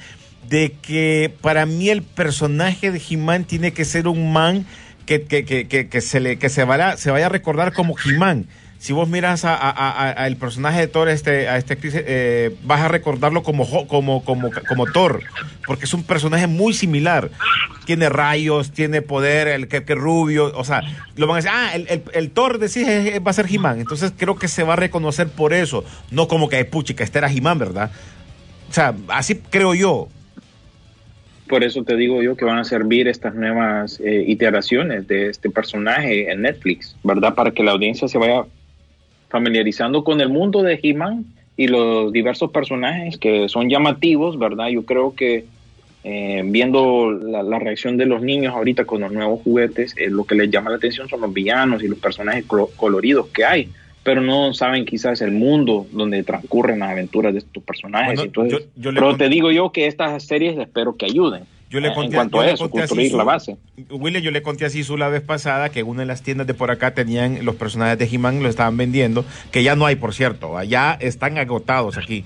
de 0.49 0.73
que 0.81 1.31
para 1.41 1.65
mí 1.65 1.89
el 1.89 2.01
personaje 2.01 2.91
de 2.91 3.01
He-Man 3.09 3.45
tiene 3.45 3.73
que 3.73 3.85
ser 3.85 4.07
un 4.07 4.33
man 4.33 4.65
que, 5.05 5.23
que, 5.23 5.45
que, 5.45 5.67
que, 5.67 6.01
se 6.01 6.19
le 6.19 6.39
que 6.39 6.49
se 6.49 6.63
vaya, 6.63 6.97
se 6.97 7.11
vaya 7.11 7.27
a 7.27 7.29
recordar 7.29 7.73
como 7.73 7.95
He-Man 8.03 8.47
si 8.83 8.91
vos 8.91 9.07
miras 9.07 9.45
a, 9.45 10.27
el 10.27 10.35
personaje 10.35 10.81
de 10.81 10.87
Thor, 10.87 11.07
este, 11.07 11.47
a 11.47 11.55
este 11.55 11.77
eh, 11.83 12.53
vas 12.65 12.81
a 12.81 12.89
recordarlo 12.89 13.41
como, 13.41 13.65
como, 13.87 14.25
como, 14.25 14.51
como 14.67 14.85
Thor, 14.87 15.21
porque 15.65 15.85
es 15.85 15.93
un 15.93 16.03
personaje 16.03 16.47
muy 16.47 16.73
similar. 16.73 17.29
Tiene 17.85 18.09
rayos, 18.09 18.71
tiene 18.71 19.01
poder, 19.01 19.47
el 19.47 19.69
que, 19.69 19.79
rubio, 19.95 20.51
o 20.53 20.65
sea, 20.65 20.81
lo 21.15 21.27
van 21.27 21.35
a 21.35 21.37
decir, 21.37 21.51
ah, 21.53 21.71
el, 21.75 22.03
el, 22.11 22.31
Thor 22.31 22.59
decís 22.59 22.85
va 23.25 23.31
a 23.31 23.33
ser 23.33 23.45
He-Man. 23.49 23.79
Entonces 23.79 24.11
creo 24.17 24.35
que 24.35 24.49
se 24.49 24.63
va 24.63 24.73
a 24.73 24.75
reconocer 24.75 25.29
por 25.29 25.53
eso, 25.53 25.85
no 26.11 26.27
como 26.27 26.49
que, 26.49 26.65
puchica, 26.65 27.05
este 27.05 27.19
era 27.19 27.31
He-Man, 27.31 27.59
¿verdad? 27.59 27.89
O 28.69 28.73
sea, 28.73 28.93
así 29.07 29.35
creo 29.49 29.73
yo. 29.73 30.09
Por 31.47 31.63
eso 31.63 31.85
te 31.85 31.95
digo 31.95 32.21
yo 32.21 32.35
que 32.35 32.43
van 32.43 32.57
a 32.57 32.65
servir 32.65 33.07
estas 33.07 33.33
nuevas 33.33 34.01
eh, 34.01 34.25
iteraciones 34.27 35.07
de 35.07 35.29
este 35.29 35.49
personaje 35.49 36.29
en 36.29 36.41
Netflix, 36.41 36.97
¿verdad? 37.01 37.33
Para 37.33 37.51
que 37.51 37.63
la 37.63 37.71
audiencia 37.71 38.09
se 38.09 38.17
vaya 38.17 38.43
familiarizando 39.33 40.03
con 40.03 40.21
el 40.21 40.29
mundo 40.29 40.61
de 40.61 40.79
He-Man 40.83 41.25
y 41.57 41.67
los 41.67 42.13
diversos 42.13 42.51
personajes 42.51 43.17
que 43.17 43.49
son 43.49 43.67
llamativos, 43.67 44.37
¿verdad? 44.37 44.67
Yo 44.67 44.85
creo 44.85 45.15
que 45.15 45.45
eh, 46.03 46.43
viendo 46.45 47.11
la, 47.11 47.57
reacción 47.57 47.97
de 47.97 48.05
los 48.05 48.21
niños 48.21 48.53
ahorita 48.53 48.85
con 48.85 49.01
los 49.01 49.11
nuevos 49.11 49.41
juguetes, 49.41 49.95
eh, 49.97 50.11
lo 50.11 50.25
que 50.25 50.35
les 50.35 50.51
llama 50.51 50.69
la 50.69 50.75
atención 50.75 51.09
son 51.09 51.21
los 51.21 51.33
villanos 51.33 51.81
y 51.81 51.87
los 51.87 51.97
personajes 51.97 52.45
coloridos 52.45 53.29
que 53.29 53.43
hay, 53.43 53.69
pero 54.03 54.21
no 54.21 54.53
saben 54.53 54.85
quizás 54.85 55.19
el 55.21 55.31
mundo 55.31 55.87
donde 55.91 56.21
transcurren 56.21 56.77
las 56.77 56.91
aventuras 56.91 57.33
de 57.33 57.39
estos 57.39 57.63
personajes. 57.63 58.19
Entonces, 58.19 58.67
pero 58.79 59.17
te 59.17 59.29
digo 59.29 59.51
yo 59.51 59.71
que 59.71 59.87
estas 59.87 60.21
series 60.21 60.59
espero 60.59 60.95
que 60.95 61.07
ayuden. 61.07 61.45
Yo 61.73 61.79
le 61.79 61.91
conté, 61.91 62.05
en 62.05 62.13
cuanto 62.13 62.39
a 62.39 62.47
eso, 62.47 62.69
construir 62.69 63.13
la 63.13 63.23
base. 63.23 63.57
William, 63.89 64.21
yo 64.21 64.29
le 64.29 64.43
conté 64.43 64.65
a 64.65 64.69
Sisu 64.69 64.95
la 64.95 65.09
vez 65.09 65.23
pasada 65.23 65.69
que 65.69 65.81
una 65.81 66.01
de 66.01 66.05
las 66.05 66.21
tiendas 66.21 66.45
de 66.45 66.53
por 66.53 66.69
acá 66.69 66.93
tenían 66.93 67.43
los 67.43 67.55
personajes 67.55 67.97
de 67.97 68.05
He-Man, 68.05 68.43
lo 68.43 68.49
estaban 68.49 68.77
vendiendo, 68.77 69.25
que 69.49 69.63
ya 69.63 69.75
no 69.75 69.87
hay, 69.87 69.95
por 69.95 70.13
cierto, 70.13 70.55
allá 70.55 70.95
están 71.01 71.39
agotados 71.39 71.97
aquí. 71.97 72.25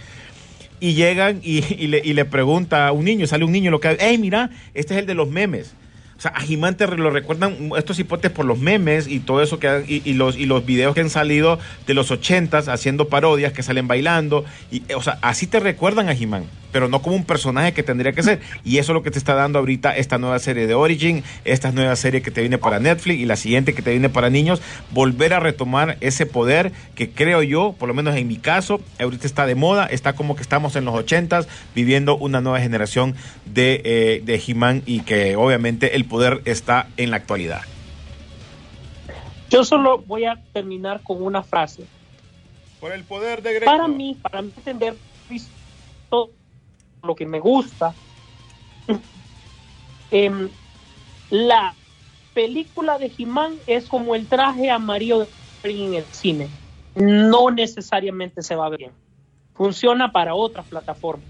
Y 0.81 0.95
llegan 0.95 1.39
y, 1.43 1.61
le, 1.87 2.01
y 2.03 2.11
le 2.11 2.25
pregunta 2.25 2.89
a 2.89 2.91
un 2.91 3.05
niño, 3.05 3.25
sale 3.25 3.45
un 3.45 3.53
niño, 3.53 3.71
lo 3.71 3.79
que, 3.79 3.95
hey, 3.97 4.17
mira, 4.17 4.49
este 4.73 4.95
es 4.95 4.99
el 4.99 5.05
de 5.05 5.13
los 5.13 5.29
memes. 5.29 5.75
O 6.17 6.19
sea, 6.19 6.33
a 6.35 6.43
He-Man 6.43 6.75
te 6.75 6.85
lo 6.87 7.09
recuerdan 7.09 7.69
estos 7.77 7.99
hipotes 7.99 8.31
por 8.31 8.43
los 8.43 8.59
memes 8.59 9.07
y 9.07 9.19
todo 9.19 9.41
eso 9.41 9.59
que 9.59 9.85
y, 9.87 10.13
los 10.13 10.35
y 10.35 10.45
los 10.45 10.65
videos 10.65 10.93
que 10.93 11.01
han 11.01 11.09
salido 11.11 11.57
de 11.85 11.93
los 11.93 12.11
ochentas 12.11 12.67
haciendo 12.67 13.07
parodias 13.07 13.53
que 13.53 13.61
salen 13.61 13.87
bailando 13.87 14.43
y 14.71 14.81
o 14.93 15.01
sea, 15.03 15.19
así 15.21 15.45
te 15.45 15.59
recuerdan 15.59 16.09
a 16.09 16.13
He-Man 16.13 16.45
pero 16.71 16.87
no 16.87 17.01
como 17.01 17.15
un 17.15 17.25
personaje 17.25 17.73
que 17.73 17.83
tendría 17.83 18.11
que 18.13 18.23
ser. 18.23 18.41
Y 18.63 18.77
eso 18.77 18.91
es 18.91 18.93
lo 18.93 19.03
que 19.03 19.11
te 19.11 19.17
está 19.17 19.35
dando 19.35 19.59
ahorita 19.59 19.95
esta 19.95 20.17
nueva 20.17 20.39
serie 20.39 20.67
de 20.67 20.73
Origin, 20.73 21.23
esta 21.45 21.71
nueva 21.71 21.95
serie 21.95 22.21
que 22.21 22.31
te 22.31 22.41
viene 22.41 22.57
para 22.57 22.79
Netflix 22.79 23.19
y 23.19 23.25
la 23.25 23.35
siguiente 23.35 23.73
que 23.73 23.81
te 23.81 23.91
viene 23.91 24.09
para 24.09 24.29
niños, 24.29 24.61
volver 24.91 25.33
a 25.33 25.39
retomar 25.39 25.97
ese 26.01 26.25
poder 26.25 26.71
que 26.95 27.09
creo 27.09 27.43
yo, 27.43 27.75
por 27.77 27.87
lo 27.87 27.93
menos 27.93 28.15
en 28.15 28.27
mi 28.27 28.37
caso, 28.37 28.81
ahorita 28.99 29.27
está 29.27 29.45
de 29.45 29.55
moda, 29.55 29.85
está 29.85 30.13
como 30.13 30.35
que 30.35 30.41
estamos 30.41 30.75
en 30.75 30.85
los 30.85 30.95
ochentas 30.95 31.47
viviendo 31.75 32.17
una 32.17 32.41
nueva 32.41 32.59
generación 32.59 33.15
de, 33.45 33.81
eh, 33.83 34.21
de 34.23 34.41
He-Man 34.45 34.83
y 34.85 35.01
que 35.01 35.35
obviamente 35.35 35.95
el 35.95 36.05
poder 36.05 36.41
está 36.45 36.87
en 36.97 37.11
la 37.11 37.17
actualidad. 37.17 37.61
Yo 39.49 39.63
solo 39.63 39.99
voy 39.99 40.25
a 40.25 40.41
terminar 40.53 41.01
con 41.03 41.21
una 41.21 41.41
frase. 41.41 41.85
Por 42.79 42.91
el 42.91 43.03
poder 43.03 43.41
de 43.41 43.61
Para 43.61 43.87
mí, 43.87 44.17
para 44.21 44.41
mí 44.41 44.51
entender 44.55 44.95
todo 46.09 46.29
lo 47.07 47.15
que 47.15 47.25
me 47.25 47.39
gusta. 47.39 47.95
Em, 50.11 50.49
la 51.29 51.75
película 52.33 52.97
de 52.97 53.11
He-Man 53.17 53.57
es 53.65 53.87
como 53.87 54.15
el 54.15 54.27
traje 54.27 54.69
amarillo 54.69 55.27
en 55.63 55.95
el 55.95 56.05
cine. 56.13 56.49
No 56.95 57.51
necesariamente 57.51 58.41
se 58.41 58.55
va 58.55 58.69
bien. 58.69 58.91
Funciona 59.53 60.11
para 60.11 60.35
otras 60.35 60.67
plataformas. 60.67 61.27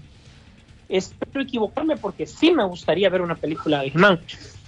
Espero 0.88 1.42
equivocarme 1.42 1.96
porque 1.96 2.26
sí 2.26 2.50
me 2.52 2.64
gustaría 2.64 3.10
ver 3.10 3.22
una 3.22 3.34
película 3.34 3.80
de 3.80 3.88
He-Man, 3.88 4.20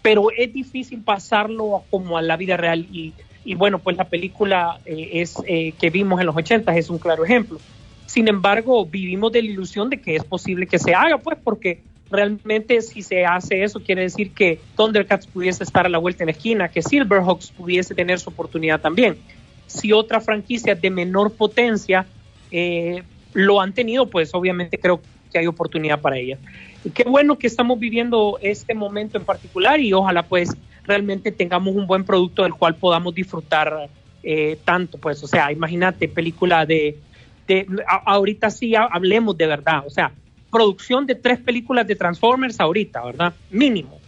pero 0.02 0.28
es 0.36 0.52
difícil 0.52 1.02
pasarlo 1.02 1.84
como 1.90 2.18
a 2.18 2.22
la 2.22 2.36
vida 2.36 2.56
real 2.56 2.86
y, 2.90 3.14
bueno, 3.54 3.78
pues 3.78 3.96
la 3.96 4.08
película 4.08 4.80
eh, 4.84 5.20
es 5.20 5.34
eh, 5.46 5.72
que 5.78 5.90
vimos 5.90 6.20
en 6.20 6.26
los 6.26 6.36
80 6.36 6.74
es 6.76 6.90
un 6.90 6.98
claro 6.98 7.24
ejemplo. 7.24 7.58
Sin 8.10 8.26
embargo, 8.26 8.84
vivimos 8.84 9.30
de 9.30 9.40
la 9.40 9.50
ilusión 9.50 9.88
de 9.88 10.00
que 10.00 10.16
es 10.16 10.24
posible 10.24 10.66
que 10.66 10.80
se 10.80 10.96
haga, 10.96 11.18
pues 11.18 11.38
porque 11.44 11.80
realmente 12.10 12.82
si 12.82 13.02
se 13.02 13.24
hace 13.24 13.62
eso 13.62 13.78
quiere 13.84 14.02
decir 14.02 14.32
que 14.32 14.58
Thundercats 14.76 15.28
pudiese 15.28 15.62
estar 15.62 15.86
a 15.86 15.88
la 15.88 15.98
vuelta 15.98 16.24
en 16.24 16.26
la 16.26 16.32
esquina, 16.32 16.68
que 16.68 16.82
Silverhawks 16.82 17.52
pudiese 17.52 17.94
tener 17.94 18.18
su 18.18 18.30
oportunidad 18.30 18.80
también. 18.80 19.16
Si 19.68 19.92
otra 19.92 20.20
franquicia 20.20 20.74
de 20.74 20.90
menor 20.90 21.34
potencia 21.34 22.04
eh, 22.50 23.04
lo 23.32 23.60
han 23.60 23.74
tenido, 23.74 24.10
pues 24.10 24.34
obviamente 24.34 24.76
creo 24.76 25.00
que 25.30 25.38
hay 25.38 25.46
oportunidad 25.46 26.00
para 26.00 26.18
ellas. 26.18 26.40
Y 26.84 26.90
qué 26.90 27.04
bueno 27.04 27.38
que 27.38 27.46
estamos 27.46 27.78
viviendo 27.78 28.40
este 28.42 28.74
momento 28.74 29.18
en 29.18 29.24
particular 29.24 29.78
y 29.78 29.92
ojalá 29.92 30.24
pues 30.24 30.50
realmente 30.84 31.30
tengamos 31.30 31.76
un 31.76 31.86
buen 31.86 32.02
producto 32.02 32.42
del 32.42 32.54
cual 32.54 32.74
podamos 32.74 33.14
disfrutar 33.14 33.88
eh, 34.24 34.58
tanto, 34.64 34.98
pues, 34.98 35.22
o 35.22 35.28
sea, 35.28 35.52
imagínate 35.52 36.08
película 36.08 36.66
de 36.66 36.98
ahorita 38.04 38.50
sí 38.50 38.74
hablemos 38.74 39.36
de 39.36 39.46
verdad, 39.46 39.84
o 39.86 39.90
sea, 39.90 40.12
producción 40.50 41.06
de 41.06 41.14
tres 41.14 41.38
películas 41.38 41.86
de 41.86 41.96
Transformers 41.96 42.60
ahorita, 42.60 43.04
¿verdad? 43.04 43.32
Mínimo. 43.50 43.98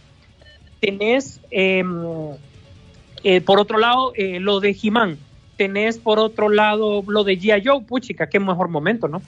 Tenés, 0.79 1.39
em, 1.49 1.87
eh, 3.23 3.41
por 3.41 3.59
otro 3.59 3.77
lado, 3.77 4.11
eh, 4.15 4.39
lo 4.39 4.59
de 4.59 4.75
He-Man. 4.81 5.17
Tenés, 5.55 5.97
por 5.97 6.19
otro 6.19 6.49
lado, 6.49 7.03
lo 7.07 7.23
de 7.23 7.39
G.I. 7.39 7.63
Joe, 7.65 7.81
puchica, 7.81 8.27
qué 8.27 8.39
mejor 8.39 8.67
momento, 8.67 9.07
¿no? 9.07 9.21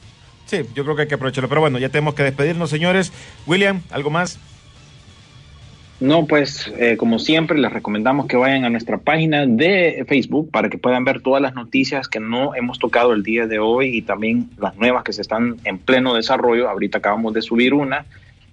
Sí, 0.46 0.58
yo 0.74 0.84
creo 0.84 0.96
que 0.96 1.04
hay 1.04 1.08
que 1.08 1.16
aprovecharlo. 1.16 1.48
Pero 1.48 1.62
bueno, 1.62 1.80
ya 1.80 1.90
tenemos 1.90 2.14
que 2.14 2.24
despedirnos, 2.24 2.70
señores. 2.70 3.14
William, 3.48 3.82
¿algo 3.92 4.10
más? 4.10 4.40
No, 6.02 6.26
pues 6.28 6.72
eh, 6.78 6.98
como 6.98 7.20
siempre 7.20 7.58
les 7.58 7.72
recomendamos 7.72 8.26
que 8.28 8.36
vayan 8.36 8.66
a 8.66 8.70
nuestra 8.70 8.98
página 8.98 9.46
de 9.46 10.04
Facebook 10.08 10.52
para 10.52 10.70
que 10.70 10.78
puedan 10.78 11.06
ver 11.06 11.22
todas 11.22 11.42
las 11.42 11.56
noticias 11.56 12.10
que 12.10 12.20
no 12.20 12.54
hemos 12.54 12.80
tocado 12.80 13.14
el 13.14 13.24
día 13.24 13.48
de 13.48 13.60
hoy 13.60 13.98
y 13.98 14.02
también 14.02 14.50
las 14.58 14.76
nuevas 14.76 15.04
que 15.04 15.14
se 15.14 15.22
están 15.22 15.56
en 15.64 15.78
pleno 15.78 16.14
desarrollo. 16.14 16.70
Ahorita 16.70 16.98
acabamos 16.98 17.34
de 17.34 17.42
subir 17.42 17.74
una. 17.74 18.06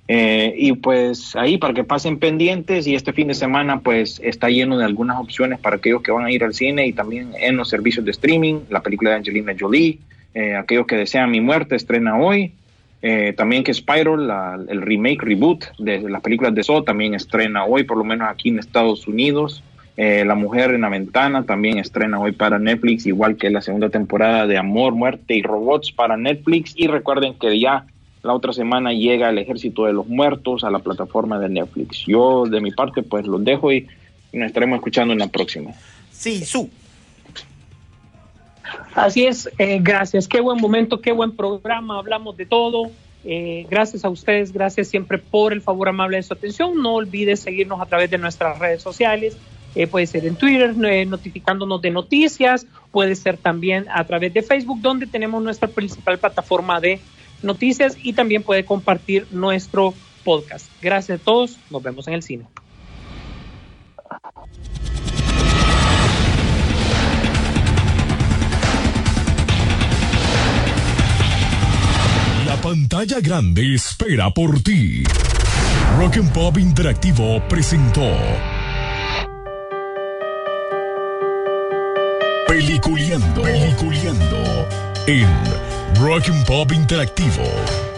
Eh, 0.06 0.54
y 0.56 0.72
pues 0.72 1.34
ahí 1.36 1.58
para 1.58 1.74
que 1.74 1.84
pasen 1.84 2.18
pendientes 2.18 2.86
y 2.86 2.94
este 2.94 3.12
fin 3.12 3.28
de 3.28 3.34
semana 3.34 3.80
pues 3.80 4.20
está 4.22 4.48
lleno 4.48 4.76
de 4.76 4.84
algunas 4.84 5.18
opciones 5.18 5.58
para 5.60 5.76
aquellos 5.76 6.02
que 6.02 6.10
van 6.10 6.24
a 6.26 6.30
ir 6.30 6.44
al 6.44 6.54
cine 6.54 6.86
y 6.86 6.92
también 6.92 7.30
en 7.40 7.56
los 7.56 7.68
servicios 7.68 8.04
de 8.04 8.10
streaming, 8.10 8.60
la 8.68 8.82
película 8.82 9.10
de 9.10 9.16
Angelina 9.16 9.54
Jolie, 9.58 10.00
eh, 10.34 10.54
aquellos 10.54 10.86
que 10.86 10.96
desean 10.96 11.30
mi 11.30 11.40
muerte 11.40 11.76
estrena 11.76 12.18
hoy, 12.18 12.52
eh, 13.02 13.34
también 13.36 13.64
que 13.64 13.74
Spiral, 13.74 14.66
el 14.68 14.80
remake, 14.80 15.22
reboot 15.22 15.64
de 15.78 16.08
las 16.08 16.22
películas 16.22 16.54
de 16.54 16.62
Saw, 16.62 16.84
también 16.84 17.14
estrena 17.14 17.64
hoy, 17.64 17.82
por 17.82 17.98
lo 17.98 18.04
menos 18.04 18.28
aquí 18.30 18.50
en 18.50 18.60
Estados 18.60 19.08
Unidos. 19.08 19.62
Eh, 19.96 20.24
la 20.24 20.36
Mujer 20.36 20.70
en 20.70 20.82
la 20.82 20.88
Ventana 20.88 21.42
también 21.42 21.78
estrena 21.78 22.18
hoy 22.18 22.32
para 22.32 22.58
Netflix, 22.58 23.04
igual 23.04 23.36
que 23.36 23.50
la 23.50 23.60
segunda 23.60 23.90
temporada 23.90 24.46
de 24.46 24.56
Amor, 24.56 24.94
Muerte 24.94 25.34
y 25.34 25.42
Robots 25.42 25.90
para 25.90 26.16
Netflix. 26.16 26.74
Y 26.76 26.86
recuerden 26.86 27.34
que 27.34 27.58
ya 27.58 27.86
la 28.22 28.34
otra 28.34 28.52
semana 28.52 28.92
llega 28.92 29.30
el 29.30 29.38
Ejército 29.38 29.84
de 29.84 29.92
los 29.92 30.06
Muertos 30.06 30.62
a 30.62 30.70
la 30.70 30.78
plataforma 30.78 31.40
de 31.40 31.48
Netflix. 31.48 32.04
Yo, 32.06 32.44
de 32.46 32.60
mi 32.60 32.70
parte, 32.70 33.02
pues 33.02 33.26
los 33.26 33.44
dejo 33.44 33.72
y 33.72 33.88
nos 34.32 34.46
estaremos 34.46 34.76
escuchando 34.76 35.12
en 35.12 35.18
la 35.18 35.26
próxima. 35.26 35.72
Sí, 36.12 36.44
su. 36.44 36.70
Así 38.94 39.26
es, 39.26 39.50
eh, 39.58 39.78
gracias. 39.80 40.28
Qué 40.28 40.40
buen 40.40 40.60
momento, 40.60 41.00
qué 41.00 41.12
buen 41.12 41.32
programa. 41.32 41.98
Hablamos 41.98 42.36
de 42.36 42.46
todo. 42.46 42.90
Eh, 43.24 43.66
gracias 43.70 44.04
a 44.04 44.08
ustedes, 44.08 44.52
gracias 44.52 44.88
siempre 44.88 45.18
por 45.18 45.52
el 45.52 45.60
favor 45.60 45.88
amable 45.88 46.16
de 46.16 46.22
su 46.22 46.34
atención. 46.34 46.82
No 46.82 46.94
olvides 46.94 47.40
seguirnos 47.40 47.80
a 47.80 47.86
través 47.86 48.10
de 48.10 48.18
nuestras 48.18 48.58
redes 48.58 48.82
sociales. 48.82 49.36
Eh, 49.74 49.86
puede 49.86 50.06
ser 50.06 50.26
en 50.26 50.36
Twitter, 50.36 50.76
notificándonos 51.06 51.80
de 51.80 51.90
noticias. 51.90 52.66
Puede 52.90 53.14
ser 53.14 53.38
también 53.38 53.86
a 53.90 54.04
través 54.04 54.34
de 54.34 54.42
Facebook, 54.42 54.80
donde 54.82 55.06
tenemos 55.06 55.42
nuestra 55.42 55.68
principal 55.68 56.18
plataforma 56.18 56.80
de 56.80 57.00
noticias 57.42 57.96
y 58.02 58.12
también 58.12 58.42
puede 58.42 58.64
compartir 58.64 59.26
nuestro 59.30 59.94
podcast. 60.24 60.66
Gracias 60.82 61.20
a 61.20 61.24
todos, 61.24 61.58
nos 61.70 61.82
vemos 61.82 62.06
en 62.08 62.14
el 62.14 62.22
cine. 62.22 62.44
La 72.52 72.60
pantalla 72.60 73.18
grande 73.20 73.74
espera 73.74 74.30
por 74.30 74.62
ti. 74.62 75.04
Rock 75.96 76.18
and 76.18 76.30
Pop 76.34 76.58
Interactivo 76.58 77.40
presentó 77.48 78.02
Peliculeando, 82.46 83.40
Peliculeando 83.40 84.68
en 85.06 85.26
Rock 85.98 86.28
and 86.28 86.44
Pop 86.44 86.70
Interactivo. 86.72 87.91